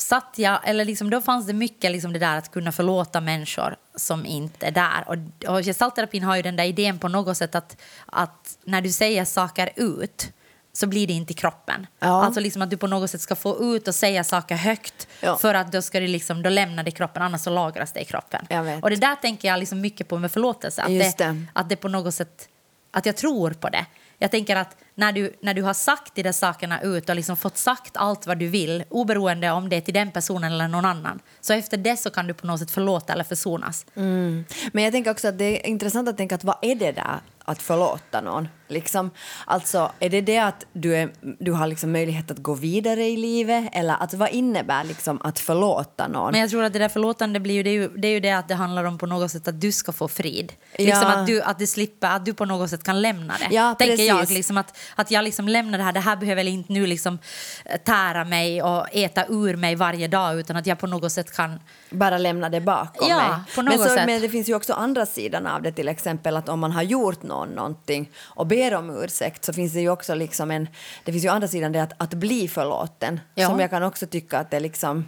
satt 0.00 0.34
jag, 0.36 0.60
eller 0.64 0.84
liksom, 0.84 1.10
då 1.10 1.20
fanns 1.20 1.46
det 1.46 1.52
mycket 1.52 1.92
liksom 1.92 2.12
det 2.12 2.18
där 2.18 2.36
att 2.36 2.50
kunna 2.50 2.72
förlåta 2.72 3.20
människor 3.20 3.76
som 3.96 4.26
inte 4.26 4.66
är 4.66 4.70
där. 4.70 5.04
Och, 5.06 5.50
och 5.54 5.64
gestaltterapin 5.64 6.22
har 6.22 6.36
ju 6.36 6.42
den 6.42 6.56
där 6.56 6.64
idén 6.64 6.98
på 6.98 7.08
något 7.08 7.36
sätt 7.36 7.54
att, 7.54 7.76
att 8.06 8.58
när 8.64 8.80
du 8.80 8.92
säger 8.92 9.24
saker 9.24 9.70
ut 9.76 10.32
så 10.72 10.86
blir 10.86 11.06
det 11.06 11.12
inte 11.12 11.32
i 11.32 11.36
kroppen. 11.36 11.86
Ja. 11.98 12.24
Alltså 12.24 12.40
liksom 12.40 12.62
att 12.62 12.70
du 12.70 12.76
på 12.76 12.86
något 12.86 13.10
sätt 13.10 13.20
ska 13.20 13.36
få 13.36 13.76
ut 13.76 13.88
och 13.88 13.94
säga 13.94 14.24
saker 14.24 14.54
högt 14.54 15.08
Ja. 15.20 15.36
för 15.36 15.54
att 15.54 15.72
då, 15.72 15.82
ska 15.82 16.00
det 16.00 16.08
liksom, 16.08 16.42
då 16.42 16.50
lämnar 16.50 16.82
det 16.82 16.90
kroppen, 16.90 17.22
annars 17.22 17.40
så 17.40 17.50
lagras 17.50 17.92
det 17.92 18.00
i 18.00 18.04
kroppen. 18.04 18.46
Och 18.82 18.90
det 18.90 18.96
där 18.96 19.14
tänker 19.14 19.48
jag 19.48 19.58
liksom 19.58 19.80
mycket 19.80 20.08
på 20.08 20.18
med 20.18 20.32
förlåtelse. 20.32 20.82
Att 20.82 20.88
det, 20.88 21.18
det. 21.18 21.44
att 21.52 21.68
det 21.68 21.76
på 21.76 21.88
något 21.88 22.14
sätt, 22.14 22.48
att 22.90 23.06
jag 23.06 23.16
tror 23.16 23.50
på 23.50 23.68
det. 23.68 23.86
Jag 24.18 24.30
tänker 24.30 24.56
att 24.56 24.76
när 24.94 25.12
du, 25.12 25.32
när 25.40 25.54
du 25.54 25.62
har 25.62 25.74
sagt 25.74 26.14
de 26.14 26.22
där 26.22 26.32
sakerna 26.32 26.80
ut 26.82 27.08
och 27.08 27.16
liksom 27.16 27.36
fått 27.36 27.56
sagt 27.56 27.96
allt 27.96 28.26
vad 28.26 28.38
du 28.38 28.48
vill, 28.48 28.84
oberoende 28.88 29.50
om 29.50 29.68
det 29.68 29.76
är 29.76 29.80
till 29.80 29.94
den 29.94 30.10
personen 30.10 30.52
eller 30.52 30.68
någon 30.68 30.84
annan, 30.84 31.18
så 31.40 31.52
efter 31.52 31.76
det 31.76 31.96
så 31.96 32.10
kan 32.10 32.26
du 32.26 32.34
på 32.34 32.46
något 32.46 32.60
sätt 32.60 32.70
förlåta 32.70 33.12
eller 33.12 33.24
försonas. 33.24 33.86
Mm. 33.94 34.44
Men 34.72 34.84
jag 34.84 34.92
tänker 34.92 35.10
också 35.10 35.28
att 35.28 35.38
det 35.38 35.44
är 35.44 35.70
intressant 35.70 36.08
att 36.08 36.16
tänka 36.16 36.34
att 36.34 36.44
vad 36.44 36.56
är 36.62 36.74
det 36.74 36.92
där 36.92 37.20
att 37.48 37.62
förlåta 37.62 38.20
någon? 38.20 38.48
Liksom, 38.68 39.10
alltså, 39.44 39.92
är 40.00 40.10
det 40.10 40.20
det 40.20 40.38
att 40.38 40.66
du, 40.72 40.96
är, 40.96 41.10
du 41.20 41.52
har 41.52 41.66
liksom 41.66 41.92
möjlighet 41.92 42.30
att 42.30 42.38
gå 42.38 42.54
vidare 42.54 43.04
i 43.04 43.16
livet? 43.16 43.68
Eller 43.72 43.96
att, 44.00 44.14
vad 44.14 44.30
innebär 44.30 44.84
liksom 44.84 45.20
att 45.24 45.38
förlåta 45.38 46.08
någon? 46.08 46.32
Men 46.32 46.40
jag 46.40 46.50
tror 46.50 46.64
att 46.64 46.72
det 46.72 46.78
där 46.78 46.88
förlåtande 46.88 47.40
blir 47.40 47.54
ju, 47.54 47.62
det 47.62 47.70
är 47.70 47.74
ju, 47.74 47.88
det 47.88 48.08
är 48.08 48.12
ju 48.12 48.20
det 48.20 48.30
att 48.30 48.48
det 48.48 48.54
handlar 48.54 48.84
om 48.84 48.98
på 48.98 49.06
något 49.06 49.30
sätt 49.30 49.48
att 49.48 49.60
du 49.60 49.72
ska 49.72 49.92
få 49.92 50.08
frid. 50.08 50.52
Ja. 50.76 50.84
Liksom 50.84 51.06
att, 51.06 51.26
du, 51.26 51.42
att 51.42 51.58
du 51.58 51.66
slipper, 51.66 52.08
att 52.08 52.24
du 52.24 52.34
på 52.34 52.44
något 52.44 52.70
sätt 52.70 52.84
kan 52.84 53.02
lämna 53.02 53.34
det. 53.38 53.54
Ja, 53.54 53.74
tänker 53.74 54.04
jag. 54.04 54.20
precis. 54.20 54.36
Liksom 54.36 54.58
att, 54.58 54.78
att 54.94 55.10
jag 55.10 55.24
liksom 55.24 55.48
lämnar 55.48 55.78
det 55.78 55.84
här, 55.84 55.92
det 55.92 56.00
här 56.00 56.16
behöver 56.16 56.44
inte 56.44 56.72
nu 56.72 56.86
liksom 56.86 57.18
eh, 57.64 57.76
tära 57.76 58.24
mig 58.24 58.62
och 58.62 58.86
äta 58.92 59.24
ur 59.28 59.56
mig 59.56 59.74
varje 59.74 60.08
dag 60.08 60.40
utan 60.40 60.56
att 60.56 60.66
jag 60.66 60.78
på 60.78 60.86
något 60.86 61.12
sätt 61.12 61.36
kan 61.36 61.60
bara 61.90 62.18
lämna 62.18 62.48
det 62.48 62.60
bakom 62.60 63.08
Ja, 63.08 63.16
mig. 63.16 63.38
på 63.54 63.62
men, 63.62 63.74
något 63.74 63.82
så, 63.88 63.94
sätt. 63.94 64.06
men 64.06 64.20
det 64.22 64.28
finns 64.28 64.48
ju 64.48 64.54
också 64.54 64.72
andra 64.72 65.06
sidan 65.06 65.46
av 65.46 65.62
det, 65.62 65.72
till 65.72 65.88
exempel 65.88 66.36
att 66.36 66.48
om 66.48 66.60
man 66.60 66.72
har 66.72 66.82
gjort 66.82 67.22
någon 67.22 67.48
någonting 67.48 68.10
och 68.18 68.46
ber 68.46 68.74
om 68.74 68.90
ursäkt 69.04 69.44
så 69.44 69.52
finns 69.52 69.72
det 69.72 69.80
ju 69.80 69.90
också 69.90 70.14
liksom 70.14 70.50
en, 70.50 70.68
det 71.04 71.12
finns 71.12 71.24
ju 71.24 71.28
andra 71.28 71.48
sidan 71.48 71.72
det 71.72 71.82
att, 71.82 71.92
att 71.96 72.14
bli 72.14 72.48
förlåten 72.48 73.20
Ja. 73.34 73.48
som 73.48 73.60
jag 73.60 73.70
kan 73.70 73.82
också 73.82 74.06
tycka 74.06 74.38
att 74.38 74.50
det 74.50 74.60
liksom, 74.60 75.06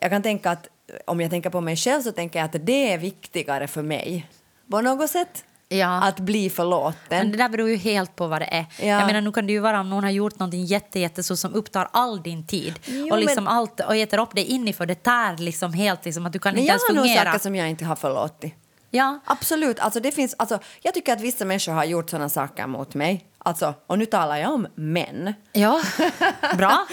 jag 0.00 0.10
kan 0.10 0.22
tänka 0.22 0.50
att 0.50 0.68
om 1.06 1.20
jag 1.20 1.30
tänker 1.30 1.50
på 1.50 1.60
mig 1.60 1.76
själv 1.76 2.02
så 2.02 2.12
tänker 2.12 2.38
jag 2.38 2.46
att 2.46 2.66
det 2.66 2.92
är 2.92 2.98
viktigare 2.98 3.66
för 3.68 3.82
mig 3.82 4.26
på 4.70 4.80
något 4.80 5.10
sätt. 5.10 5.44
Ja. 5.78 6.02
Att 6.02 6.20
bli 6.20 6.50
förlåten. 6.50 6.96
Men 7.08 7.30
det 7.32 7.38
där 7.38 7.48
beror 7.48 7.68
ju 7.70 7.76
helt 7.76 8.16
på 8.16 8.26
vad 8.26 8.40
det 8.40 8.44
är. 8.54 8.66
Ja. 8.80 8.86
Jag 8.86 9.06
menar, 9.06 9.20
nu 9.20 9.32
kan 9.32 9.46
det 9.46 9.52
ju 9.52 9.58
vara 9.58 9.80
om 9.80 9.90
någon 9.90 10.04
har 10.04 10.10
gjort 10.10 10.38
någonting 10.38 10.64
jätte, 10.64 10.98
jätte 11.00 11.22
så 11.22 11.36
som 11.36 11.54
upptar 11.54 11.88
all 11.92 12.22
din 12.22 12.46
tid 12.46 12.74
Jo, 12.86 13.10
och, 13.10 13.18
liksom 13.18 13.44
men- 13.44 13.52
allt, 13.54 13.80
och 13.80 13.96
äter 13.96 14.20
upp 14.20 14.34
dig 14.34 14.44
inifrån. 14.44 14.86
Det 14.88 14.94
tär 14.94 15.36
liksom 15.36 15.72
helt, 15.72 16.04
liksom, 16.04 16.26
att 16.26 16.32
du 16.32 16.38
kan 16.38 16.52
Men 16.52 16.58
inte 16.60 16.68
jag 16.68 16.72
ens 16.74 16.88
har 16.88 16.94
nog 16.94 17.04
fungera. 17.04 17.24
saker 17.24 17.38
som 17.38 17.54
jag 17.56 17.70
inte 17.70 17.84
har 17.84 17.96
förlåtit. 17.96 18.54
Ja. 18.94 19.18
Absolut. 19.24 19.78
Alltså 19.80 20.00
det 20.00 20.12
finns, 20.12 20.34
alltså, 20.38 20.58
jag 20.82 20.94
tycker 20.94 21.12
att 21.12 21.20
vissa 21.20 21.44
människor 21.44 21.72
har 21.72 21.84
gjort 21.84 22.10
såna 22.10 22.28
saker 22.28 22.66
mot 22.66 22.94
mig. 22.94 23.24
Alltså, 23.44 23.74
och 23.86 23.98
nu 23.98 24.06
talar 24.06 24.36
jag 24.36 24.52
om 24.52 24.66
män. 24.74 25.34
ja, 25.52 25.80
bra. 26.56 26.86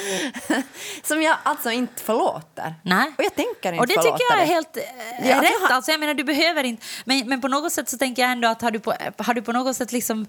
som 1.04 1.22
jag 1.22 1.38
alltså 1.44 1.72
inte 1.72 2.04
förlåter. 2.04 2.76
Nej. 2.84 3.14
Och 3.18 3.24
jag 3.24 3.36
tänker 3.36 3.74
inte 3.74 3.80
Och 3.82 3.88
det 3.88 3.94
tycker 3.94 4.24
jag 4.30 4.42
är 4.42 4.46
helt 4.46 4.78
eh, 4.78 4.84
Ja, 5.30 5.42
rätt. 5.42 5.50
jag 5.62 5.72
Alltså, 5.72 5.92
jag 5.92 6.00
menar, 6.00 6.14
du 6.14 6.24
behöver 6.24 6.64
inte... 6.64 6.86
Men, 7.06 7.30
men 7.30 7.42
på 7.42 7.48
något 7.48 7.72
sätt 7.72 7.90
så 7.90 7.98
tänker 7.98 8.22
jag 8.22 8.32
ändå 8.32 8.48
att 8.48 8.62
har 8.62 8.72
du 8.72 8.80
på, 8.80 8.94
har 9.18 9.34
du 9.34 9.42
på 9.42 9.52
något 9.52 9.76
sätt 9.76 9.92
liksom... 9.92 10.26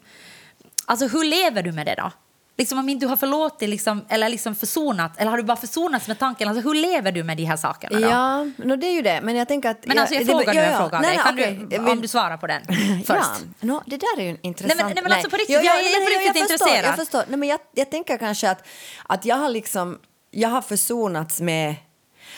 Alltså 0.86 1.06
hur 1.06 1.24
lever 1.24 1.62
du 1.62 1.72
med 1.72 1.86
det 1.86 1.94
då? 1.94 2.10
Liksom 2.60 2.78
om 2.78 2.88
inte 2.88 3.06
du 3.06 3.08
har 3.08 3.16
förlåtit 3.16 3.68
liksom, 3.68 4.04
eller 4.08 4.28
liksom 4.28 4.54
försonat, 4.54 5.12
eller 5.18 5.30
har 5.30 5.36
du 5.36 5.42
bara 5.42 5.56
försonats 5.56 6.08
med 6.08 6.18
tanken? 6.18 6.48
Alltså 6.48 6.68
hur 6.68 6.74
lever 6.74 7.12
du 7.12 7.24
med 7.24 7.36
de 7.36 7.44
här 7.44 7.56
sakerna 7.56 8.00
då? 8.00 8.06
Ja, 8.06 8.44
no, 8.56 8.76
det 8.76 8.86
är 8.86 8.92
ju 8.92 9.02
det. 9.02 9.20
Men 9.22 9.36
jag 9.36 9.48
tänker 9.48 9.70
att... 9.70 9.86
Men 9.86 9.98
alltså 9.98 10.14
jag 10.14 10.26
frågar 10.26 10.54
nu 10.54 10.60
ja, 10.60 10.66
en 10.66 10.72
ja. 10.72 10.78
fråga 10.78 11.00
Nej, 11.00 11.08
dig. 11.08 11.16
nej, 11.16 11.24
Kan 11.24 11.34
okej. 11.34 11.66
du, 11.70 11.76
Jag 11.76 11.88
om 11.88 12.00
du 12.00 12.08
svarar 12.08 12.36
på 12.36 12.46
den 12.46 12.62
först? 13.06 13.08
Ja, 13.08 13.26
no, 13.60 13.82
det 13.86 13.96
där 13.96 14.18
är 14.18 14.22
ju 14.22 14.30
en 14.30 14.38
intressant... 14.42 14.76
Nej, 14.76 14.84
men- 14.86 14.94
nej, 14.94 15.02
men 15.02 15.12
alltså 15.12 15.30
på 15.30 15.36
riktigt, 15.36 15.56
Jo, 15.56 15.62
jag 15.64 15.78
är 15.80 15.98
men- 15.98 16.06
på 16.06 16.10
riktigt 16.10 16.36
jag 16.40 16.48
förstår, 16.50 16.68
intresserad. 16.68 16.88
Jag 16.88 16.96
förstår. 16.96 17.24
Nej, 17.28 17.38
men 17.38 17.48
jag, 17.48 17.60
jag 17.74 17.90
tänker 17.90 18.16
kanske 18.18 18.50
att, 18.50 18.66
att 19.06 19.24
jag 19.24 19.36
har 19.36 19.48
liksom... 19.48 19.98
Jag 20.30 20.48
har 20.48 20.62
försonats 20.62 21.40
med... 21.40 21.74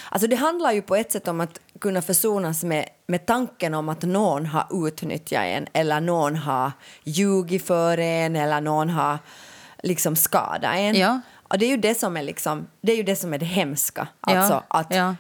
Alltså 0.09 0.29
det 0.29 0.37
handlar 0.37 0.73
ju 0.73 0.83
på 0.83 0.97
ett 0.97 1.13
sätt 1.13 1.29
om 1.29 1.41
att 1.41 1.61
kunna 1.81 2.03
försonas 2.03 2.65
med, 2.65 2.89
med 3.07 3.27
tanken 3.27 3.75
om 3.75 3.89
att 3.89 4.03
någon 4.03 4.47
har 4.47 4.87
utnyttjat 4.87 5.43
en 5.45 5.67
eller 5.73 6.01
någon 6.01 6.37
har 6.37 6.73
ljugit 7.05 7.67
för 7.67 7.99
en 7.99 8.37
eller 8.37 8.61
någon 8.61 8.91
har 8.91 9.19
liksom 9.83 10.17
skadat 10.17 10.75
en. 10.75 10.95
Ja. 10.95 11.21
Och 11.49 11.59
det 11.59 11.67
är 11.67 11.71
ju 11.71 11.77
det 11.77 11.95
som 11.95 12.17
är 12.17 12.23
liksom, 12.23 12.67
det 12.81 12.93
är 12.93 12.97
ju 12.97 13.03
det 13.03 13.17
som 13.17 13.35
är 13.35 13.39
det 13.39 13.45
hemska. 13.47 14.09
Ja, 14.27 14.39
Alltså 14.39 14.63
att 14.69 14.95
ja. 14.95 15.15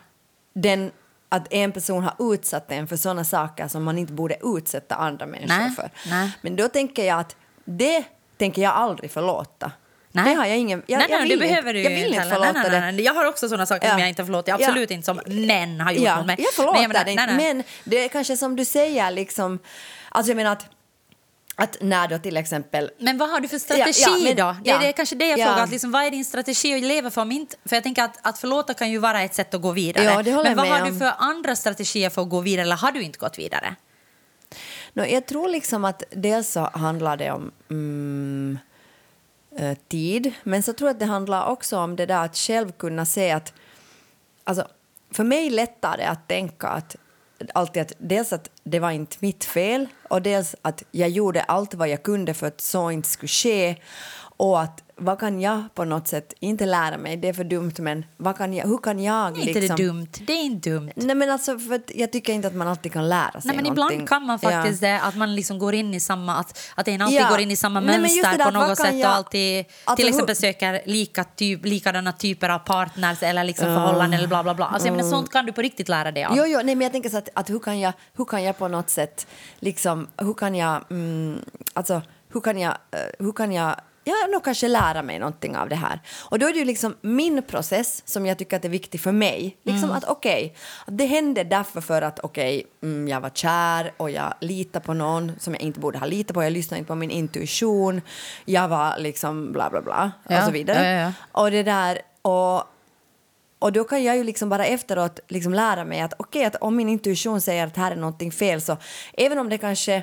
den, 0.55 0.90
att 1.29 1.53
en 1.53 1.72
person 1.72 2.05
har 2.05 2.35
utsatt 2.35 2.72
en 2.72 2.88
för 2.88 2.96
såna 2.96 3.25
saker 3.25 3.68
som 3.68 3.85
man 3.85 3.98
inte 3.98 4.12
borde 4.12 4.37
utsätta 4.42 4.94
andra 4.94 5.27
människor 5.27 5.59
Nej, 5.59 5.70
för. 5.70 5.90
nej. 6.11 6.31
Men 6.40 6.57
då 6.57 6.68
tänker 6.68 7.05
jag 7.05 7.20
att 7.20 7.37
det 7.64 8.05
tänker 8.37 8.62
jag 8.62 8.72
aldrig 8.72 9.11
förlåta. 9.11 9.72
Nej. 10.14 10.25
Det 10.25 10.35
har 10.35 10.46
jag 10.46 10.59
ingen... 10.59 10.83
Jag, 10.87 10.98
nej, 10.98 11.07
jag 11.11 11.18
nej, 11.20 11.29
vill 11.29 11.38
det 11.38 11.46
behöver 11.46 11.75
inte, 11.75 11.88
du 11.88 11.94
jag 11.94 12.03
vill 12.03 12.14
inte 12.14 12.29
förlåta 12.29 12.53
nej, 12.53 12.62
nej, 12.62 12.70
det. 12.70 12.81
nej, 12.81 12.92
nej. 12.92 13.05
Jag 13.05 13.14
har 13.14 13.25
också 13.27 13.48
sådana 13.48 13.66
saker 13.66 13.87
Ja. 13.87 13.92
som 13.92 14.01
jag 14.01 14.09
inte 14.09 14.22
har 14.22 14.27
förlåtit. 14.27 14.48
Ja. 14.48 14.55
Absolut 14.55 14.90
inte 14.90 15.07
som 15.07 15.20
män 15.27 15.81
har 15.81 15.92
gjort 15.92 16.05
ja, 16.05 16.16
mot 16.16 16.27
mig. 16.27 16.37
Jag 16.38 16.53
förlåter 16.55 16.81
Men 16.81 16.88
menar, 16.90 17.05
det 17.05 17.11
inte, 17.11 17.27
nej, 17.27 17.37
nej. 17.37 17.55
men 17.55 17.64
det 17.85 18.05
är 18.05 18.09
kanske 18.09 18.37
som 18.37 18.57
du 18.57 18.64
säger 18.64 19.11
liksom... 19.11 19.59
Alltså 20.09 20.31
jag 20.31 20.37
menar 20.37 20.53
att, 20.53 20.66
att 21.54 21.76
när 21.80 22.08
då 22.08 22.18
till 22.18 22.36
exempel... 22.36 22.90
Men 22.98 23.18
vad 23.18 23.30
har 23.30 23.40
du 23.40 23.48
för 23.48 23.56
Ja, 23.56 23.60
strategi 23.60 24.02
ja, 24.06 24.10
men- 24.24 24.36
då? 24.36 24.56
Det 24.64 24.70
är 24.70 24.74
ja. 24.74 24.80
det, 24.86 24.92
kanske 24.92 25.16
det 25.16 25.26
jag 25.28 25.38
Ja. 25.38 25.46
frågar. 25.46 25.64
Att 25.64 25.70
liksom, 25.70 25.92
vad 25.92 26.04
är 26.04 26.10
din 26.10 26.24
strategi 26.24 26.74
att 26.76 26.82
leva 26.82 27.10
för? 27.10 27.22
Om 27.22 27.32
inte, 27.32 27.56
för 27.64 27.76
jag 27.76 27.82
tänker 27.82 28.02
att, 28.04 28.18
att 28.22 28.38
förlåta 28.38 28.74
kan 28.74 28.90
ju 28.90 28.98
vara 28.98 29.22
ett 29.22 29.34
sätt 29.34 29.54
att 29.54 29.62
gå 29.62 29.72
vidare. 29.72 30.04
Ja, 30.04 30.42
Men 30.42 30.56
vad 30.56 30.68
har 30.68 30.84
du 30.84 30.90
om. 30.90 30.98
för 30.98 31.12
andra 31.18 31.56
strategier 31.56 32.10
för 32.10 32.22
att 32.22 32.28
gå 32.28 32.40
vidare? 32.40 32.62
Eller 32.66 32.76
har 32.76 32.92
du 32.92 33.02
inte 33.02 33.18
gått 33.18 33.38
vidare? 33.38 33.74
No, 34.92 35.04
jag 35.04 35.26
tror 35.26 35.48
liksom 35.48 35.84
att 35.84 36.02
dels 36.10 36.52
så 36.52 36.70
handlar 36.74 37.16
det 37.16 37.30
om 37.30 37.52
mm, 37.70 38.58
eh, 39.58 39.78
tid, 39.88 40.32
men 40.42 40.62
så 40.62 40.72
tror 40.72 40.88
jag 40.88 40.94
att 40.94 41.00
det 41.00 41.06
handlar 41.06 41.46
också 41.46 41.78
om 41.78 41.96
det 41.96 42.06
där 42.06 42.24
att 42.24 42.36
själv 42.36 42.72
kunna 42.72 43.06
se 43.06 43.30
att... 43.30 43.52
Alltså, 44.44 44.68
för 45.10 45.24
mig 45.24 45.50
lättar 45.50 45.96
det 45.96 46.08
att 46.08 46.28
tänka 46.28 46.68
att 46.68 46.96
alltid 47.55 47.83
att 47.83 47.92
dels 47.98 48.33
att 48.33 48.50
det 48.64 48.78
var 48.78 48.90
inte 48.90 49.16
mitt 49.20 49.44
fel 49.44 49.87
och 50.09 50.22
dels 50.22 50.57
att 50.62 50.83
jag 50.90 51.09
gjorde 51.09 51.42
allt 51.42 51.74
vad 51.74 51.88
jag 51.88 52.02
kunde 52.02 52.35
för 52.35 52.46
att 52.46 52.61
så 52.61 52.90
inte 52.90 53.09
skulle 53.09 53.28
ske 53.28 53.76
och 54.42 54.61
att 54.62 54.83
vad 54.96 55.18
kan 55.18 55.40
jag 55.40 55.62
på 55.74 55.85
något 55.85 56.09
sätt, 56.09 56.35
inte 56.40 56.66
lära 56.66 56.98
mig, 56.98 57.16
det 57.16 57.28
är 57.28 57.33
för 57.33 57.44
dumt, 57.44 57.72
men 57.78 58.05
vad 58.16 58.37
kan 58.38 58.55
jag, 58.55 58.66
hur 58.66 58.78
kan 58.78 58.98
jag 59.02 59.38
Är 59.38 59.48
inte 59.48 59.61
liksom... 59.61 59.76
det 59.76 59.85
dumt? 59.87 60.07
Det 60.26 60.33
är 60.33 60.42
inte 60.44 60.70
dumt. 60.70 60.90
Nej 60.96 61.16
men 61.16 61.31
alltså, 61.31 61.59
för 61.59 61.81
jag 61.94 62.12
tycker 62.12 62.33
inte 62.33 62.48
att 62.48 62.55
man 62.55 62.68
alltid 62.68 62.92
kan 62.92 63.09
lära 63.09 63.31
sig 63.33 63.40
Nej, 63.44 63.57
men 63.57 63.64
någonting. 63.64 63.96
ibland 63.96 64.09
kan 64.09 64.26
man 64.26 64.38
faktiskt 64.38 64.83
Ja. 64.83 64.88
det, 64.88 65.00
att 65.00 65.16
man 65.16 65.35
liksom 65.35 65.59
går 65.59 65.74
in 65.74 65.94
i 65.94 66.00
samma, 66.00 66.37
att, 66.37 66.59
att 66.74 66.88
en 66.88 67.02
alltid 67.02 67.20
Ja. 67.20 67.28
går 67.28 67.40
in 67.40 67.50
i 67.50 67.57
samma 67.57 67.81
Nej, 67.81 67.88
men 67.90 68.00
mönster 68.02 68.38
där, 68.38 68.44
på 68.44 68.50
något 68.50 68.78
sätt 68.78 68.94
jag- 68.94 69.11
och 69.11 69.16
alltid 69.16 69.59
Alltså, 69.85 69.96
till 69.96 70.05
hur- 70.05 70.11
exempel 70.14 70.37
söker 70.37 70.83
lika 70.87 71.24
typ, 71.24 71.64
likadana 71.64 72.12
typer 72.12 72.48
av 72.48 72.59
partners 72.59 73.22
eller 73.22 73.44
liksom 73.44 73.66
förhållanden 73.66 74.18
eller 74.18 74.28
bla 74.28 74.42
bla 74.42 74.55
bla. 74.55 74.66
Alltså, 74.66 74.88
jag 74.88 74.96
menar, 74.96 75.11
sånt 75.11 75.31
kan 75.33 75.46
du 75.46 75.52
på 75.52 75.62
riktigt 75.62 75.88
lära 75.88 76.12
dig 76.12 76.24
av. 76.24 76.37
Jo, 76.37 76.44
jo, 76.46 76.61
nej, 76.64 76.74
men 76.74 76.81
jag 76.81 76.92
tänker 76.92 77.11
så 77.11 77.18
att, 77.18 77.28
att 77.35 77.50
hur, 77.50 77.59
kan 77.59 77.81
jag, 77.81 77.92
hur 78.16 78.24
kan 78.24 78.42
jag 78.42 78.59
på 78.59 78.68
något 78.68 78.90
sätt, 78.90 79.26
liksom, 79.59 80.07
hur 80.16 80.35
kan 80.35 80.55
jag, 80.55 80.81
mm, 80.90 81.38
alltså, 81.72 82.02
hur 82.33 82.40
kan 82.40 82.59
jag, 82.59 82.72
eh, 82.90 82.98
hur 83.18 83.33
kan 83.33 83.52
jag 83.52 83.74
Ja, 84.04 84.14
nog 84.32 84.44
kanske 84.44 84.68
lära 84.68 85.02
mig 85.02 85.18
någonting 85.18 85.56
av 85.56 85.68
det 85.68 85.74
här. 85.76 86.00
Och 86.30 86.38
då 86.38 86.46
är 86.46 86.52
det 86.52 86.58
ju 86.58 86.64
liksom 86.64 86.96
min 87.00 87.42
process 87.42 88.02
som 88.04 88.26
jag 88.26 88.38
tycker 88.38 88.56
att 88.56 88.64
är 88.64 88.68
viktig 88.68 89.00
för 89.00 89.12
mig. 89.12 89.56
Liksom 89.62 89.90
att 89.90 90.04
okej, 90.04 90.54
att 90.86 90.98
det 90.98 91.06
hände 91.06 91.44
därför 91.44 91.80
för 91.80 92.02
att 92.02 92.18
okej, 92.20 92.66
mm, 92.82 93.08
jag 93.08 93.20
var 93.20 93.30
kär 93.30 93.92
och 93.96 94.10
jag 94.10 94.34
litade 94.40 94.84
på 94.84 94.94
någon 94.94 95.32
som 95.40 95.52
jag 95.54 95.62
inte 95.62 95.80
borde 95.80 95.98
ha 95.98 96.06
litat 96.06 96.34
på. 96.34 96.42
Jag 96.42 96.52
lyssnade 96.52 96.78
inte 96.78 96.88
på 96.88 96.94
min 96.94 97.10
intuition. 97.10 98.00
Jag 98.44 98.68
var 98.68 98.98
liksom 98.98 99.52
bla 99.52 99.70
bla 99.70 99.82
bla 99.82 100.12
och 100.24 100.32
Ja, 100.32 100.46
så 100.46 100.50
vidare. 100.50 100.86
ja, 100.86 101.00
ja. 101.00 101.12
Och 101.32 101.50
det 101.50 101.62
där, 101.62 101.98
och 102.22 102.64
och 103.58 103.72
då 103.72 103.84
kan 103.84 104.04
jag 104.04 104.16
ju 104.16 104.24
liksom 104.24 104.48
bara 104.48 104.66
efteråt 104.66 105.20
liksom 105.28 105.54
lära 105.54 105.84
mig 105.84 106.00
att 106.00 106.14
okej, 106.18 106.44
att 106.44 106.56
om 106.56 106.76
min 106.76 106.88
intuition 106.88 107.40
säger 107.40 107.66
att 107.66 107.76
här 107.76 107.92
är 107.92 107.96
någonting 107.96 108.32
fel 108.32 108.60
så 108.60 108.76
även 109.12 109.38
om 109.38 109.48
det 109.48 109.58
kanske 109.58 110.02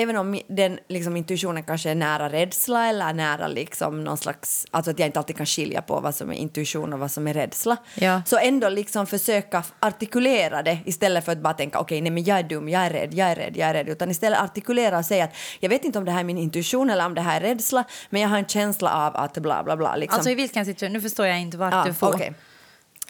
Även 0.00 0.16
om 0.16 0.40
den 0.48 0.78
liksom, 0.88 1.16
intuitionen 1.16 1.62
kanske 1.62 1.90
är 1.90 1.94
nära 1.94 2.28
rädsla 2.28 2.86
eller 2.86 3.12
nära 3.12 3.48
liksom 3.48 4.04
någon 4.04 4.16
slags, 4.16 4.66
alltså 4.70 4.90
att 4.90 4.98
jag 4.98 5.08
inte 5.08 5.18
alltid 5.18 5.36
kan 5.36 5.46
skilja 5.46 5.82
på 5.82 6.00
vad 6.00 6.14
som 6.14 6.30
är 6.30 6.34
intuition 6.34 6.92
och 6.92 6.98
vad 6.98 7.10
som 7.10 7.28
är 7.28 7.34
rädsla. 7.34 7.76
Ja. 7.94 8.22
Så 8.26 8.38
ändå 8.38 8.68
liksom 8.68 9.06
försöka 9.06 9.64
artikulera 9.80 10.62
det 10.62 10.78
istället 10.84 11.24
för 11.24 11.32
att 11.32 11.38
bara 11.38 11.54
tänka 11.54 11.78
okej, 11.78 12.00
nej 12.00 12.10
men 12.12 12.24
jag 12.24 12.38
är 12.38 12.42
dum, 12.42 12.68
jag 12.68 12.82
är 12.82 12.90
rädd, 12.90 13.14
jag 13.14 13.28
är 13.28 13.36
rädd, 13.36 13.56
jag 13.56 13.68
är 13.68 13.74
rädd. 13.74 13.88
Utan 13.88 14.10
istället 14.10 14.40
artikulera 14.40 14.98
och 14.98 15.04
säga 15.04 15.24
att 15.24 15.34
jag 15.60 15.68
vet 15.68 15.84
inte 15.84 15.98
om 15.98 16.04
det 16.04 16.10
här 16.10 16.20
är 16.20 16.24
min 16.24 16.38
intuition 16.38 16.90
eller 16.90 17.06
om 17.06 17.14
det 17.14 17.20
här 17.20 17.40
är 17.40 17.48
rädsla, 17.48 17.84
men 18.10 18.22
jag 18.22 18.28
har 18.28 18.38
en 18.38 18.46
känsla 18.46 18.92
av 18.92 19.16
att 19.16 19.38
bla 19.38 19.62
bla 19.64 19.76
bla. 19.76 19.96
Liksom. 19.96 20.16
Alltså 20.16 20.30
i 20.30 20.34
vilken 20.34 20.64
situation? 20.64 20.92
Nu 20.92 21.00
förstår 21.00 21.26
jag 21.26 21.40
inte 21.40 21.56
vart 21.56 21.72
Ja, 21.72 21.84
du 21.86 21.94
får. 21.94 22.14
okej. 22.14 22.34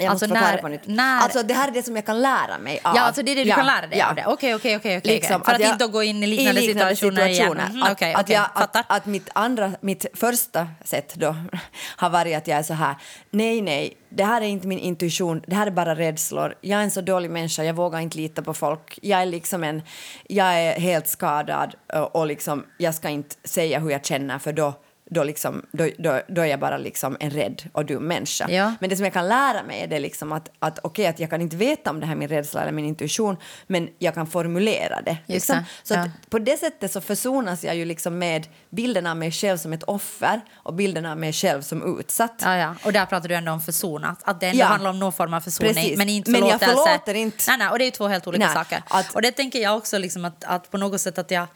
Jag 0.00 0.06
Alltså, 0.10 0.26
måste 0.28 0.40
när- 0.40 0.58
på 0.58 0.68
nytt. 0.68 0.80
när- 0.86 1.20
Alltså 1.20 1.42
det 1.42 1.54
här 1.54 1.68
är 1.68 1.72
det 1.72 1.82
som 1.82 1.96
jag 1.96 2.06
kan 2.06 2.22
lära 2.22 2.58
mig 2.58 2.80
av. 2.84 2.96
Ja, 2.96 3.02
alltså 3.02 3.22
det 3.22 3.32
är 3.32 3.36
det 3.36 3.44
du 3.44 3.50
kan 3.50 3.66
lära 3.66 3.86
dig 3.86 4.02
av 4.02 4.14
det. 4.14 4.24
Okej, 4.26 4.54
okej, 4.54 4.76
okej. 4.76 5.00
Liksom 5.04 5.42
För 5.44 5.52
att, 5.52 5.60
jag- 5.60 5.72
inte 5.72 5.86
gå 5.86 6.02
in 6.02 6.22
i 6.22 6.26
liknande, 6.26 6.60
situationer, 6.60 7.28
igen. 7.28 7.52
Mhm, 7.70 7.82
Att, 7.82 7.92
okej, 7.92 8.14
att, 8.14 8.28
jag, 8.28 8.44
att, 8.54 8.76
att 8.92 9.06
mitt 9.06 9.28
andra, 9.32 9.72
mitt 9.80 10.06
första 10.14 10.68
sätt 10.84 11.14
då 11.14 11.36
har 11.96 12.10
varit 12.10 12.36
att 12.36 12.46
jag 12.46 12.58
är 12.58 12.62
så 12.62 12.74
här, 12.74 12.94
nej, 13.30 13.60
nej, 13.62 13.96
det 14.08 14.24
här 14.24 14.40
är 14.40 14.46
inte 14.46 14.66
min 14.66 14.78
intuition, 14.78 15.42
det 15.46 15.54
här 15.56 15.66
är 15.66 15.70
bara 15.70 15.94
rädslor. 15.94 16.54
Jag 16.60 16.78
är 16.80 16.84
en 16.84 16.90
så 16.90 17.00
dålig 17.00 17.30
människa, 17.30 17.62
jag 17.64 17.74
vågar 17.74 17.98
inte 18.00 18.16
lita 18.16 18.42
på 18.42 18.54
folk. 18.54 18.98
Jag 19.02 19.22
är 19.22 19.26
liksom 19.26 19.64
en, 19.64 19.82
jag 20.28 20.46
är 20.54 20.80
helt 20.80 21.08
skadad 21.08 21.74
och, 21.94 22.16
och 22.16 22.26
liksom, 22.26 22.66
jag 22.78 22.94
ska 22.94 23.08
inte 23.08 23.36
säga 23.44 23.78
hur 23.78 23.90
jag 23.90 24.04
känner 24.04 24.38
för 24.38 24.52
då 24.52 24.74
då, 25.10 25.24
liksom, 25.24 25.62
då, 25.72 25.88
då, 25.98 26.20
då 26.28 26.40
är 26.42 26.46
jag 26.46 26.60
bara 26.60 26.76
liksom 26.76 27.16
en 27.20 27.30
rädd 27.30 27.62
och 27.72 27.84
dum 27.84 28.02
människa. 28.08 28.50
Ja. 28.50 28.74
Men 28.80 28.90
det 28.90 28.96
som 28.96 29.04
jag 29.04 29.12
kan 29.12 29.28
lära 29.28 29.62
mig 29.62 29.80
är 29.80 29.86
det 29.86 29.98
liksom 29.98 30.32
att, 30.32 30.50
att 30.58 30.78
okej, 30.82 31.06
att 31.06 31.20
jag 31.20 31.30
kan 31.30 31.40
inte 31.40 31.56
veta 31.56 31.90
om 31.90 32.00
det 32.00 32.06
här 32.06 32.12
är 32.14 32.18
min 32.18 32.28
rädsla 32.28 32.62
eller 32.62 32.72
min 32.72 32.84
intuition, 32.84 33.36
men 33.66 33.88
jag 33.98 34.14
kan 34.14 34.26
formulera 34.26 35.00
det. 35.02 35.16
Liksom. 35.26 35.56
det, 35.56 35.64
Så 35.82 35.94
ja. 35.94 36.10
på 36.30 36.38
det 36.38 36.56
sättet 36.56 36.92
så 36.92 37.00
försonas 37.00 37.64
jag 37.64 37.76
ju 37.76 37.84
liksom 37.84 38.18
med 38.18 38.46
bilden 38.70 39.06
av 39.06 39.16
mig 39.16 39.32
själv 39.32 39.56
som 39.58 39.72
ett 39.72 39.82
offer 39.82 40.40
och 40.54 40.74
bilden 40.74 41.06
av 41.06 41.16
mig 41.18 41.32
själv 41.32 41.62
som 41.62 41.98
utsatt. 42.00 42.42
Ja. 42.44 42.74
Och 42.84 42.92
där 42.92 43.06
pratar 43.06 43.28
du 43.28 43.34
ändå 43.34 43.52
om 43.52 43.60
försonat. 43.60 44.18
Att 44.24 44.40
det 44.40 44.46
ändå 44.46 44.64
handlar 44.64 44.90
om 44.90 44.98
någon 44.98 45.12
form 45.12 45.34
av 45.34 45.40
försoning. 45.40 45.74
Precis. 45.74 45.98
Men 45.98 46.08
inte 46.08 46.30
Men 46.30 46.46
jag 46.46 46.60
förlåter 46.60 47.14
inte. 47.14 47.44
Nej, 47.48 47.58
nej, 47.58 47.68
och 47.68 47.78
det 47.78 47.84
är 47.84 47.90
två 47.90 48.08
helt 48.08 48.26
olika 48.26 48.44
Nej, 48.46 48.54
saker. 48.54 48.82
att- 48.88 49.14
Och 49.14 49.22
det 49.22 49.30
tänker 49.32 49.58
jag 49.58 49.76
också 49.76 49.98
liksom 49.98 50.24
att, 50.24 50.44
att 50.44 50.70
på 50.70 50.78
något 50.78 51.00
sätt 51.00 51.18
att 51.18 51.30
jag, 51.30 51.46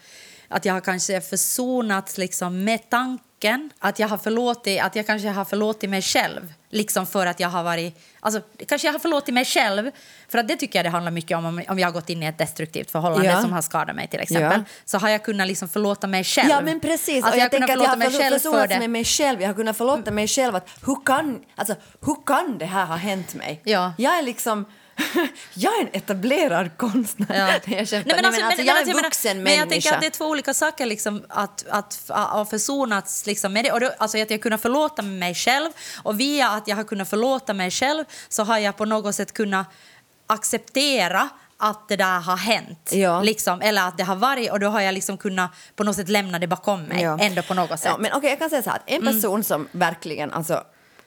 att 0.48 0.64
jag 0.64 0.74
har 0.74 0.80
kanske 0.80 1.20
försonats 1.20 2.18
liksom 2.18 2.64
med 2.64 2.90
tanken 2.90 3.26
att 3.78 3.98
jag 3.98 4.08
har 4.08 4.18
förlåtit, 4.18 4.82
att 4.82 4.96
jag 4.96 5.06
kanske 5.06 5.28
har 5.28 5.44
förlåtit 5.44 5.90
mig 5.90 6.02
själv. 6.02 6.52
Liksom 6.70 7.06
för 7.06 7.26
att 7.26 7.40
jag 7.40 7.48
har 7.48 7.62
varit, 7.62 7.98
alltså 8.20 8.40
kanske 8.68 8.88
jag 8.88 8.92
har 8.92 8.98
förlåtit 8.98 9.34
mig 9.34 9.44
själv. 9.44 9.90
För 10.28 10.38
att 10.38 10.48
det 10.48 10.56
tycker 10.56 10.78
jag 10.78 10.86
det 10.86 10.90
handlar 10.90 11.12
mycket 11.12 11.36
om, 11.36 11.62
om, 11.68 11.78
jag 11.78 11.86
har 11.86 11.92
gått 11.92 12.10
in 12.10 12.22
i 12.22 12.26
ett 12.26 12.38
destruktivt 12.38 12.90
förhållande 12.90 13.26
Ja. 13.26 13.40
som 13.40 13.52
har 13.52 13.62
skadat 13.62 13.96
mig 13.96 14.08
till 14.08 14.20
exempel. 14.20 14.60
Ja. 14.66 14.74
Så 14.84 14.98
har 14.98 15.08
jag 15.08 15.24
kunnat 15.24 15.46
liksom 15.46 15.68
förlåta 15.68 16.06
mig 16.06 16.24
själv. 16.24 16.50
Ja 16.50 16.60
men 16.60 16.80
precis, 16.80 17.24
och 17.24 17.36
jag, 17.36 17.50
kunnat 17.50 17.50
tänker 17.50 17.64
att 17.64 17.68
jag 17.68 17.78
förlåta 17.78 17.96
mig 17.96 18.12
har 18.12 18.18
själv 18.18 18.38
för, 18.38 18.66
det. 18.66 18.78
med 18.78 18.90
mig 18.90 19.04
själv, 19.04 19.40
jag 19.40 19.48
har 19.48 19.54
kunnat 19.54 19.76
förlåta 19.76 20.10
mig 20.10 20.28
själv 20.28 20.56
att 20.56 20.68
hur 20.86 21.04
kan, 21.04 21.40
alltså, 21.54 21.74
hur 22.06 22.26
kan 22.26 22.58
det 22.58 22.66
här 22.66 22.86
ha 22.86 22.96
hänt 22.96 23.34
mig? 23.34 23.60
Ja. 23.64 23.92
Jag 23.98 24.18
är 24.18 24.22
liksom 24.22 24.66
jag 25.54 25.76
är 25.76 25.80
en 25.80 25.88
etablerad 25.92 26.70
konstnär. 26.76 27.60
Ja. 27.66 27.74
Jag. 27.76 27.92
Nej, 27.92 28.04
men 28.06 28.24
alltså, 28.24 28.44
alltså, 28.44 28.62
men- 28.62 28.66
jag 28.66 28.66
men 28.66 28.68
är 28.68 28.72
alltså, 28.78 28.96
en 28.96 29.02
vuxen 29.02 29.42
Men 29.42 29.52
jag 29.52 29.58
människa. 29.58 29.70
tänker 29.70 29.94
att 29.94 30.00
det 30.00 30.06
är 30.06 30.18
två 30.18 30.26
olika 30.26 30.54
saker, 30.54 30.86
liksom, 30.86 31.24
att, 31.28 31.64
att, 31.68 32.10
att 32.10 32.30
ha 32.30 32.44
försonats 32.44 33.26
liksom, 33.26 33.52
med 33.52 33.64
det. 33.64 33.72
Och 33.72 33.80
då, 33.80 33.90
alltså, 33.98 34.18
att 34.18 34.30
jag 34.30 34.42
kunnat 34.42 34.62
förlåta 34.62 35.02
mig 35.02 35.34
själv 35.34 35.70
och 36.02 36.20
via 36.20 36.48
att 36.48 36.68
jag 36.68 36.76
har 36.76 36.84
kunnat 36.84 37.08
förlåta 37.10 37.54
mig 37.54 37.70
själv 37.70 38.04
så 38.28 38.44
har 38.44 38.58
jag 38.58 38.76
på 38.76 38.84
något 38.84 39.14
sätt 39.14 39.32
kunnat 39.32 39.66
acceptera 40.26 41.28
att 41.56 41.88
det 41.88 41.96
där 41.96 42.20
har 42.20 42.36
hänt. 42.36 42.90
Ja. 42.92 43.22
Liksom, 43.22 43.60
eller 43.60 43.88
att 43.88 43.98
det 43.98 44.04
har 44.04 44.16
varit 44.16 44.50
och 44.50 44.60
då 44.60 44.68
har 44.68 44.80
jag 44.80 44.94
liksom 44.94 45.18
kunnat 45.18 45.50
på 45.76 45.84
något 45.84 45.96
sätt 45.96 46.08
lämna 46.08 46.38
det 46.38 46.46
bakom 46.46 46.82
mig. 46.82 47.02
Ja. 47.02 47.18
Ändå 47.18 47.42
på 47.42 47.54
något 47.54 47.80
sätt. 47.80 47.92
Ja, 47.92 47.98
men 47.98 48.12
okej, 48.12 48.30
jag 48.30 48.38
kan 48.38 48.50
säga 48.50 48.62
så 48.62 48.70
här, 48.70 48.76
att 48.76 48.82
en 48.86 49.02
person 49.02 49.44
som 49.44 49.68
verkligen, 49.72 50.32
alltså, 50.32 50.64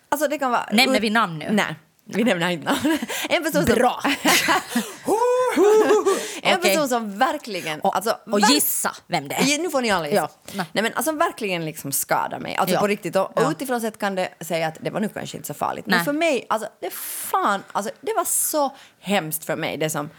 alltså 0.10 0.28
det 0.28 0.38
kan 0.38 0.52
vara... 0.52 0.69
Nämner 0.71 1.00
vi 1.00 1.10
namn 1.10 1.39
nu? 1.39 1.48
Nej, 1.52 1.76
vi 2.06 2.24
nämner 2.24 2.50
inte 2.50 2.65
namn. 2.65 2.98
En 3.30 3.44
person 3.44 3.65
Bra. 3.65 4.02
Som, 5.56 6.18
en 6.44 6.58
Okej. 6.60 6.72
person 6.72 6.89
som 6.89 7.18
verkligen... 7.20 7.80
Och, 7.82 7.96
alltså, 7.96 8.18
och 8.26 8.39
verk- 8.39 8.50
gissa 8.50 8.96
vem 9.08 9.28
det 9.28 9.36
är. 9.36 9.60
Nu 9.60 9.70
får 9.70 9.82
ni 9.82 9.91
alla 9.91 10.08
gissa. 10.08 10.30
Ja. 10.52 10.54
Nej. 10.72 10.84
Men 10.84 10.94
alltså 10.94 11.12
verkligen 11.12 11.65
liksom 11.65 11.91
skada 11.91 12.39
mig. 12.39 12.56
Alltså 12.56 12.74
Ja. 12.76 12.80
på 12.80 12.88
riktigt. 12.88 13.15
Och, 13.15 13.32
Ja. 13.36 13.46
och 13.46 13.52
utifrån 13.52 13.82
sett 13.82 14.00
kan 14.00 14.15
det 14.15 14.30
säga 14.41 14.68
att 14.68 14.78
det 14.82 14.89
var 14.89 15.00
nu 15.00 15.10
kanske 15.10 15.38
inte 15.38 15.48
så 15.48 15.54
farligt. 15.54 15.86
Nej. 15.88 15.98
Men 15.98 16.06
för 16.06 16.13
mig, 16.13 16.46
alltså 16.50 16.70
det 16.82 16.94
fan, 16.94 17.63
alltså 17.72 17.91
det 18.02 18.13
var 18.13 18.26
så 18.26 18.76
hemskt 19.00 19.46
för 19.46 19.56
mig 19.56 19.78
det 19.78 19.89
som 19.89 20.10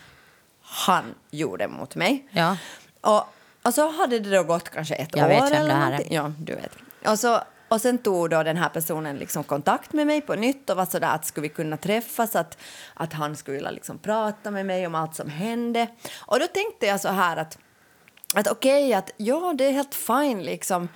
han 0.62 1.14
gjorde 1.30 1.68
mot 1.68 1.94
mig. 1.94 2.28
Ja. 2.30 2.56
Och, 3.00 3.24
och 3.62 3.74
så 3.74 3.90
hade 3.90 4.18
det 4.18 4.30
då 4.36 4.42
gått 4.42 4.68
kanske 4.70 4.94
ett 4.94 5.10
Jag 5.16 5.24
år 5.24 5.28
vet 5.28 5.52
vem 5.52 5.66
det 5.66 5.74
här 5.74 5.92
är. 5.92 6.06
Ja, 6.10 6.32
du 6.38 6.54
vet. 6.54 6.72
Och, 7.06 7.18
så, 7.18 7.40
och 7.68 7.80
sen 7.80 7.98
tog 7.98 8.30
då 8.30 8.42
den 8.42 8.56
här 8.56 8.68
personen 8.68 9.16
liksom 9.16 9.44
kontakt 9.44 9.92
med 9.92 10.06
mig 10.06 10.20
på 10.20 10.34
nytt 10.34 10.70
och 10.70 10.76
var 10.76 10.86
sådär 10.86 11.14
att 11.14 11.24
skulle 11.24 11.48
vi 11.48 11.54
kunna 11.54 11.76
träffas, 11.76 12.36
att, 12.36 12.58
att 12.94 13.12
han 13.12 13.36
skulle 13.36 13.54
vilja 13.54 13.70
liksom 13.70 13.98
prata 13.98 14.50
med 14.50 14.66
mig 14.66 14.86
om 14.86 14.94
allt 14.94 15.14
som 15.14 15.30
hände. 15.30 15.86
Och 16.20 16.40
då 16.40 16.46
tänkte 16.46 16.86
jag 16.86 17.00
så 17.00 17.08
här 17.08 17.36
att, 17.36 17.58
att 18.34 18.48
okej, 18.50 18.94
att 18.94 19.10
ja, 19.16 19.54
det 19.58 19.64
är 19.64 19.72
helt 19.72 19.94
fine 19.94 20.42
liksom. 20.42 20.88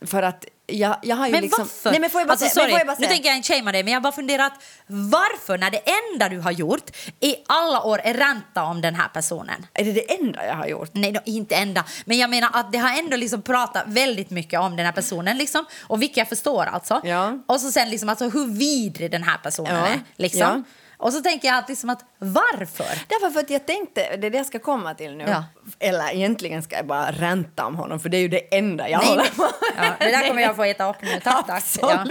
För 0.00 0.22
att 0.22 0.44
jag, 0.66 0.96
jag 1.02 1.16
har 1.16 1.26
ju 1.26 1.32
Men 1.32 1.42
liksom... 1.42 1.64
varför? 1.64 1.90
Nej, 1.90 2.00
men 2.00 2.10
får 2.10 2.20
jag 2.20 2.28
bara 2.28 2.32
alltså, 2.32 2.48
säga, 2.48 2.64
men 2.64 2.70
sorry, 2.70 2.80
jag 2.80 2.86
bara 2.86 2.96
nu 3.00 3.06
tänker 3.06 3.28
jag 3.28 3.36
inte 3.36 3.54
shamea 3.54 3.72
dig, 3.72 3.82
men 3.82 3.92
jag 3.92 4.00
har 4.00 4.02
bara 4.02 4.12
funderat 4.12 4.52
varför 4.86 5.58
när 5.58 5.70
det 5.70 5.80
enda 6.12 6.28
du 6.28 6.38
har 6.40 6.50
gjort 6.50 6.90
i 7.20 7.36
alla 7.48 7.82
år 7.82 8.00
är 8.04 8.14
ranta 8.14 8.64
om 8.64 8.80
den 8.80 8.94
här 8.94 9.08
personen? 9.08 9.66
Är 9.74 9.84
det 9.84 9.92
det 9.92 10.14
enda 10.14 10.46
jag 10.46 10.54
har 10.54 10.66
gjort? 10.66 10.90
Nej, 10.92 11.12
då, 11.12 11.20
inte 11.24 11.54
enda. 11.56 11.84
Men 12.04 12.18
jag 12.18 12.30
menar 12.30 12.50
att 12.52 12.72
det 12.72 12.78
har 12.78 12.98
ändå 12.98 13.16
liksom 13.16 13.42
pratat 13.42 13.82
väldigt 13.86 14.30
mycket 14.30 14.60
om 14.60 14.76
den 14.76 14.86
här 14.86 14.92
personen. 14.92 15.38
Liksom, 15.38 15.64
och 15.82 16.02
vilket 16.02 16.16
jag 16.16 16.28
förstår 16.28 16.64
alltså. 16.66 17.00
Ja. 17.04 17.38
Och 17.46 17.60
så 17.60 17.72
sen 17.72 17.90
liksom 17.90 18.08
alltså 18.08 18.28
hur 18.28 18.46
vidrig 18.46 19.10
den 19.10 19.22
här 19.22 19.38
personen 19.38 19.76
Ja. 19.76 19.86
är. 19.86 20.00
Liksom. 20.16 20.40
Ja. 20.40 20.62
Och 21.02 21.12
så 21.12 21.20
tänker 21.20 21.48
jag 21.48 21.58
att, 21.58 21.68
liksom 21.68 21.90
att 21.90 22.04
varför? 22.18 23.08
Därför 23.08 23.30
för 23.30 23.40
att 23.40 23.50
jag 23.50 23.66
tänkte, 23.66 24.16
det 24.16 24.26
är 24.26 24.30
det 24.30 24.36
jag 24.36 24.46
ska 24.46 24.58
komma 24.58 24.94
till 24.94 25.16
nu. 25.16 25.24
Ja. 25.28 25.44
Eller 25.78 26.14
egentligen 26.14 26.62
ska 26.62 26.76
jag 26.76 26.86
bara 26.86 27.10
ränta 27.12 27.66
om 27.66 27.76
honom 27.76 28.00
för 28.00 28.08
det 28.08 28.16
är 28.16 28.20
ju 28.20 28.28
det 28.28 28.56
enda 28.56 28.88
jag 28.88 28.98
Nej, 28.98 29.08
håller 29.08 29.24
på 29.36 29.48
Ja, 29.76 29.82
det 29.98 30.10
där 30.10 30.28
kommer 30.28 30.42
jag 30.42 30.56
få 30.56 30.64
äta 30.64 30.90
upp 30.90 30.96
nu. 31.02 31.20
Tack, 31.20 31.46
tack. 31.46 31.64
Ja. 31.80 32.04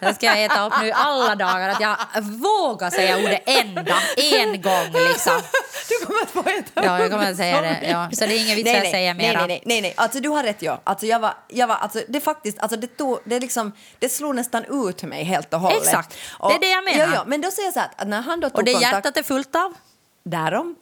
Det 0.00 0.14
ska 0.14 0.26
jag 0.26 0.44
äta 0.44 0.66
upp 0.66 0.72
nu 0.82 0.90
alla 0.90 1.34
dagar. 1.34 1.68
Att 1.68 1.80
jag 1.80 1.96
vågar 2.22 2.90
säga 2.90 3.16
ordet 3.16 3.42
enda 3.46 3.96
en 4.16 4.62
gång. 4.62 4.92
Liksom. 5.08 5.40
Du 5.88 6.06
kommer 6.06 6.22
att 6.22 6.30
få 6.30 6.40
äta 6.40 6.70
Ja, 6.74 6.98
jag 6.98 7.06
upp 7.06 7.12
kommer 7.12 7.30
att 7.30 7.36
säga 7.36 7.60
det. 7.60 7.78
Ja. 7.90 8.08
Så 8.12 8.26
det 8.26 8.34
är 8.34 8.44
ingen 8.44 8.56
vits 8.56 8.74
att 8.74 8.90
säga 8.90 9.14
mera. 9.14 9.38
nej, 9.38 9.48
nej, 9.48 9.62
nej, 9.64 9.80
nej. 9.80 9.94
Alltså 9.96 10.20
du 10.20 10.28
har 10.28 10.42
rätt, 10.42 10.62
ja. 10.62 10.80
Alltså 10.84 11.06
jag 11.06 11.18
var, 11.18 11.34
jag 11.48 11.66
var, 11.66 11.74
alltså 11.76 12.00
det 12.08 12.20
faktiskt, 12.20 12.58
alltså 12.58 12.76
det 12.76 12.86
tog, 12.86 13.18
det 13.24 13.40
liksom, 13.40 13.72
det 13.98 14.08
slog 14.08 14.34
nästan 14.34 14.64
ut 14.86 15.02
mig 15.02 15.24
helt 15.24 15.54
och 15.54 15.60
hållet. 15.60 15.82
Exakt. 15.82 16.16
Det 16.40 16.54
är 16.54 16.60
det 16.60 16.70
jag 16.70 16.84
menar. 16.84 16.98
Ja, 16.98 17.14
ja, 17.14 17.24
men 17.26 17.40
då 17.40 17.50
säger 17.50 17.66
jag 17.66 17.74
så 17.74 17.80
här 17.80 17.90
att 17.96 18.08
när 18.08 18.22
han 18.22 18.40
då 18.40 18.50
tog 18.50 18.58
Och 18.58 18.64
det 18.64 18.72
kontakt, 18.72 18.92
hjärtat 18.92 19.16
är 19.16 19.22
fullt 19.22 19.56
av? 19.56 19.74
därom 20.24 20.76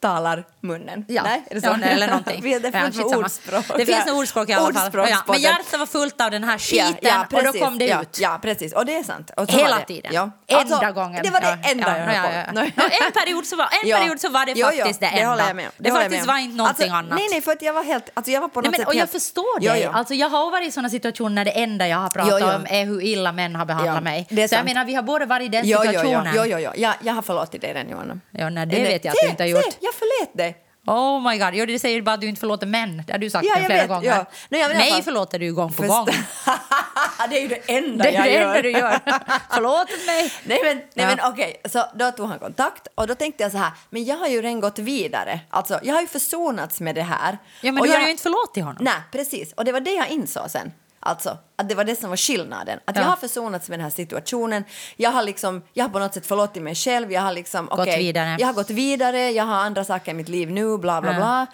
talar 0.00 0.44
munnen. 0.60 1.04
Ja, 1.08 1.22
Nej, 1.22 1.42
är 1.50 1.54
det 1.54 1.60
så? 1.60 1.66
ja, 1.66 1.76
nej, 1.76 1.92
eller 1.92 2.06
någonting. 2.06 2.40
det 2.42 2.54
är 2.74 2.92
Ja, 2.98 3.16
ordspråk. 3.16 3.64
Det 3.76 3.86
finns 3.86 4.06
något 4.06 4.14
ordspråk 4.16 4.48
i 4.48 4.52
alla 4.52 4.72
fall. 4.72 4.90
Ja, 4.94 5.08
ja. 5.08 5.18
Men 5.26 5.40
hjärtat 5.40 5.78
var 5.78 5.86
fullt 5.86 6.20
av 6.20 6.30
den 6.30 6.44
här 6.44 6.58
skiten 6.58 7.20
och 7.34 7.44
då 7.44 7.52
kom 7.52 7.78
det 7.78 7.86
ja, 7.86 8.02
ut. 8.02 8.18
Ja, 8.20 8.38
precis. 8.42 8.72
Och 8.72 8.86
det 8.86 8.96
är 8.96 9.02
sant. 9.02 9.30
Hela 9.48 9.78
det. 9.78 9.84
tiden. 9.84 10.12
Ja. 10.14 10.30
Enda 10.46 10.76
Alltså, 10.76 10.92
gången. 10.92 11.22
Det 11.24 11.30
var 11.30 11.40
det 11.40 11.46
Ja, 11.62 11.70
enda 11.70 11.88
ja, 11.88 11.98
jag 11.98 12.06
höll 12.06 12.14
ja, 12.14 12.22
på 12.22 12.58
ja, 12.60 12.64
ja. 12.64 12.84
Ja, 12.90 13.06
en 13.06 13.12
period 13.12 13.46
så 13.46 13.56
var, 13.56 13.64
en 13.82 13.88
Ja. 13.88 13.98
period 13.98 14.20
så 14.20 14.28
var 14.28 14.46
det 14.46 14.62
faktiskt 14.64 15.00
det 15.00 15.06
enda. 15.06 15.28
håller 15.30 15.46
jag 15.46 15.56
med. 15.56 15.68
Det, 15.76 15.88
jag 15.88 15.98
faktiskt 15.98 16.26
var 16.26 16.38
inte 16.38 16.56
någonting 16.56 16.84
alltså, 16.84 16.96
annat. 16.96 17.18
Nej, 17.18 17.28
nej, 17.30 17.40
för 17.40 17.52
att 17.52 17.62
jag 17.62 17.72
var 17.72 17.82
helt... 17.82 18.10
Alltså 18.14 18.32
jag 18.32 18.40
var 18.40 18.48
på 18.48 18.60
något 18.60 18.70
Nej, 18.70 18.78
men, 18.80 18.86
och 18.86 18.94
jag 18.94 19.10
förstår 19.10 19.60
dig. 19.60 19.84
Alltså, 19.84 20.14
jag 20.14 20.28
har 20.28 20.50
varit 20.50 20.68
i 20.68 20.72
såna 20.72 20.90
situationer 20.90 21.34
när 21.34 21.44
det 21.44 21.50
enda 21.50 21.88
jag 21.88 21.98
har 21.98 22.10
pratat 22.10 22.42
om 22.56 22.66
är 22.70 22.84
hur 22.84 23.02
illa 23.02 23.32
män 23.32 23.56
har 23.56 23.64
behandlat 23.64 23.94
Ja, 23.94 24.00
mig. 24.00 24.26
det 24.30 24.48
så 24.48 24.54
jag 24.54 24.64
menar, 24.64 24.84
vi 24.84 24.94
har 24.94 25.02
båda 25.02 25.26
varit 25.26 25.44
i 25.46 25.48
den 25.48 25.64
situationen. 25.66 26.32
jo, 26.36 26.44
jo, 26.46 26.58
jo. 26.58 26.70
Jag, 27.00 27.14
har 27.14 27.22
förlåtit 27.22 27.60
dig 27.60 27.74
den, 27.74 27.88
Johanna. 27.90 28.20
Ja, 28.30 28.50
nej, 28.50 28.66
det 28.66 28.82
vet 28.82 29.04
jag 29.04 29.12
att 29.12 29.18
du 29.22 29.28
inte 29.28 29.42
har 29.42 29.48
gjort. 29.48 29.78
Jag 29.86 29.94
förlät 29.94 30.36
dig. 30.36 30.62
Oh 30.88 31.30
my 31.30 31.38
god, 31.38 31.54
jo, 31.54 31.66
det 31.66 31.78
säger 31.78 32.02
bara 32.02 32.14
att 32.14 32.20
du 32.20 32.26
inte 32.28 32.40
förlåter 32.40 32.66
män. 32.66 33.02
Det 33.06 33.12
har 33.12 33.18
du 33.18 33.30
sagt 33.30 33.46
Ja, 33.46 33.54
flera 33.66 33.68
vet, 33.80 33.88
gånger. 33.88 34.08
ja. 34.08 34.24
Nej, 34.48 34.68
Mig 34.68 35.02
förlåter 35.02 35.38
du 35.38 35.54
gång 35.54 35.68
på 35.72 35.82
Först- 35.82 35.88
gång. 35.88 36.06
det 37.30 37.36
är 37.38 37.42
ju 37.42 37.48
det 37.48 37.70
enda 37.76 38.04
Det 38.04 38.10
är 38.10 38.12
jag 38.14 38.24
det 38.24 38.30
gör. 38.30 38.46
enda 38.48 38.62
du 38.62 38.70
gör. 38.70 38.98
Förlåt 39.50 39.88
mig. 40.06 40.32
Nej 40.44 40.60
men, 40.64 40.76
nej, 40.76 40.86
Ja. 40.94 41.06
men 41.16 41.32
okej, 41.32 41.60
så 41.64 41.84
då 41.94 42.10
tog 42.10 42.28
han 42.28 42.38
kontakt 42.38 42.88
och 42.94 43.06
då 43.06 43.14
tänkte 43.14 43.42
jag 43.42 43.52
så 43.52 43.58
här, 43.58 43.70
men 43.90 44.04
jag 44.04 44.16
har 44.16 44.26
ju 44.28 44.42
redan 44.42 44.60
gått 44.60 44.78
vidare. 44.78 45.40
Alltså, 45.50 45.80
jag 45.82 45.94
har 45.94 46.00
ju 46.00 46.06
försonats 46.08 46.80
med 46.80 46.94
det 46.94 47.02
här. 47.02 47.38
Ja, 47.62 47.72
men 47.72 47.78
och 47.80 47.86
du 47.86 47.92
jag, 47.92 47.98
har 48.00 48.04
ju 48.06 48.10
inte 48.10 48.22
förlåtit 48.22 48.64
honom. 48.64 48.84
Nej, 48.84 48.94
precis. 49.12 49.52
Och 49.52 49.64
det 49.64 49.72
var 49.72 49.80
det 49.80 49.94
jag 49.94 50.08
insåg 50.08 50.50
sen. 50.50 50.72
Alltså, 51.06 51.38
att 51.58 51.68
det 51.68 51.74
var 51.74 51.84
det 51.84 51.96
som 52.00 52.10
var 52.10 52.16
skillnaden. 52.16 52.78
Att 52.84 52.96
Ja. 52.96 53.02
jag 53.02 53.08
har 53.08 53.16
försonats 53.16 53.68
med 53.68 53.78
den 53.78 53.84
här 53.84 53.90
situationen. 53.90 54.64
Jag 54.96 55.10
har, 55.10 55.22
liksom, 55.22 55.62
jag 55.72 55.84
har 55.84 55.90
på 55.90 55.98
något 55.98 56.14
sätt 56.14 56.26
förlåtit 56.26 56.62
mig 56.62 56.74
själv. 56.74 57.12
Jag 57.12 57.20
har 57.22 57.32
liksom, 57.32 57.66
Gått 57.66 57.88
vidare. 57.88 58.36
Jag 58.38 58.46
har 58.46 58.54
gått 58.54 58.70
vidare, 58.70 59.30
jag 59.30 59.44
har 59.44 59.54
andra 59.56 59.84
saker 59.84 60.10
i 60.10 60.14
mitt 60.14 60.28
liv 60.28 60.50
nu, 60.50 60.78
bla 60.78 61.00
bla 61.00 61.10
Ja. 61.12 61.16
bla. 61.16 61.46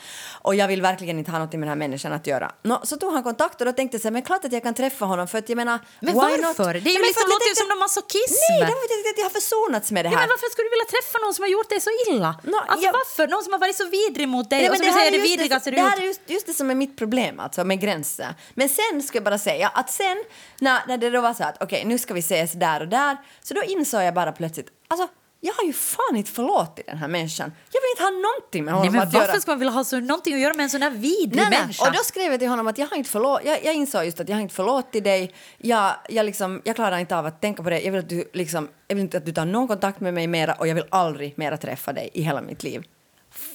Och 0.46 0.54
jag 0.54 0.68
vill 0.68 0.82
verkligen 0.82 1.18
inte 1.18 1.30
ha 1.30 1.38
något 1.38 1.52
med 1.52 1.60
den 1.60 1.68
här 1.68 1.76
människan 1.76 2.12
att 2.12 2.26
göra. 2.26 2.52
Nå, 2.62 2.80
så 2.84 2.96
tog 2.96 3.12
han 3.12 3.22
kontakt 3.22 3.60
och 3.60 3.66
då 3.66 3.72
tänkte 3.72 3.98
jag 4.02 4.12
men 4.12 4.22
klart 4.22 4.44
att 4.44 4.52
jag 4.52 4.62
kan 4.62 4.74
träffa 4.74 5.04
honom 5.04 5.28
för 5.28 5.38
att 5.38 5.48
jag 5.48 5.56
menar, 5.56 5.78
Men 6.00 6.14
varför? 6.14 6.38
not? 6.42 6.56
Det 6.56 6.62
är 6.62 6.74
ju 6.74 6.98
men 6.98 7.08
liksom, 7.10 7.28
låter 7.34 7.48
ju 7.48 7.54
som 7.54 7.68
någon 7.68 7.78
masochism. 7.78 8.34
Nej, 8.50 8.60
det 8.60 8.66
var 8.66 9.12
att 9.12 9.18
jag 9.18 9.24
har 9.30 9.36
försonats 9.40 9.90
med 9.92 10.04
det 10.04 10.08
Ja, 10.08 10.16
här. 10.18 10.22
men 10.24 10.28
varför 10.34 10.48
skulle 10.52 10.66
du 10.68 10.72
vilja 10.76 10.90
träffa 10.96 11.16
någon 11.24 11.34
som 11.34 11.42
har 11.46 11.50
gjort 11.56 11.68
dig 11.74 11.80
så 11.80 11.90
illa? 12.08 12.30
Nå, 12.52 12.58
alltså, 12.58 12.84
jag- 12.86 12.92
varför? 12.92 13.24
Någon 13.32 13.42
som 13.44 13.52
har 13.52 13.60
varit 13.66 13.76
så 13.76 13.86
vidrig 13.98 14.28
mot 14.28 14.50
dig 14.50 14.58
Nej, 14.58 14.68
och 14.68 14.72
men 14.72 14.78
som 14.78 14.86
här 14.88 14.98
säger 14.98 15.12
det 15.18 15.22
vidrigaste 15.30 15.70
det, 15.70 15.76
det 15.76 15.82
här 15.82 15.98
är 16.02 16.06
just, 16.12 16.20
just 16.36 16.46
det 16.46 16.54
som 16.60 16.70
är 16.70 16.74
mitt 16.74 16.94
problem 17.02 17.34
alltså, 17.40 17.64
med 17.64 17.80
gränser. 17.80 18.30
Men 18.54 18.68
sen 18.68 19.02
ska 19.06 19.16
jag 19.16 19.24
bara 19.24 19.38
säga 19.42 19.68
att 19.68 19.90
sen 19.90 20.16
när, 20.60 20.80
när 20.88 20.98
det 20.98 21.10
då 21.10 21.20
var 21.20 21.34
så 21.34 21.44
att 21.44 21.62
okej 21.62 21.84
nu 21.84 21.98
ska 21.98 22.14
vi 22.14 22.20
ses 22.20 22.52
där 22.52 22.80
och 22.80 22.88
där 22.88 23.16
så 23.42 23.54
då 23.54 23.62
insåg 23.62 24.02
jag 24.02 24.14
bara 24.14 24.32
plötsligt 24.32 24.68
alltså 24.88 25.08
jag 25.44 25.54
har 25.54 25.64
ju 25.64 25.72
fan 25.72 26.16
inte 26.16 26.30
förlåtit 26.30 26.86
den 26.86 26.98
här 26.98 27.08
människan. 27.08 27.52
Jag 27.72 27.80
vill 27.80 27.88
inte 27.94 28.02
ha 28.02 28.10
någonting 28.10 28.64
med 28.64 28.74
Nej, 28.74 28.78
honom 28.78 28.92
men 28.92 29.02
att 29.02 29.14
varför 29.14 29.28
göra. 29.28 29.40
ska 29.40 29.50
man 29.50 29.58
vilja 29.58 29.72
ha 29.72 29.84
så, 29.84 30.00
någonting 30.00 30.34
att 30.34 30.40
göra 30.40 30.54
med 30.54 30.64
en 30.64 30.70
sån 30.70 30.82
här 30.82 30.90
vidrig 30.90 31.36
Nej, 31.36 31.46
nej. 31.50 31.60
människa? 31.60 31.86
Och 31.86 31.92
då 31.92 31.98
skrev 31.98 32.30
jag 32.30 32.40
till 32.40 32.48
honom 32.48 32.66
att 32.66 32.78
jag 32.78 32.86
har 32.86 32.96
inte 32.96 33.10
förlåt, 33.10 33.40
jag, 33.44 33.64
jag 33.64 33.74
insåg 33.74 34.04
just 34.04 34.20
att 34.20 34.28
jag 34.28 34.36
har 34.36 34.40
inte 34.40 34.54
förlåtit 34.54 35.04
dig. 35.04 35.34
Jag, 35.58 35.92
jag, 36.08 36.26
liksom, 36.26 36.62
jag 36.64 36.76
klarar 36.76 36.98
inte 36.98 37.16
av 37.16 37.26
att 37.26 37.40
tänka 37.40 37.62
på 37.62 37.70
det. 37.70 37.80
Jag 37.80 37.92
vill, 37.92 38.00
att 38.00 38.08
du, 38.08 38.30
liksom, 38.32 38.68
jag 38.88 38.96
vill 38.96 39.02
inte 39.02 39.16
att 39.16 39.26
du 39.26 39.32
tar 39.32 39.44
någon 39.44 39.68
kontakt 39.68 40.00
med 40.00 40.14
mig 40.14 40.26
mera 40.26 40.54
och 40.54 40.68
jag 40.68 40.74
vill 40.74 40.84
aldrig 40.90 41.38
mera 41.38 41.56
träffa 41.56 41.92
dig 41.92 42.10
i 42.12 42.22
hela 42.22 42.42
mitt 42.42 42.62
liv. 42.62 42.82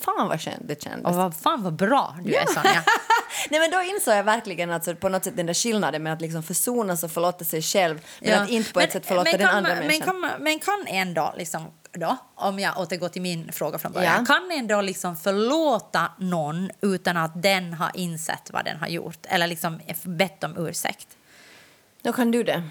Fan 0.02 0.28
vad 0.28 0.42
skönt 0.42 0.68
det 0.68 0.84
kändes. 0.84 1.06
Och 1.06 1.16
vad 1.16 1.36
fan 1.36 1.64
vad 1.64 1.74
bra 1.74 2.16
du 2.24 2.36
är 2.36 2.46
Sonja. 2.46 2.84
Nej 3.50 3.60
men 3.60 3.72
då 3.72 3.82
insåg 3.82 4.14
jag 4.16 4.24
verkligen 4.24 4.72
alltså, 4.72 4.96
på 4.96 5.10
något 5.10 5.24
sätt 5.24 5.38
den 5.38 5.46
där 5.46 5.54
skillnaden 5.54 6.04
med 6.04 6.14
att 6.14 6.22
liksom 6.22 6.44
försonas 6.44 7.04
och 7.04 7.12
förlåta 7.12 7.46
sig 7.46 7.62
själv 7.62 8.06
men 8.22 8.30
Ja. 8.30 8.40
att 8.44 8.50
inte 8.50 8.74
på 8.74 8.80
ett 8.80 8.92
sätt 8.92 9.06
förlåta 9.06 9.30
men 9.32 9.40
den 9.40 9.48
kan 9.48 9.56
andra 9.58 9.70
man, 9.70 9.78
men 9.78 9.88
människan. 9.88 10.06
kan, 10.08 10.20
man- 10.20 10.32
men 10.44 10.60
kan 10.60 10.86
ändå, 10.88 11.34
liksom, 11.38 11.68
då, 11.92 12.18
om 12.36 12.60
jag 12.60 12.78
återgår 12.80 13.10
till 13.10 13.22
min 13.22 13.52
fråga 13.52 13.78
från 13.78 13.92
början, 13.92 14.26
Ja. 14.30 14.36
kan 14.36 14.52
ändå 14.52 14.82
liksom 14.82 15.18
förlåta 15.18 16.12
någon 16.20 16.72
utan 16.82 17.18
att 17.18 17.42
den 17.44 17.74
har 17.74 17.92
insett 17.94 18.50
vad 18.54 18.66
den 18.66 18.78
har 18.78 18.88
gjort 18.88 19.20
eller 19.30 19.48
liksom 19.48 19.80
bett 20.04 20.44
om 20.44 20.68
ursäkt? 20.68 21.08
Då 22.02 22.14
kan 22.14 22.32
du 22.32 22.44
det. 22.44 22.64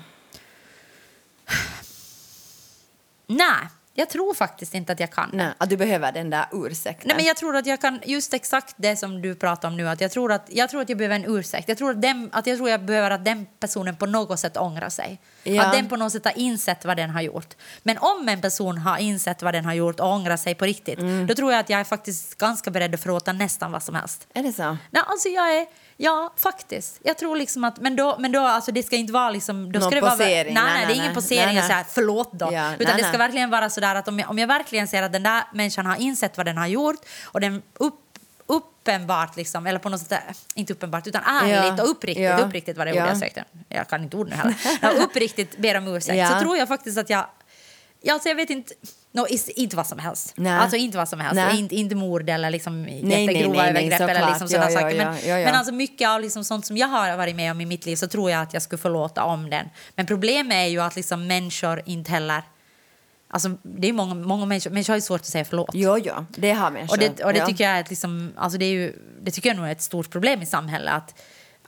Nej, 3.27 3.68
jag 3.97 4.09
tror 4.11 4.34
faktiskt 4.34 4.74
inte 4.74 4.92
att 4.92 5.01
jag 5.01 5.11
kan. 5.11 5.30
Nej, 5.32 5.49
att 5.59 5.70
du 5.70 5.76
behöver 5.76 6.12
den 6.12 6.30
där 6.30 6.47
ursäkten. 6.53 7.09
Nej, 7.09 7.16
men 7.16 7.24
jag 7.26 7.36
tror 7.36 7.57
att 7.57 7.66
jag 7.66 7.80
kan, 7.80 8.01
just 8.07 8.34
exakt 8.34 8.74
det 8.76 8.97
som 8.97 9.22
du 9.22 9.34
pratar 9.34 9.68
om 9.68 9.76
nu, 9.76 9.88
att 9.88 10.01
jag 10.01 10.11
tror 10.11 10.32
att 10.32 10.47
jag, 10.51 10.70
tror 10.70 10.80
att 10.80 10.88
jag 10.88 10.99
behöver 10.99 11.16
en 11.16 11.24
ursäkt. 11.36 11.68
Jag 11.68 11.78
tror 11.78 11.90
att, 11.90 12.03
den, 12.03 12.30
att 12.32 12.47
jag 12.47 12.57
tror 12.57 12.70
jag 12.70 12.84
behöver 12.84 13.11
att 13.11 13.24
den 13.24 13.47
personen 13.61 13.97
på 13.97 14.07
något 14.07 14.40
sätt 14.40 14.57
ångrar 14.57 14.88
sig. 14.88 15.20
Ja. 15.42 15.66
Att 15.66 15.72
den 15.72 15.88
på 15.88 15.97
något 15.97 16.12
sätt 16.12 16.24
har 16.24 16.38
insett 16.38 16.84
vad 16.84 16.97
den 16.97 17.11
har 17.11 17.20
gjort. 17.20 17.55
Men 17.82 17.99
om 17.99 18.28
en 18.28 18.40
person 18.40 18.78
har 18.78 18.99
insett 18.99 19.42
vad 19.42 19.55
den 19.55 19.64
har 19.64 19.74
gjort 19.74 20.01
och 20.01 20.09
ångrar 20.12 20.36
sig 20.36 20.55
på 20.55 20.64
riktigt, 20.64 20.99
Mm. 20.99 21.26
då 21.26 21.34
tror 21.34 21.53
jag 21.53 21.61
att 21.61 21.70
jag 21.70 21.80
är 21.80 21.84
faktiskt 21.84 22.38
ganska 22.38 22.70
beredd 22.70 22.94
att 22.94 23.01
förlåta 23.03 23.32
nästan 23.32 23.72
vad 23.72 23.82
som 23.82 23.94
helst. 23.94 24.26
Är 24.34 24.42
det 24.42 24.53
så? 24.53 24.76
Nej, 24.90 25.03
alltså 25.07 25.28
jag 25.28 25.57
är, 25.57 25.66
ja, 25.97 26.32
faktiskt. 26.36 27.01
Jag 27.03 27.18
tror 27.18 27.36
liksom 27.36 27.64
att, 27.64 27.80
men 27.80 27.97
då, 27.97 28.16
men 28.18 28.32
då 28.32 28.40
alltså 28.40 28.72
det 28.72 28.82
ska 28.82 28.97
inte 28.97 29.12
vara 29.12 29.30
liksom, 29.30 29.72
då 29.72 29.78
Någon 29.78 29.90
ska 29.90 29.94
det 29.94 30.01
vara, 30.01 30.11
posering. 30.11 30.55
Nej, 30.55 30.62
Nej, 30.64 30.72
nej, 30.72 30.74
nej, 30.74 30.86
det 30.86 30.92
är 30.92 30.94
ingen 30.94 31.07
nej. 31.07 31.14
posering 31.14 31.47
Nej, 31.47 31.59
och 31.59 31.64
så 31.64 31.72
här, 31.72 31.82
nej. 31.82 31.90
förlåt 31.94 32.32
då. 32.32 32.49
Ja, 32.53 32.74
Utan 32.74 32.86
nej, 32.86 32.97
det 32.97 33.03
ska 33.03 33.09
nej. 33.09 33.18
verkligen 33.18 33.51
vara 33.51 33.70
så 33.70 33.80
där 33.80 33.94
att 33.94 34.09
om 34.09 34.18
jag, 34.18 34.30
om 34.30 34.38
jag 34.38 34.47
verkligen 34.47 34.88
ser 34.88 35.03
att 35.03 35.12
den 35.12 35.22
där 35.22 35.42
människan 35.53 35.86
har 35.86 35.97
insett 35.97 36.36
vad 36.36 36.47
den 36.47 36.59
har 36.59 36.66
gjort 36.66 37.01
och 37.24 37.40
den 37.40 37.62
upp, 37.74 37.94
uppenbart, 38.47 39.36
liksom, 39.36 39.66
eller 39.66 39.78
på 39.78 39.88
något 39.88 40.01
sätt, 40.01 40.20
inte 40.55 40.72
uppenbart, 40.72 41.07
utan 41.07 41.22
ärligt 41.22 41.78
Ja, 41.78 41.82
och 41.82 41.90
uppriktigt, 41.90 42.24
ja, 42.24 42.38
uppriktigt 42.38 42.78
var 42.78 42.86
det 42.86 42.92
ordet 42.92 43.05
ja. 43.05 43.09
jag 43.09 43.18
sökte. 43.18 43.44
Jag 43.68 43.88
kan 43.88 44.03
inte 44.03 44.16
ord 44.16 44.28
nu 44.28 44.34
heller. 44.34 44.55
Uppriktigt 45.05 45.59
ber 45.59 45.76
om 45.78 45.88
ursäkt. 45.88 46.32
Så 46.32 46.40
tror 46.40 46.57
jag 46.57 46.68
faktiskt 46.68 46.99
att 46.99 47.11
jag, 47.11 47.26
ja, 48.07 48.14
alltså 48.14 48.28
jag 48.28 48.36
vet 48.36 48.50
inte, 48.50 48.74
no, 49.12 49.26
is- 49.28 49.48
inte 49.48 49.76
vad 49.76 49.86
som 49.86 49.98
helst. 49.98 50.32
Nej. 50.36 50.52
Alltså 50.52 50.76
inte 50.76 50.98
vad 50.98 51.09
som 51.09 51.20
helst, 51.20 51.34
Nej. 51.34 51.59
inte, 51.59 51.74
inte 51.74 51.94
mord 51.94 52.30
eller 52.30 52.50
liksom 52.50 52.82
nej, 52.82 53.02
nej, 53.02 53.26
jättegrova 53.26 53.62
nej, 53.62 53.70
övergrepp 53.70 54.00
eller 54.00 54.28
liksom 54.28 54.48
sådana 54.48 54.70
Ja, 54.70 54.80
ja, 54.80 54.80
saker. 54.80 54.96
Men, 54.96 55.14
ja, 55.14 55.20
ja, 55.26 55.38
ja. 55.38 55.46
men 55.46 55.54
alltså 55.54 55.74
mycket 55.74 56.09
av 56.09 56.20
liksom 56.20 56.44
sånt 56.44 56.66
som 56.66 56.76
jag 56.76 56.88
har 56.88 57.16
varit 57.16 57.36
med 57.36 57.50
om 57.50 57.61
i 57.61 57.66
mitt 57.66 57.86
liv 57.86 57.96
så 57.96 58.09
tror 58.09 58.30
jag 58.30 58.42
att 58.42 58.52
jag 58.52 58.62
skulle 58.62 58.78
förlåta 58.78 59.24
om 59.24 59.50
den. 59.50 59.66
Men 59.94 60.07
problemet 60.07 60.54
är 60.54 60.66
ju 60.66 60.80
att 60.80 60.96
liksom 60.96 61.26
människor 61.26 61.82
inte 61.86 62.11
heller... 62.11 62.42
Alltså 63.28 63.48
det 63.62 63.88
är 63.88 63.92
många, 63.92 64.14
många 64.14 64.46
människor, 64.46 64.70
människor 64.70 64.92
har 64.92 64.96
ju 64.96 65.02
svårt 65.02 65.20
att 65.20 65.26
säga 65.26 65.44
förlåt. 65.44 65.70
Jo, 65.72 65.98
jo, 65.98 66.26
det 66.28 66.52
har 66.52 66.70
människor. 66.70 66.94
Och 66.94 66.98
det, 66.98 67.24
och 67.24 67.32
det 67.32 67.38
ja. 67.38 67.46
tycker 67.46 67.64
jag 67.64 67.72
är 67.72 67.80
ett 67.80 67.90
liksom, 67.90 68.32
alltså 68.36 68.59
det 68.59 68.64
är 68.64 68.70
ju, 68.70 68.92
det 69.22 69.30
tycker 69.30 69.48
jag 69.48 69.57
nog 69.57 69.66
är 69.66 69.72
ett 69.72 69.82
stort 69.82 70.11
problem 70.11 70.42
i 70.42 70.46
samhället. 70.46 70.94
Att, 70.94 71.14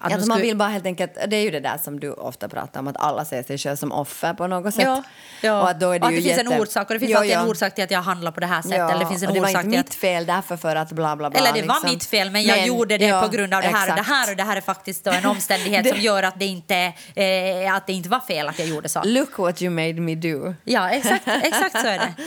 att 0.00 0.10
Ja, 0.10 0.16
att 0.18 0.26
man 0.26 0.40
vill 0.40 0.56
bara 0.56 0.68
helt 0.68 0.86
enkelt, 0.86 1.14
det 1.28 1.36
är 1.36 1.42
ju 1.42 1.50
det 1.50 1.60
där 1.60 1.78
som 1.78 2.00
du 2.00 2.12
ofta 2.12 2.48
pratar 2.48 2.80
om, 2.80 2.88
att 2.88 2.96
alla 2.96 3.24
ser 3.24 3.42
sig 3.42 3.58
själv 3.58 3.76
som 3.76 3.92
offer 3.92 4.34
på 4.34 4.46
något 4.46 4.74
sätt. 4.74 4.84
Ja, 4.84 5.02
ja. 5.40 5.62
Och 5.62 5.70
att 5.70 5.80
då 5.80 5.90
är 5.90 5.98
det, 5.98 6.02
och 6.02 6.06
att 6.06 6.12
ju 6.12 6.16
det 6.16 6.22
finns 6.22 6.38
jätte... 6.38 6.54
en 6.54 6.60
orsak 6.60 6.88
och 6.88 6.94
det 6.94 7.00
finns 7.00 7.12
Jo, 7.12 7.18
alltid 7.18 7.32
en 7.32 7.48
orsak 7.48 7.74
till 7.74 7.84
att 7.84 7.90
jag 7.90 8.02
handlar 8.02 8.32
på 8.32 8.40
det 8.40 8.46
här 8.46 8.62
sättet. 8.62 8.78
Ja, 8.78 8.90
eller 8.90 9.00
det 9.04 9.06
finns 9.10 9.22
en 9.22 9.28
och 9.28 9.34
det 9.34 9.40
var 9.40 9.48
inte 9.48 9.64
mitt 9.64 9.80
att, 9.80 9.94
fel 9.94 10.26
därför 10.26 10.56
för 10.56 10.76
att 10.76 10.92
bla 10.92 11.16
bla 11.16 11.30
bla. 11.30 11.40
Eller 11.40 11.52
det 11.52 11.68
var 11.68 11.74
liksom. 11.74 11.90
mitt 11.90 12.04
fel, 12.04 12.30
men 12.30 12.42
jag 12.42 12.56
Men, 12.56 12.66
gjorde 12.66 12.98
det 12.98 13.06
ja, 13.06 13.22
på 13.22 13.28
grund 13.28 13.54
av 13.54 13.62
det 13.62 13.68
här 13.68 13.88
och 13.88 13.94
det 13.94 14.00
exakt. 14.00 14.08
här 14.08 14.30
och 14.30 14.36
det 14.36 14.42
här 14.42 14.56
är 14.56 14.60
faktiskt 14.60 15.06
en 15.06 15.26
omständighet 15.30 15.88
som 15.88 16.00
gör 16.00 16.22
att 16.22 16.38
det, 16.38 16.46
inte, 16.46 16.92
eh, 17.14 17.74
att 17.74 17.86
det 17.86 17.92
inte 17.92 18.08
var 18.08 18.20
fel 18.20 18.48
att 18.48 18.58
jag 18.58 18.68
gjorde 18.68 18.88
så. 18.88 19.02
Look 19.04 19.38
what 19.38 19.62
you 19.62 19.70
made 19.70 20.00
me 20.00 20.14
do. 20.14 20.54
Ja, 20.64 20.90
exakt, 20.90 21.28
exakt 21.42 21.80
så 21.80 21.86
är 21.86 21.98
det. 21.98 22.14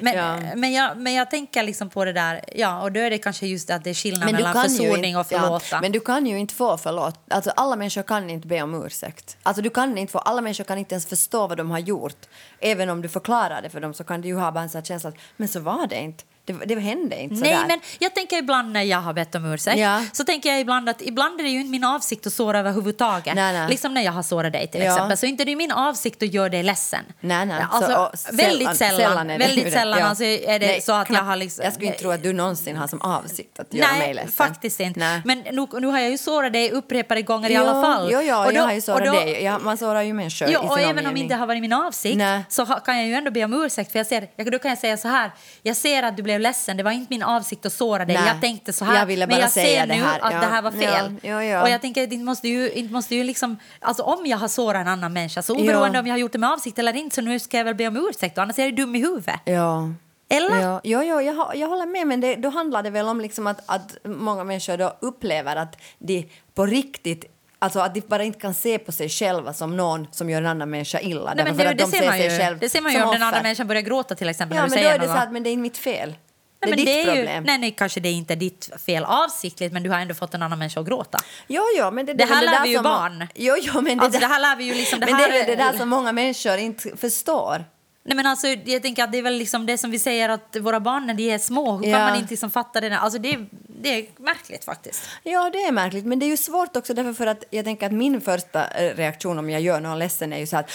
Men, 0.00 0.14
Ja. 0.14 0.36
men, 0.56 0.72
jag, 0.72 0.96
men 0.96 1.14
jag 1.14 1.30
tänker 1.30 1.62
liksom 1.62 1.90
på 1.90 2.04
det 2.04 2.12
där, 2.12 2.40
ja, 2.54 2.82
och 2.82 2.92
då 2.92 3.00
är 3.00 3.10
det 3.10 3.18
kanske 3.18 3.46
just 3.46 3.70
att 3.70 3.84
det 3.84 3.90
är 3.90 3.94
skillnad 3.94 4.32
mellan 4.32 4.56
ju 4.56 4.68
försoning 4.68 5.04
inte, 5.04 5.18
och 5.18 5.26
förlåta. 5.26 5.66
ja, 5.70 5.80
men 5.80 5.92
du 5.92 6.00
kan 6.00 6.26
ju 6.26 6.38
inte 6.38 6.54
få 6.54 6.78
förlåt. 7.12 7.32
Alltså, 7.32 7.50
alla 7.50 7.76
människor 7.76 8.02
kan 8.02 8.30
inte 8.30 8.48
be 8.48 8.62
om 8.62 8.84
ursäkt. 8.86 9.36
Alltså, 9.42 9.62
du 9.62 9.70
kan 9.70 9.98
inte 9.98 10.12
få, 10.12 10.18
alla 10.18 10.40
människor 10.40 10.64
kan 10.64 10.78
inte 10.78 10.94
ens 10.94 11.06
förstå 11.06 11.46
vad 11.46 11.56
de 11.56 11.70
har 11.70 11.78
gjort. 11.78 12.28
Även 12.60 12.90
om 12.90 13.02
du 13.02 13.08
förklarar 13.08 13.62
det 13.62 13.70
för 13.70 13.80
dem 13.80 13.94
så 13.94 14.04
kan 14.04 14.20
du 14.20 14.28
ju 14.28 14.36
ha 14.36 14.52
bara 14.52 14.62
en 14.62 14.70
sån 14.70 14.78
här 14.78 14.84
känsla 14.84 15.08
att 15.08 15.16
men 15.36 15.48
så 15.48 15.60
var 15.60 15.86
det 15.86 16.00
inte. 16.00 16.24
Det, 16.44 16.52
det 16.52 16.80
hände 16.80 17.20
inte 17.22 17.36
så 17.36 17.42
Nej, 17.44 17.58
men 17.68 17.80
jag 17.98 18.14
tänker 18.14 18.36
ibland 18.38 18.72
när 18.72 18.82
jag 18.82 18.98
har 18.98 19.12
bett 19.12 19.34
om 19.34 19.52
ursäkt 19.52 19.78
Ja. 19.78 20.02
så 20.12 20.24
tänker 20.24 20.48
jag 20.50 20.60
ibland 20.60 20.88
att 20.88 21.02
ibland 21.02 21.40
är 21.40 21.44
det 21.44 21.50
ju 21.50 21.58
inte 21.60 21.70
min 21.70 21.84
avsikt 21.84 22.26
att 22.26 22.32
såra 22.32 22.58
överhuvudtaget. 22.58 23.34
Nej, 23.34 23.52
nej. 23.52 23.68
Liksom 23.68 23.94
när 23.94 24.02
jag 24.02 24.12
har 24.12 24.22
sårat 24.22 24.52
dig 24.52 24.66
till 24.66 24.80
Ja. 24.82 24.92
exempel 24.92 25.18
så 25.18 25.26
inte 25.26 25.44
det 25.44 25.52
är 25.52 25.56
min 25.56 25.72
avsikt 25.72 26.22
att 26.22 26.34
göra 26.34 26.48
dig 26.48 26.62
ledsen. 26.62 27.04
Nej, 27.20 27.46
nej. 27.46 27.64
Alltså, 27.70 27.92
Så, 27.92 28.30
och 28.32 28.38
väldigt 28.38 28.76
sällan, 28.76 29.30
är 29.30 29.38
det 29.38 29.44
väldigt 29.46 29.64
det. 29.64 29.70
sällan 29.70 29.98
Ja. 29.98 30.04
alltså, 30.06 30.24
är 30.24 30.58
det 30.58 30.66
Nej, 30.66 30.80
så 30.80 30.92
att 30.92 30.98
jag 30.98 31.06
knappt. 31.06 31.24
har 31.26 31.36
liksom... 31.36 31.64
Jag 31.64 31.72
skulle 31.72 31.86
inte 31.86 31.98
tro 31.98 32.10
att 32.10 32.22
du 32.22 32.32
någonsin 32.32 32.76
har 32.76 32.86
som 32.86 33.00
avsikt 33.00 33.58
att 33.60 33.74
göra 33.74 33.88
mig 33.92 33.98
Nej, 33.98 34.14
ledsen. 34.14 34.32
faktiskt 34.32 34.80
inte. 34.80 35.00
Nej. 35.00 35.22
Men 35.24 35.38
nu, 35.38 35.66
nu 35.80 35.86
har 35.86 35.98
jag 35.98 36.10
ju 36.10 36.18
sårat 36.18 36.52
dig 36.52 36.70
upprepade 36.70 37.22
gånger 37.22 37.50
i 37.50 37.54
Jo, 37.54 37.62
alla 37.62 37.82
fall. 37.82 38.08
Jo, 38.12 38.20
jo, 38.22 38.36
Och 38.36 38.44
då- 38.44 38.52
jag 38.52 38.62
har 38.62 38.72
ju 38.72 38.80
sårat 38.80 39.06
då- 39.06 39.12
dig. 39.12 39.42
Ja, 39.44 39.58
man 39.58 39.78
sårar 39.78 40.02
ju 40.02 40.12
människor 40.12 40.48
i 40.48 40.52
Ja, 40.52 40.60
sin 40.60 40.68
och 40.68 40.80
även 40.80 40.90
om 40.90 40.98
omgivning. 40.98 41.22
inte 41.22 41.34
har 41.34 41.46
varit 41.46 41.60
min 41.60 41.72
avsikt 41.72 42.16
Nej. 42.16 42.44
så 42.48 42.66
kan 42.66 42.98
jag 42.98 43.06
ju 43.06 43.14
ändå 43.14 43.30
be 43.30 43.44
om 43.44 43.64
ursäkt. 43.64 43.92
För 43.92 43.98
jag 43.98 44.06
ser, 44.06 44.28
jag, 44.36 44.52
då 44.52 44.58
kan 44.58 44.68
jag 44.68 44.78
säga 44.78 44.96
så 44.96 45.08
här, 45.08 45.30
jag 45.62 45.76
ser 45.76 46.02
att 46.02 46.16
du 46.16 46.22
blev 46.22 46.31
ledsen, 46.38 46.76
det 46.76 46.82
var 46.82 46.90
inte 46.90 47.06
min 47.10 47.22
avsikt 47.22 47.66
att 47.66 47.72
såra 47.72 48.04
dig. 48.04 48.16
Nej. 48.16 48.26
Jag 48.26 48.40
tänkte 48.40 48.72
så 48.72 48.84
här, 48.84 48.98
Jag 48.98 49.06
ville 49.06 49.26
men 49.26 49.36
bara 49.36 49.40
jag 49.40 49.50
säga 49.50 49.80
ser 49.80 49.86
det 49.86 49.94
nu 49.96 50.02
här. 50.02 50.20
att 50.20 50.32
Ja. 50.32 50.40
det 50.40 50.46
här 50.46 50.62
var 50.62 50.70
fel. 50.70 51.14
Ja, 51.22 51.28
ja, 51.30 51.44
ja. 51.44 51.62
Och 51.62 51.68
jag 51.68 51.80
tänker 51.80 52.02
inte 52.02 52.16
måste 52.16 52.48
ju, 52.48 52.70
inte 52.72 52.92
måste 52.92 53.14
ju 53.14 53.24
liksom, 53.24 53.56
alltså 53.80 54.02
om 54.02 54.26
jag 54.26 54.38
har 54.38 54.48
sårat 54.48 54.80
en 54.80 54.88
annan 54.88 55.12
människa, 55.12 55.42
så 55.42 55.54
oberoende 55.54 55.98
Ja. 55.98 56.00
om 56.00 56.06
jag 56.06 56.14
har 56.14 56.18
gjort 56.18 56.32
det 56.32 56.38
med 56.38 56.50
avsikt 56.50 56.78
eller 56.78 56.96
inte, 56.96 57.14
så 57.14 57.20
nu 57.22 57.38
ska 57.38 57.56
jag 57.58 57.64
väl 57.64 57.74
be 57.74 57.86
om 57.88 57.96
ursäkt, 57.96 58.38
annars 58.38 58.58
är 58.58 58.64
jag 58.64 58.76
dum 58.76 58.94
i 58.94 58.98
huvudet. 59.00 59.40
Ja. 59.44 59.88
Eller? 60.28 60.60
Ja, 60.62 60.80
jo, 60.84 61.02
jo, 61.02 61.20
jag, 61.20 61.56
jag 61.56 61.68
håller 61.68 61.86
med, 61.86 62.06
men 62.06 62.20
det, 62.20 62.34
då 62.36 62.48
handlar 62.48 62.82
det 62.82 62.90
väl 62.90 63.08
om 63.08 63.20
liksom 63.20 63.46
att, 63.46 63.60
att 63.66 63.96
många 64.04 64.44
människor 64.44 64.76
då 64.76 64.96
upplever 65.00 65.56
att 65.56 65.76
de 65.98 66.28
på 66.54 66.66
riktigt 66.66 67.24
Alltså 67.62 67.80
att 67.80 67.94
de 67.94 68.00
bara 68.00 68.24
inte 68.24 68.38
kan 68.40 68.54
se 68.54 68.78
på 68.78 68.92
sig 68.92 69.08
själva 69.08 69.52
som 69.52 69.76
någon 69.76 70.06
som 70.12 70.30
gör 70.30 70.38
en 70.38 70.46
annan 70.46 70.70
människa 70.70 71.00
illa. 71.00 71.34
Nej, 71.34 71.44
men 71.44 71.56
det, 71.56 71.64
det, 71.64 71.74
de 71.74 71.84
ser 71.90 71.98
ser 71.98 72.06
man 72.06 72.18
sig 72.18 72.38
själv 72.38 72.58
det 72.58 72.68
ser 72.68 72.80
man 72.80 72.92
ju 72.92 73.02
om 73.02 73.12
den 73.12 73.22
andra 73.22 73.28
offer. 73.36 73.42
människan 73.42 73.66
börjar 73.66 73.82
gråta 73.82 74.14
till 74.14 74.28
exempel. 74.28 74.56
Ja, 74.56 74.62
när 74.62 74.68
du 74.68 74.74
men 74.74 74.82
då 74.82 74.88
säger 74.88 74.94
är 74.94 74.98
det 74.98 75.06
så 75.14 75.18
att 75.26 75.32
men 75.32 75.42
det 75.42 75.50
är 75.50 75.52
inte 75.52 75.62
mitt 75.62 75.76
fel. 75.78 76.14
Det 76.60 76.66
är 76.66 76.70
Nej, 76.70 76.76
ditt 76.76 76.86
det 76.86 77.02
är 77.02 77.14
ju, 77.14 77.20
problem. 77.22 77.44
nej, 77.44 77.58
nej, 77.58 77.70
kanske 77.78 78.00
det 78.00 78.08
är 78.08 78.12
inte 78.12 78.34
ditt 78.34 78.70
fel 78.86 79.04
avsiktligt, 79.04 79.72
men 79.72 79.82
du 79.82 79.90
har 79.90 79.98
ändå 79.98 80.14
fått 80.14 80.34
en 80.34 80.42
annan 80.42 80.58
människa 80.58 80.80
att 80.80 80.86
gråta. 80.86 81.18
Jo, 81.46 81.62
jo, 81.78 81.90
men 81.90 82.06
det, 82.06 82.14
Det 82.14 82.24
här 82.24 82.34
men 82.36 82.44
lär 82.44 82.52
där 82.52 82.62
vi 82.62 82.68
ju 82.68 82.74
som- 82.74 82.84
barn. 82.84 83.26
Jo, 83.34 83.54
jo, 83.62 83.80
men 83.80 83.98
det, 83.98 84.04
Alltså, 84.04 84.20
där, 84.20 84.28
det 84.28 84.34
här 84.34 84.40
lär 84.40 84.56
vi 84.56 84.64
ju 84.64 84.74
liksom... 84.74 85.00
Det 85.00 85.06
men 85.06 85.14
här 85.14 85.28
det 85.28 85.40
är 85.42 85.46
det 85.46 85.56
där 85.56 85.72
som 85.78 85.88
många 85.88 86.12
människor 86.12 86.56
inte 86.58 86.96
förstår. 86.96 87.64
Nej, 88.04 88.16
men 88.16 88.26
alltså, 88.26 88.46
jag 88.46 88.82
tänker 88.82 89.04
att 89.04 89.12
det 89.12 89.18
är 89.18 89.22
väl 89.22 89.34
liksom 89.38 89.66
det 89.66 89.78
som 89.78 89.90
vi 89.90 89.98
säger 89.98 90.28
att 90.28 90.56
våra 90.60 90.80
barn 90.80 91.06
när 91.06 91.14
de 91.14 91.30
är 91.30 91.38
små, 91.38 91.76
hur 91.76 91.86
Ja. 91.86 91.96
kan 91.96 92.06
man 92.08 92.16
inte 92.18 92.30
liksom 92.30 92.50
fatta 92.50 92.80
det? 92.80 92.98
Alltså, 92.98 93.18
det, 93.18 93.32
är, 93.34 93.46
det 93.82 93.88
är 93.88 94.06
märkligt 94.16 94.64
faktiskt. 94.64 95.02
Ja, 95.22 95.50
det 95.52 95.58
är 95.58 95.72
märkligt, 95.72 96.04
men 96.04 96.18
det 96.18 96.26
är 96.26 96.30
ju 96.30 96.36
svårt 96.36 96.76
också 96.76 96.94
därför 96.94 97.12
för 97.12 97.26
att 97.26 97.44
jag 97.50 97.64
tänker 97.64 97.86
att 97.86 97.92
min 97.92 98.20
första 98.20 98.66
eh, 98.70 98.96
reaktion 98.96 99.38
om 99.38 99.50
jag 99.50 99.60
gör 99.60 99.80
någon 99.80 99.98
ledsen 99.98 100.32
är 100.32 100.38
ju 100.38 100.46
så 100.46 100.56
att 100.56 100.70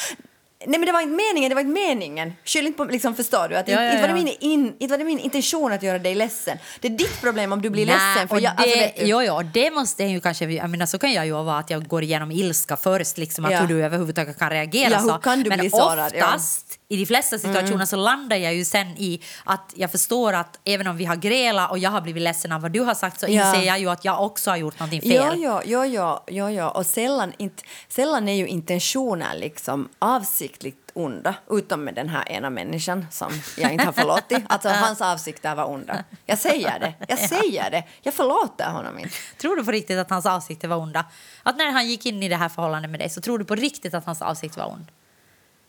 Nej 0.66 0.80
men 0.80 0.86
det 0.86 0.92
var 0.92 1.02
inte 1.02 1.16
meningen, 1.34 1.50
det 1.50 1.56
var 1.56 1.62
inte 1.62 1.74
meningen. 1.74 2.34
Skyll 2.46 2.68
inte 2.68 2.78
på, 2.78 2.84
liksom 2.86 3.16
förstår 3.16 3.48
du? 3.50 3.56
Att 3.56 3.68
Ja, 3.68 3.74
inte, 3.74 3.84
ja, 3.84 3.90
inte, 3.92 4.02
var 4.02 4.08
det 4.08 4.20
ja. 4.20 4.26
min 4.42 4.52
in, 4.52 4.74
inte 4.80 4.88
var 4.94 4.98
det 4.98 5.04
min 5.04 5.20
intention 5.20 5.72
att 5.74 5.84
göra 5.84 6.00
dig 6.00 6.16
ledsen. 6.16 6.58
Det 6.82 6.88
är 6.88 6.92
ditt 6.92 7.22
problem 7.22 7.54
om 7.54 7.62
du 7.62 7.70
blir 7.70 7.86
ledsen. 7.86 8.28
För 8.28 8.40
jag, 8.42 8.52
alltså, 8.58 8.76
det, 8.76 8.82
vet 8.86 8.96
du, 8.96 9.06
jo, 9.06 9.22
jo, 9.22 9.42
det 9.54 9.72
måste 9.72 10.04
ju 10.04 10.20
kanske... 10.20 10.46
Jag 10.46 10.70
menar, 10.70 10.86
så 10.86 11.00
kan 11.00 11.14
jag 11.14 11.26
ju 11.26 11.32
vara 11.32 11.58
att 11.58 11.70
jag 11.70 11.88
går 11.88 12.04
igenom 12.04 12.32
ilska 12.32 12.78
först, 12.78 13.18
liksom, 13.18 13.46
att 13.46 13.52
Ja. 13.52 13.60
hur 13.60 13.68
du 13.68 13.84
överhuvudtaget 13.86 14.40
kan 14.40 14.50
reagera. 14.50 14.90
Ja, 14.90 15.00
hur 15.00 15.22
kan 15.22 15.44
du 15.44 15.50
Men 15.50 15.60
bli 15.60 15.70
sårad? 15.70 16.12
Ja. 16.16 16.26
Oftast, 16.26 16.80
i 16.90 16.98
de 16.98 17.06
flesta 17.06 17.38
situationer, 17.40 17.86
så 17.86 17.96
landar 17.96 18.38
jag 18.38 18.56
ju 18.56 18.66
sen 18.66 18.88
i 18.88 19.22
att 19.44 19.74
jag 19.76 19.92
förstår 19.92 20.34
att 20.34 20.60
även 20.66 20.88
om 20.88 20.98
vi 20.98 21.06
har 21.06 21.16
grälat 21.16 21.72
och 21.72 21.78
jag 21.78 21.90
har 21.92 22.02
blivit 22.02 22.24
ledsen 22.24 22.52
av 22.52 22.62
vad 22.62 22.72
du 22.72 22.80
har 22.80 22.94
sagt 22.94 23.20
så 23.20 23.26
Ja. 23.30 23.50
inser 23.50 23.68
jag 23.68 23.80
ju 23.80 23.90
att 23.90 24.06
jag 24.06 24.24
också 24.26 24.50
har 24.50 24.58
gjort 24.58 24.80
någonting 24.80 25.02
fel. 25.02 25.12
Ja, 25.14 25.36
ja, 25.36 25.62
ja, 25.66 25.86
ja, 25.86 26.24
ja, 26.28 26.52
ja. 26.52 26.70
Och 26.70 26.86
sällan, 26.86 27.34
inte, 27.38 27.64
sällan 27.90 28.28
är 28.30 28.34
ju 28.34 28.48
intentioner 28.48 29.36
liksom 29.36 29.90
avsiktligt 30.00 30.92
onda, 30.94 31.36
utom 31.50 31.84
med 31.84 31.96
den 31.96 32.10
här 32.10 32.30
ena 32.32 32.50
människan 32.50 33.06
som 33.12 33.32
jag 33.58 33.72
inte 33.74 33.86
har 33.86 33.92
förlåtit. 33.92 34.44
Alltså 34.50 34.70
hans 34.70 35.02
avsikter 35.02 35.56
var 35.56 35.66
onda. 35.70 36.04
Jag 36.26 36.38
säger 36.38 36.80
det, 36.80 36.94
jag 37.08 37.20
säger 37.30 37.72
det. 37.72 37.84
Jag 38.02 38.14
förlåter 38.14 38.70
honom 38.72 39.00
inte. 39.00 39.16
Tror 39.38 39.56
du 39.56 39.64
på 39.66 39.72
riktigt 39.72 39.98
att 40.00 40.10
hans 40.10 40.26
avsikter 40.26 40.68
var 40.68 40.78
onda? 40.78 41.06
Att 41.44 41.58
när 41.58 41.72
han 41.72 41.88
gick 41.88 42.06
in 42.06 42.24
i 42.24 42.30
det 42.30 42.36
här 42.36 42.50
förhållandet 42.50 42.92
med 42.92 43.00
dig 43.00 43.10
så 43.10 43.22
tror 43.22 43.40
du 43.40 43.46
på 43.46 43.56
riktigt 43.56 43.94
att 43.94 44.06
hans 44.06 44.22
avsikt 44.22 44.58
var 44.58 44.66
ond? 44.72 44.86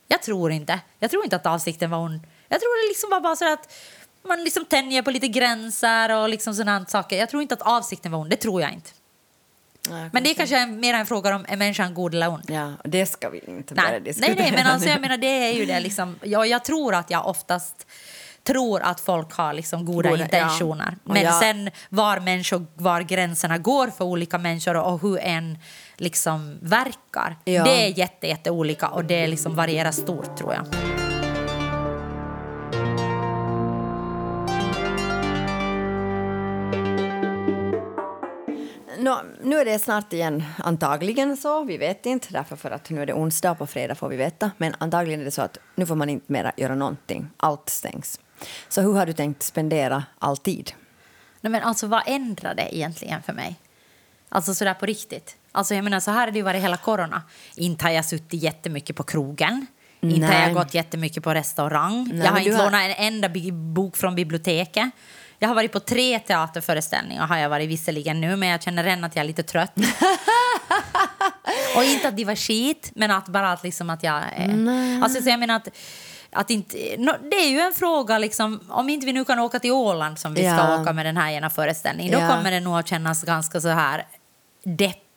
Jag 0.08 0.22
tror 0.22 0.52
inte. 0.52 0.80
Jag 0.98 1.10
tror 1.10 1.24
inte 1.24 1.36
att 1.36 1.46
avsikten 1.46 1.90
var 1.90 1.98
ond. 1.98 2.20
Jag 2.48 2.60
tror 2.60 2.84
det 2.84 2.88
liksom 2.90 3.10
var 3.10 3.20
bara 3.20 3.36
så 3.36 3.52
att 3.52 3.72
man 4.28 4.44
liksom 4.44 4.64
tänjer 4.64 5.02
på 5.02 5.10
lite 5.10 5.28
gränser 5.28 6.16
och 6.16 6.28
liksom 6.28 6.54
sådana 6.54 6.86
saker. 6.86 7.16
Jag 7.18 7.28
tror 7.30 7.42
inte 7.42 7.54
att 7.54 7.62
avsikten 7.62 8.12
var 8.12 8.18
ond. 8.18 8.30
Det 8.30 8.36
tror 8.36 8.60
jag 8.62 8.72
inte. 8.72 8.90
Men 10.12 10.22
det 10.24 10.30
är 10.30 10.34
kanske 10.34 10.66
mer 10.66 10.94
en 10.94 11.06
fråga 11.06 11.36
om 11.36 11.44
är 11.48 11.56
människan 11.56 11.94
god 11.94 12.14
eller 12.14 12.28
ond. 12.28 12.44
Ja, 12.50 12.72
det 12.84 13.06
ska 13.06 13.28
vi 13.30 13.38
inte 13.46 13.74
börja 13.74 13.90
Nej, 13.90 14.00
diskutera 14.00 14.34
nej, 14.34 14.44
nej, 14.50 14.52
men 14.64 14.66
alltså, 14.72 14.88
jag 14.88 15.00
menar, 15.00 15.16
det 15.16 15.26
är 15.26 15.52
ju 15.52 15.66
det. 15.66 15.80
Liksom, 15.88 16.18
jag, 16.22 16.46
jag 16.46 16.64
tror 16.64 16.94
att 16.94 17.10
jag 17.10 17.26
oftast 17.26 17.86
tror 18.42 18.80
att 18.82 19.00
folk 19.00 19.32
har 19.32 19.52
liksom 19.52 19.84
goda, 19.86 20.10
Goda, 20.10 20.24
intentioner. 20.24 20.96
ja. 21.04 21.12
Men 21.12 21.22
jag- 21.22 21.34
sen 21.34 21.70
var, 21.88 22.20
människor, 22.20 22.66
var 22.74 23.00
gränserna 23.00 23.58
går 23.58 23.86
för 23.88 24.04
olika 24.04 24.38
människor 24.38 24.76
och 24.76 25.02
hur 25.02 25.18
en 25.18 25.58
liksom 26.00 26.58
verkar, 26.62 27.36
Ja. 27.44 27.64
det 27.64 27.86
är 27.86 27.98
jätte, 27.98 28.26
jätte 28.26 28.50
olika 28.50 28.88
och 28.88 29.04
det 29.04 29.26
liksom 29.26 29.54
varierar 29.54 29.90
stort 29.92 30.36
tror 30.36 30.54
jag. 30.54 30.66
Nå, 38.98 39.20
nu 39.42 39.56
är 39.58 39.64
det 39.64 39.78
snart 39.78 40.12
igen, 40.12 40.44
antagligen 40.58 41.36
så. 41.36 41.64
Vi 41.64 41.76
vet 41.78 42.06
inte, 42.06 42.28
därför 42.32 42.56
för 42.56 42.70
att 42.70 42.90
nu 42.90 43.02
är 43.02 43.06
det 43.06 43.12
onsdag 43.12 43.50
och 43.50 43.58
på 43.58 43.66
fredag 43.66 43.94
får 43.94 44.08
vi 44.08 44.16
veta. 44.16 44.50
Men 44.56 44.74
antagligen 44.78 45.20
är 45.20 45.24
det 45.24 45.30
så 45.30 45.42
att 45.42 45.58
nu 45.74 45.86
får 45.86 45.94
man 45.94 46.08
inte 46.08 46.32
mera 46.32 46.52
göra 46.56 46.74
någonting. 46.74 47.28
Allt 47.36 47.68
stängs. 47.70 48.20
Så 48.68 48.80
hur 48.80 48.92
har 48.92 49.06
du 49.06 49.12
tänkt 49.12 49.42
spendera 49.42 50.04
all 50.18 50.36
tid? 50.36 50.72
Nej, 51.40 51.50
men 51.50 51.62
alltså, 51.62 51.86
vad 51.86 52.02
ändrar 52.06 52.54
det 52.54 52.76
egentligen 52.76 53.22
för 53.22 53.32
mig? 53.32 53.56
Alltså 54.28 54.54
sådär 54.54 54.74
på 54.74 54.86
riktigt. 54.86 55.36
Alltså, 55.52 55.74
jag 55.74 55.84
menar, 55.84 56.00
så 56.00 56.10
här 56.10 56.18
har 56.20 56.30
det 56.30 56.38
ju 56.38 56.42
varit 56.44 56.62
hela 56.62 56.76
corona. 56.76 57.22
Inte 57.56 57.84
har 57.84 57.90
jag 57.90 58.04
suttit 58.04 58.42
jättemycket 58.42 58.96
på 58.96 59.02
krogen. 59.02 59.66
Inte 60.00 60.26
har 60.26 60.34
Nej. 60.34 60.42
jag 60.46 60.54
gått 60.54 60.74
jättemycket 60.74 61.24
på 61.24 61.34
restaurang. 61.34 62.08
Nej, 62.12 62.24
jag 62.24 62.32
har 62.32 62.38
inte 62.38 62.56
har- 62.56 62.64
lånat 62.64 62.82
en 62.98 63.06
enda 63.06 63.28
bok 63.52 63.96
från 63.96 64.14
biblioteket. 64.14 64.90
Jag 65.38 65.48
har 65.48 65.54
varit 65.54 65.72
på 65.72 65.80
tre 65.80 66.18
teaterföreställningar 66.18 67.26
har 67.26 67.36
jag 67.38 67.48
varit 67.48 67.68
visserligen 67.68 68.20
nu, 68.20 68.36
men 68.36 68.48
jag 68.48 68.62
känner 68.62 68.84
redan 68.84 69.04
att 69.04 69.16
jag 69.16 69.22
är 69.22 69.26
lite 69.26 69.42
trött. 69.42 69.72
Och 71.76 71.84
inte 71.84 72.08
att 72.08 72.16
de 72.16 72.24
var 72.24 72.34
skit, 72.34 72.90
men 72.94 73.10
att 73.10 73.28
bara 73.28 73.52
att, 73.52 73.62
liksom 73.64 73.90
att 73.90 74.02
jag... 74.02 74.16
Eh, 74.16 75.02
alltså, 75.02 75.22
så 75.22 75.28
jag 75.28 75.40
menar 75.40 75.56
att, 75.56 75.68
att 76.32 76.50
inte, 76.50 76.76
det 77.30 77.36
är 77.36 77.50
ju 77.50 77.60
en 77.60 77.72
fråga, 77.74 78.18
liksom, 78.18 78.60
om 78.68 78.88
inte 78.88 79.06
vi 79.06 79.12
nu 79.12 79.24
kan 79.24 79.38
åka 79.38 79.58
till 79.58 79.72
Åland 79.72 80.18
som 80.18 80.34
vi 80.34 80.40
ska 80.40 80.48
Ja. 80.50 80.80
åka 80.80 80.92
med 80.92 81.06
den 81.06 81.16
här 81.16 81.30
ena 81.32 81.50
föreställningen, 81.50 82.12
då 82.12 82.18
Ja. 82.20 82.28
kommer 82.28 82.50
det 82.50 82.60
nog 82.60 82.78
att 82.78 82.88
kännas 82.88 83.22
ganska 83.22 83.60
så 83.60 83.68
här 83.68 84.06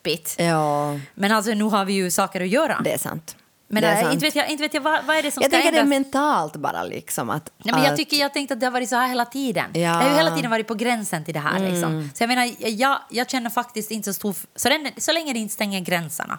deppigt. 0.02 0.36
Ja, 0.38 0.98
Men 1.14 1.32
alltså, 1.32 1.54
nu 1.54 1.64
har 1.64 1.84
vi 1.84 1.92
ju 1.92 2.10
saker 2.10 2.40
att 2.40 2.48
göra. 2.48 2.80
det 2.84 2.92
är 2.92 2.98
sant. 2.98 3.36
men 3.68 3.82
det 3.82 3.88
är 3.88 4.02
sant. 4.02 4.14
inte 4.14 4.26
vet 4.26 4.36
jag, 4.36 4.50
inte 4.50 4.62
vet 4.62 4.74
jag 4.74 4.80
vad, 4.80 5.04
vad 5.04 5.16
är 5.16 5.22
det 5.22 5.30
som 5.30 5.42
jag 5.42 5.50
ska 5.50 5.56
tänker 5.56 5.72
det 5.72 5.78
är 5.78 5.82
ändras? 5.82 6.12
mentalt 6.12 6.56
bara 6.56 6.82
liksom 6.84 7.30
att... 7.30 7.50
Nej, 7.58 7.74
men 7.74 7.84
jag, 7.84 7.96
tycker, 7.96 8.16
jag 8.16 8.32
tänkte 8.32 8.54
att 8.54 8.60
det 8.60 8.66
har 8.66 8.70
varit 8.72 8.88
så 8.88 8.96
här 8.96 9.08
hela 9.08 9.24
tiden. 9.24 9.70
Ja. 9.72 9.80
Mm. 9.80 9.84
Jag 9.84 9.94
har 9.94 10.10
ju 10.10 10.16
hela 10.16 10.36
tiden 10.36 10.50
varit 10.50 10.66
på 10.66 10.74
gränsen 10.74 11.24
till 11.24 11.34
det 11.34 11.40
här. 11.40 11.58
Liksom. 11.58 12.10
Så 12.14 12.22
jag 12.22 12.28
menar, 12.28 12.50
jag, 12.58 12.98
jag 13.10 13.30
känner 13.30 13.50
faktiskt 13.50 13.90
inte 13.90 14.12
så 14.12 14.14
stor... 14.14 14.36
Så, 14.56 14.68
den, 14.68 14.88
så 14.96 15.12
länge 15.12 15.32
det 15.32 15.38
inte 15.38 15.54
stänger 15.54 15.80
gränserna 15.80 16.38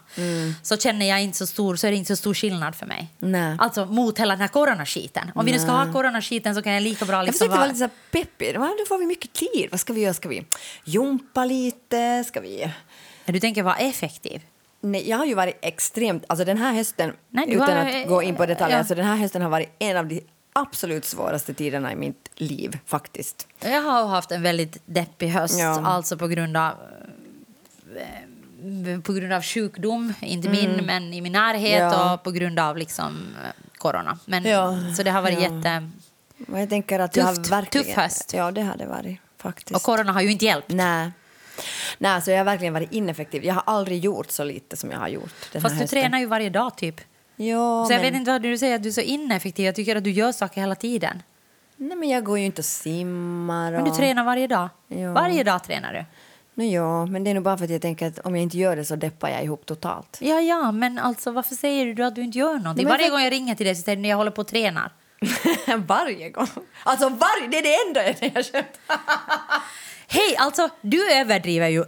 så 0.62 0.78
känner 0.78 1.10
jag 1.10 1.24
inte 1.24 1.38
så 1.38 1.48
stor, 1.48 1.76
så 1.76 1.88
är 1.88 1.92
det 1.92 1.98
inte 1.98 2.16
så 2.16 2.20
stor 2.20 2.34
skillnad 2.34 2.76
för 2.76 2.86
mig. 2.86 3.14
Mm. 3.22 3.32
Nej. 3.32 3.58
Alltså 3.60 3.86
mot 3.86 4.20
hela 4.20 4.34
den 4.34 4.42
här 4.42 4.48
coronaskiten. 4.48 5.32
Om 5.36 5.46
vi 5.46 5.52
nu 5.52 5.60
ska 5.60 5.72
ha 5.72 5.94
coronaskiten 5.94 6.56
så 6.56 6.62
kan 6.62 6.74
jag 6.74 6.84
lika 6.84 7.06
bra 7.06 7.16
Jag 7.16 7.26
liksom 7.26 7.38
försökte 7.40 7.58
vara 7.58 7.68
lite 7.68 7.80
så 7.80 7.84
här 7.84 7.92
peppig. 8.12 8.54
Nu 8.54 8.86
får 8.88 8.98
vi 8.98 9.06
mycket 9.06 9.34
tid. 9.34 9.68
Vad 9.72 9.80
ska 9.80 9.94
vi 9.94 10.02
göra? 10.02 10.14
Ska 10.14 10.30
vi 10.30 10.46
jumpa 10.84 11.46
lite? 11.46 12.24
Ska 12.28 12.42
vi... 12.42 12.72
Du 13.26 13.40
tänker 13.40 13.64
vara 13.64 13.76
effektiv. 13.76 14.42
Nej, 14.82 15.10
jag 15.10 15.18
har 15.18 15.26
ju 15.26 15.34
varit 15.34 15.58
extremt... 15.62 16.24
Alltså 16.28 16.46
den 16.46 16.58
här 16.58 16.74
hösten, 16.74 17.14
Nej, 17.30 17.46
utan 17.54 17.78
har- 17.78 18.02
att 18.02 18.08
gå 18.08 18.24
in 18.24 18.36
på 18.36 18.46
detaljer, 18.46 18.76
ja. 18.76 18.80
alltså 18.80 18.96
den 18.96 19.06
här 19.06 19.16
hösten 19.16 19.42
har 19.42 19.50
varit 19.50 19.70
en 19.80 19.98
av 19.98 20.08
de 20.08 20.22
absolut 20.54 21.06
svåraste 21.06 21.54
tiderna 21.54 21.92
i 21.94 21.96
mitt 21.96 22.30
liv, 22.36 22.78
faktiskt. 22.86 23.48
Jag 23.60 23.82
har 23.82 24.08
haft 24.08 24.32
en 24.32 24.42
väldigt 24.42 24.78
deppig 24.86 25.28
höst, 25.28 25.60
Ja. 25.60 25.82
alltså 25.86 26.18
på 26.18 26.28
grund 26.28 26.58
av 26.58 26.72
eh, 27.96 29.00
på 29.00 29.14
grund 29.14 29.34
av 29.34 29.42
sjukdom, 29.42 30.14
inte 30.22 30.50
min, 30.50 30.86
men 30.86 31.14
i 31.14 31.22
min 31.22 31.32
närhet 31.32 31.82
Mm. 31.82 31.92
Ja. 31.94 32.14
och 32.14 32.24
på 32.24 32.32
grund 32.32 32.60
av 32.60 32.78
liksom 32.78 33.28
eh, 33.44 33.50
corona. 33.78 34.20
Men, 34.26 34.44
Ja. 34.44 34.78
Så 34.98 35.04
det 35.04 35.12
har 35.12 35.22
varit 35.22 35.40
Ja. 35.42 35.56
jätte... 35.56 35.90
Jag 36.48 36.70
tänker 36.70 37.00
att 37.00 37.16
jag 37.16 37.24
har 37.26 37.36
Tufft, 37.36 37.52
verkligen... 37.52 37.86
tuff 37.88 37.96
höst. 37.96 38.34
Ja, 38.34 38.52
det 38.52 38.62
har 38.62 38.78
det 38.78 38.86
varit, 38.86 39.20
faktiskt. 39.38 39.76
Och 39.76 39.82
corona 39.82 40.12
har 40.12 40.22
ju 40.22 40.32
inte 40.32 40.46
hjälpt. 40.46 40.70
Nej. 40.70 41.12
Nej, 41.98 42.22
så 42.22 42.32
jag 42.32 42.38
har 42.38 42.46
verkligen 42.46 42.74
varit 42.74 42.92
ineffektiv. 42.92 43.46
Jag 43.46 43.54
har 43.54 43.64
aldrig 43.66 44.00
gjort 44.00 44.32
så 44.32 44.44
lite 44.44 44.78
som 44.78 44.92
jag 44.92 45.00
har 45.00 45.08
gjort 45.08 45.34
den 45.52 45.62
Fast 45.62 45.74
här 45.74 45.80
du 45.80 45.84
hösten. 45.84 46.02
tränar 46.02 46.20
ju 46.20 46.26
varje 46.26 46.50
dag 46.50 46.78
typ. 46.78 47.02
Ja, 47.36 47.86
Så 47.88 47.94
jag 47.94 48.02
men... 48.02 48.12
vet 48.12 48.20
inte 48.20 48.32
vad 48.32 48.42
du 48.42 48.58
säger 48.58 48.76
att 48.76 48.84
du 48.84 48.90
är 48.90 48.94
så 48.94 49.02
ineffektiv. 49.02 49.66
Jag 49.66 49.76
tycker 49.76 49.96
att 49.96 50.04
du 50.04 50.12
gör 50.12 50.32
saker 50.32 50.62
hela 50.62 50.76
tiden. 50.76 51.24
Nej, 51.78 51.98
men 51.98 52.10
jag 52.10 52.24
går 52.24 52.40
ju 52.40 52.46
inte 52.46 52.62
och 52.62 52.66
simmar. 52.66 53.72
Och... 53.74 53.82
Men 53.82 53.92
du 53.92 53.98
tränar 53.98 54.24
varje 54.24 54.48
dag. 54.48 54.70
Ja. 54.88 55.12
Varje 55.14 55.44
dag 55.44 55.64
tränar 55.64 55.94
du. 55.94 56.06
No, 56.56 56.64
ja, 56.64 57.06
men 57.06 57.24
det 57.24 57.30
är 57.30 57.34
nog 57.34 57.44
bara 57.44 57.58
för 57.58 57.66
att 57.66 57.72
jag 57.72 57.82
tänker 57.82 58.08
att 58.08 58.20
om 58.20 58.36
jag 58.36 58.44
inte 58.44 58.58
gör 58.58 58.76
det 58.76 58.86
så 58.86 58.96
deppar 58.96 59.30
jag 59.30 59.44
ihop 59.44 59.66
totalt. 59.66 60.18
Ja, 60.22 60.40
ja, 60.42 60.72
men 60.72 61.00
alltså 61.00 61.32
varför 61.32 61.56
säger 61.56 61.94
du 61.94 62.04
att 62.06 62.16
du 62.16 62.22
inte 62.22 62.38
gör 62.38 62.54
någonting? 62.54 62.84
Men 62.86 62.92
Varje 62.92 63.04
för- 63.06 63.12
gång 63.12 63.22
jag 63.22 63.32
ringer 63.32 63.56
till 63.56 63.66
dig 63.66 63.76
så 63.76 63.82
säger 63.82 63.96
du 63.96 64.02
att 64.04 64.10
jag 64.10 64.18
håller 64.18 64.32
på 64.32 64.42
och 64.42 64.48
tränar. 64.48 64.92
varje 65.88 66.30
gång. 66.30 66.48
Alltså 66.84 67.10
varje, 67.10 67.48
det 67.52 67.58
är 67.58 67.62
det 67.64 67.76
enda 67.88 68.04
jag 68.36 68.46
skämtar. 68.46 68.64
Hej, 70.14 70.36
alltså 70.38 70.70
du 70.82 71.12
överdriver 71.12 71.70
ju 71.70 71.86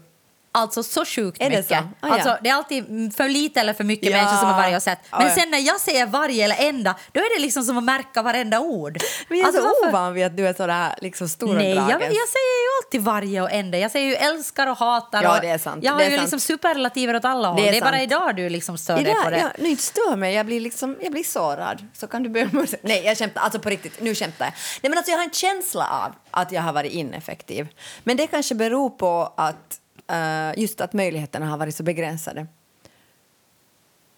alltså 0.56 0.84
så 0.84 1.06
sjukt 1.06 1.42
Är 1.42 1.50
det 1.50 1.58
mycket. 1.58 1.68
så? 1.68 1.76
Ah, 1.76 1.88
ja. 2.02 2.14
alltså, 2.14 2.38
det 2.42 2.50
är 2.50 2.54
alltid 2.54 3.16
för 3.16 3.30
lite 3.30 3.60
eller 3.60 3.74
för 3.74 3.84
mycket 3.84 4.10
Ja. 4.10 4.18
människor 4.18 4.38
som 4.38 4.48
har 4.50 4.58
varje 4.58 4.74
har 4.74 4.80
sett. 4.80 5.00
Ah, 5.10 5.18
Men 5.20 5.28
ja. 5.28 5.36
sen 5.36 5.52
när 5.52 5.58
jag 5.60 5.80
säger 5.82 6.06
varje 6.06 6.46
eller 6.46 6.56
enda, 6.70 6.96
då 7.12 7.20
är 7.20 7.36
det 7.38 7.42
liksom 7.42 7.64
som 7.64 7.78
att 7.78 7.84
märka 7.84 8.22
varenda 8.22 8.60
ord. 8.60 8.98
Men 9.30 9.38
jag 9.38 9.44
är 9.44 9.48
Alltså, 9.48 9.62
så 9.62 9.68
varför- 9.68 9.90
ovan 9.90 10.14
vid 10.14 10.26
att 10.26 10.38
du 10.38 10.48
är 10.48 10.54
så 10.54 10.68
där 10.68 10.96
liksom 11.02 11.30
stora 11.30 11.54
Nej, 11.58 11.74
jag, 11.76 11.90
jag 11.90 12.00
säger 12.00 12.62
ju 12.64 12.86
alltid 12.86 13.02
varje 13.02 13.42
och 13.42 13.52
enda. 13.52 13.78
Jag 13.78 13.92
säger 13.92 14.08
ju 14.08 14.16
älskar 14.16 14.68
och 14.68 14.78
hatar. 14.78 15.24
Ja, 15.24 15.36
och 15.36 15.42
det 15.42 15.50
är 15.50 15.58
sant. 15.58 15.84
Jag 15.84 15.92
har 15.92 16.00
Det 16.00 16.06
är 16.06 16.10
ju 16.10 16.16
sant. 16.18 16.24
liksom 16.26 16.40
superlativer 16.40 17.16
åt 17.16 17.26
alla 17.26 17.48
håll. 17.48 17.58
Det 17.62 17.72
Det 17.72 17.78
är 17.78 17.82
är, 17.82 17.86
bara 17.86 18.02
idag 18.02 18.36
du 18.36 18.50
liksom 18.50 18.78
stör 18.78 18.94
dig 18.96 19.04
Idag, 19.04 19.24
på 19.24 19.30
det. 19.30 19.38
jag, 19.40 19.50
nu 19.60 19.70
inte 19.70 19.84
stör 19.84 20.16
mig, 20.16 20.34
jag 20.34 20.46
blir, 20.46 20.60
liksom, 20.60 20.98
jag 21.02 21.12
blir 21.12 21.24
sårad. 21.24 21.88
Så 21.94 22.08
kan 22.08 22.24
du 22.24 22.44
om 22.44 22.60
ursäkt. 22.64 22.84
Nej, 22.84 23.04
jag 23.06 23.18
skämtar. 23.18 23.42
Alltså 23.42 23.60
på 23.60 23.70
riktigt, 23.70 24.02
nu 24.02 24.16
skämtar 24.16 24.46
jag. 24.46 24.54
Nej, 24.82 24.90
men 24.90 24.98
alltså, 24.98 25.12
jag 25.12 25.18
har 25.18 25.24
en 25.26 25.32
känsla 25.32 25.88
av 26.06 26.14
att 26.32 26.52
jag 26.52 26.62
har 26.62 26.74
varit 26.74 26.92
ineffektiv. 26.92 27.68
Men 28.04 28.18
det 28.18 28.28
kanske 28.28 28.56
beror 28.56 28.90
på 28.90 29.34
att 29.38 29.78
Eh, 30.08 30.60
just 30.62 30.82
att 30.82 30.94
möjligheterna 30.94 31.46
har 31.46 31.58
varit 31.58 31.76
så 31.76 31.84
begränsade. 31.84 32.48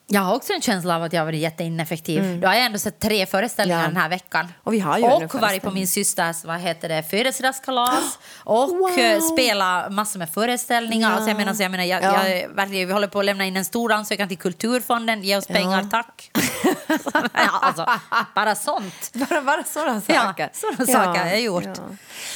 Jag 0.10 0.22
har 0.22 0.36
också 0.36 0.54
en 0.54 0.62
känsla 0.62 0.96
av 0.96 1.04
att 1.04 1.14
jag 1.14 1.22
har 1.22 1.26
varit 1.26 1.40
jätteineffektiv. 1.40 2.40
Då 2.42 2.48
har 2.48 2.54
jag 2.56 2.66
ändå 2.66 2.80
sett 2.80 3.00
tre 3.00 3.26
föreställningar 3.26 3.82
Ja. 3.82 3.88
den 3.88 3.98
här 3.98 4.10
veckan. 4.10 4.48
Och 4.64 4.74
vi 4.74 4.80
har 4.80 4.98
ju 4.98 5.04
och 5.04 5.36
varit 5.36 5.62
på 5.62 5.72
min 5.72 5.88
systers 5.88 6.44
vad 6.46 6.60
heter 6.60 6.90
det, 6.90 7.04
födelsedagskalas. 7.04 8.20
Och 8.44 8.70
Wow. 8.70 9.00
eh, 9.00 9.20
spela 9.22 9.90
massor 9.90 10.20
med 10.20 10.30
föreställningar. 10.30 11.10
Ja. 11.10 11.16
Alltså 11.16 11.30
jag 11.30 11.38
menar, 11.38 11.54
så 11.54 11.64
jag 11.64 11.72
menar 11.72 11.84
jag, 11.84 12.04
Ja. 12.04 12.28
jag, 12.28 12.50
verkligen, 12.50 12.88
vi 12.88 12.94
håller 12.94 13.08
på 13.08 13.20
att 13.20 13.26
lämna 13.26 13.46
in 13.46 13.58
en 13.58 13.66
stor 13.66 13.92
ansökan 13.92 14.28
till 14.28 14.38
Kulturfonden. 14.38 15.24
Ge 15.24 15.38
oss 15.38 15.48
pengar, 15.48 15.82
Ja. 15.84 15.90
tack. 15.92 16.32
ja, 17.34 17.60
alltså, 17.62 17.86
bara 18.36 18.56
sånt. 18.56 19.12
Bara, 19.30 19.42
bara 19.42 19.64
sådana 19.64 20.02
saker. 20.02 20.50
sådana 20.54 20.86
saker 20.86 21.20
har 21.22 21.28
jag 21.28 21.42
gjort. 21.42 21.64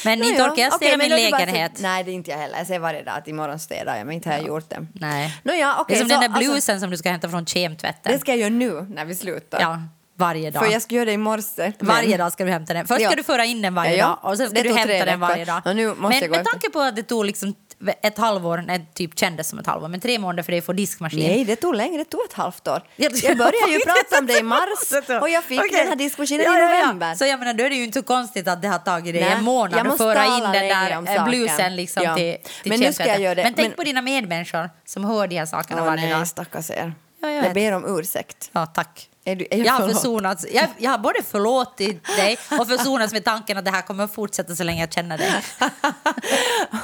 Men 0.05 0.19
Nå, 0.19 0.25
inte 0.25 0.43
orkar 0.43 0.63
jag 0.63 0.73
städa 0.73 0.97
men 0.97 1.09
min 1.09 1.31
bara 1.31 1.39
för- 1.39 1.45
lägenhet. 1.45 1.71
Nej, 1.79 2.03
det 2.03 2.11
är 2.11 2.13
inte 2.13 2.31
jag 2.31 2.37
heller. 2.37 2.57
Jag 2.57 2.67
säger 2.67 2.79
varje 2.79 3.03
dag 3.03 3.17
att 3.17 3.27
imorgon 3.27 3.59
städar 3.59 3.95
jag, 3.97 4.05
men 4.07 4.15
inte 4.15 4.29
har 4.29 4.35
jag 4.37 4.47
gjort 4.47 4.69
det. 4.69 4.87
Nej. 4.93 5.39
Nå, 5.43 5.53
ja, 5.53 5.85
det 5.87 5.93
är 5.95 5.99
som 5.99 6.09
så, 6.09 6.19
den 6.19 6.31
där 6.31 6.39
blusen 6.39 6.55
alltså, 6.55 6.79
som 6.79 6.89
du 6.89 6.97
ska 6.97 7.09
hämta 7.09 7.29
från 7.29 7.45
kemtvätten. 7.61 8.11
det 8.13 8.19
ska 8.19 8.31
jag 8.31 8.39
göra 8.39 8.49
nu 8.49 8.85
när 8.89 9.05
vi 9.05 9.15
slutar. 9.15 9.61
Ja, 9.61 9.81
varje 10.17 10.51
dag. 10.51 10.65
För 10.65 10.71
jag 10.71 10.81
ska 10.81 10.95
göra 10.95 11.05
det 11.05 11.11
i 11.11 11.17
morse. 11.17 11.73
men- 11.79 11.87
Varje 11.87 12.17
dag 12.17 12.31
ska 12.31 12.43
du 12.45 12.51
hämta 12.51 12.73
den. 12.73 12.87
Först 12.87 13.01
ska 13.01 13.09
Ja. 13.09 13.15
du 13.15 13.23
föra 13.23 13.45
in 13.45 13.61
den 13.61 13.75
varje 13.75 13.95
Ja, 13.95 14.05
dag 14.07 14.17
och 14.31 14.37
sen 14.37 14.49
ska 14.49 14.63
du 14.63 14.73
hämta 14.73 15.05
den 15.05 15.19
varje 15.19 15.45
dag. 15.45 15.61
Nu 15.75 15.87
måste 15.95 16.21
Men 16.21 16.31
med 16.31 16.45
tanke 16.45 16.69
på 16.69 16.79
att 16.79 16.95
det 16.95 17.03
tog 17.03 17.25
liksom 17.25 17.53
ett 18.01 18.17
halvår, 18.17 18.63
nej, 18.67 18.85
typ 18.93 19.19
kändes 19.19 19.49
som 19.49 19.59
ett 19.59 19.67
halvår, 19.67 19.87
men 19.87 19.99
tre 19.99 20.19
månader 20.19 20.43
för 20.43 20.51
dig 20.51 20.59
att 20.59 20.65
få 20.65 20.73
diskmaskin. 20.73 21.19
Nej, 21.27 21.45
det 21.45 21.55
tog 21.55 21.75
längre. 21.75 21.97
Det 21.97 22.05
tog 22.09 22.21
ett 22.29 22.33
halvt 22.33 22.67
år. 22.67 22.81
Jag- 22.95 23.11
Jag 23.15 23.37
började 23.37 23.71
ju 23.71 23.79
prata 23.79 24.19
om 24.19 24.25
det 24.27 24.37
i 24.39 24.43
mars 24.55 25.19
och 25.21 25.29
jag 25.29 25.43
fick 25.43 25.59
Okej. 25.59 25.77
den 25.77 25.87
här 25.87 25.95
diskmaskinen 25.95 26.45
Ja, 26.45 26.57
i 26.57 26.61
ja, 26.61 26.69
ja. 26.75 26.81
november. 26.85 27.15
Så 27.15 27.25
jag 27.25 27.39
menar, 27.39 27.53
då 27.53 27.63
är 27.63 27.69
det 27.69 27.75
ju 27.75 27.83
inte 27.83 27.99
så 27.99 28.05
konstigt 28.05 28.47
att 28.47 28.61
det 28.61 28.67
har 28.67 28.79
tagit 28.79 29.13
dig 29.13 29.23
en 29.23 29.43
månad 29.43 29.87
att 29.87 29.97
föra 29.97 30.25
in 30.25 30.43
den 30.43 30.51
där 30.51 30.91
eh, 30.91 30.97
saken. 31.05 31.25
bluesen 31.25 31.75
liksom 31.75 32.03
Ja. 32.03 32.15
till, 32.15 32.37
till 32.63 32.71
Men 32.71 32.79
nu 32.79 32.93
ska 32.93 33.05
jag 33.07 33.21
göra 33.21 33.35
det. 33.35 33.43
Men 33.43 33.53
tänk 33.53 33.67
Men- 33.67 33.75
på 33.75 33.83
dina 33.83 34.01
medmänniskor 34.01 34.69
som 34.85 35.05
hör 35.05 35.27
de 35.27 35.37
här 35.37 35.45
sakerna 35.45 35.81
Åh 35.81 35.87
varje 35.87 36.01
nej, 36.03 36.13
dag. 36.13 36.27
stackars 36.27 36.69
er. 36.71 36.93
Ja, 37.21 37.27
jag 37.29 37.37
jag 37.37 37.41
vet. 37.43 37.53
ber 37.53 37.71
om 37.71 37.99
ursäkt. 37.99 38.49
Ja, 38.51 38.65
tack. 38.65 39.07
Är 39.25 39.35
du- 39.35 39.47
är 39.51 39.57
jag 39.57 39.67
jag, 39.67 39.73
har 39.73 39.87
försonats. 39.89 40.45
Jag, 40.51 40.67
jag 40.77 40.91
har 40.91 40.97
både 40.97 41.23
förlåtit 41.23 42.03
dig 42.05 42.37
och 42.59 42.67
försonats 42.67 43.13
med 43.13 43.25
tanken 43.25 43.57
att 43.57 43.65
det 43.65 43.71
här 43.71 43.81
kommer 43.81 44.03
att 44.03 44.13
fortsätta 44.13 44.55
så 44.55 44.63
länge 44.63 44.81
jag 44.81 44.93
känner 44.93 45.17
dig. 45.17 45.31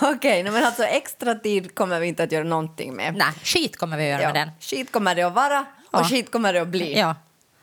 Okej, 0.01 0.43
nej, 0.43 0.51
men 0.51 0.63
alltså 0.65 0.83
extra 0.83 1.35
tid 1.35 1.75
kommer 1.75 1.99
vi 1.99 2.07
inte 2.07 2.23
att 2.23 2.31
göra 2.31 2.43
någonting 2.43 2.95
med. 2.95 3.15
Nej, 3.15 3.27
skit 3.43 3.77
kommer 3.77 3.97
vi 3.97 4.03
att 4.03 4.09
göra 4.09 4.21
Ja. 4.21 4.27
med 4.33 4.35
den. 4.47 4.51
Skit 4.59 4.91
kommer 4.91 5.15
det 5.15 5.21
att 5.23 5.33
vara 5.33 5.65
och 5.91 5.99
Ja. 5.99 6.03
skit 6.03 6.31
kommer 6.31 6.53
det 6.53 6.61
att 6.61 6.67
bli. 6.67 6.99
Ja. 6.99 7.15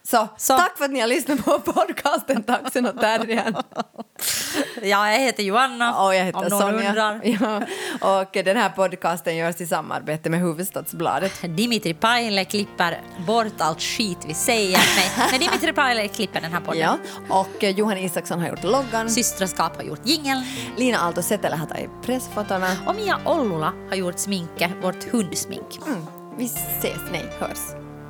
Så, 0.09 0.29
Så. 0.37 0.57
tack 0.59 0.79
för 0.79 0.85
att 0.85 0.91
ni 0.91 1.01
har 1.01 1.07
lyssnat 1.09 1.45
på 1.45 1.59
podcasten 1.61 2.43
Taxen 2.43 2.87
och 2.87 3.01
Terriern. 3.01 3.55
Ja, 4.83 5.11
jag 5.13 5.19
heter 5.21 5.43
Joanna, 5.43 6.03
Och 6.05 6.15
jag 6.15 6.25
heter 6.25 6.39
om 6.39 6.45
någon 6.45 6.61
Sonja. 6.61 6.89
undrar. 6.89 7.21
Ja. 7.41 7.63
Och 8.23 8.31
den 8.45 8.57
här 8.57 8.69
podcasten 8.69 9.37
görs 9.37 9.61
i 9.61 9.67
samarbete 9.67 10.31
med 10.31 10.41
Hufvudstadsbladet. 10.41 11.33
Dimitri 11.57 11.95
Paile 11.95 12.45
klipper 12.45 13.01
bort 13.27 13.53
allt 13.61 13.83
skit 13.83 14.19
vi 14.27 14.35
säger. 14.35 14.79
Nej, 14.97 15.29
men 15.31 15.41
Dimitri 15.41 15.73
Paile 15.73 16.09
klipper 16.09 16.41
den 16.41 16.53
här 16.53 16.61
podden. 16.61 16.81
Ja. 16.81 16.99
Och 17.29 17.63
Johan 17.63 17.99
Isaksson 17.99 18.41
har 18.41 18.49
gjort 18.49 18.65
loggan. 18.65 19.11
Systraskap 19.11 19.77
har 19.77 19.83
gjort 19.83 20.01
jingeln 20.05 20.43
Lina 20.77 20.99
Aalto 20.99 21.23
Setälä 21.23 21.57
har 21.57 21.67
tagit 21.67 21.91
pressfotona. 22.03 22.77
och 22.87 22.95
Mia 22.97 23.19
Ollula 23.25 23.73
har 23.89 23.97
gjort 23.97 24.19
sminket, 24.19 24.71
vårt 24.83 25.05
hundsmink. 25.13 25.79
Mm. 25.87 26.07
Vi 26.39 26.45
ses, 26.45 26.99
nej, 27.13 27.25
hörs. 27.39 27.59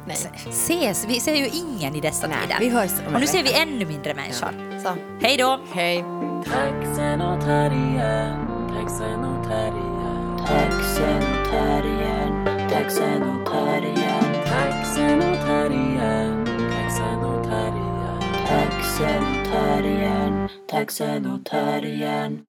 Nej. 0.06 0.16
Ses, 0.50 1.06
vi 1.08 1.20
ser 1.20 1.34
ju 1.34 1.48
ingen 1.48 1.94
i 1.96 2.00
dessa 2.00 2.26
Nej, 2.26 2.36
tider. 2.42 2.56
vi 2.60 2.68
hörs 2.68 2.90
om 3.08 3.14
och 3.14 3.20
nu 3.20 3.26
ser 3.26 3.42
vi 3.42 3.52
ännu 3.54 3.84
mindre 3.86 4.14
människor. 4.14 4.78
Så, 4.82 4.88
Hej 5.20 5.36
då! 5.36 5.60
hej. 5.72 6.04
Taxen 6.44 7.20
och 7.20 7.40
terriern, 7.40 8.68
taxen 8.68 9.24
och 9.24 9.44
terriern, 9.48 10.38
taxen 10.46 11.16
och 11.16 11.50
terriern, 11.50 12.68
taxen 12.70 13.22
och 13.22 13.46
terriern, 13.46 14.34
taxen 14.44 15.18
och 15.18 15.46
terriern, 15.46 16.44
taxen 16.70 17.18
och 17.24 17.44
terriern, 17.44 18.46
taxen 18.46 19.22
och 19.22 19.44
terriern, 19.52 20.48
taxen 20.70 21.26
och 21.26 21.44
terriern. 21.44 22.40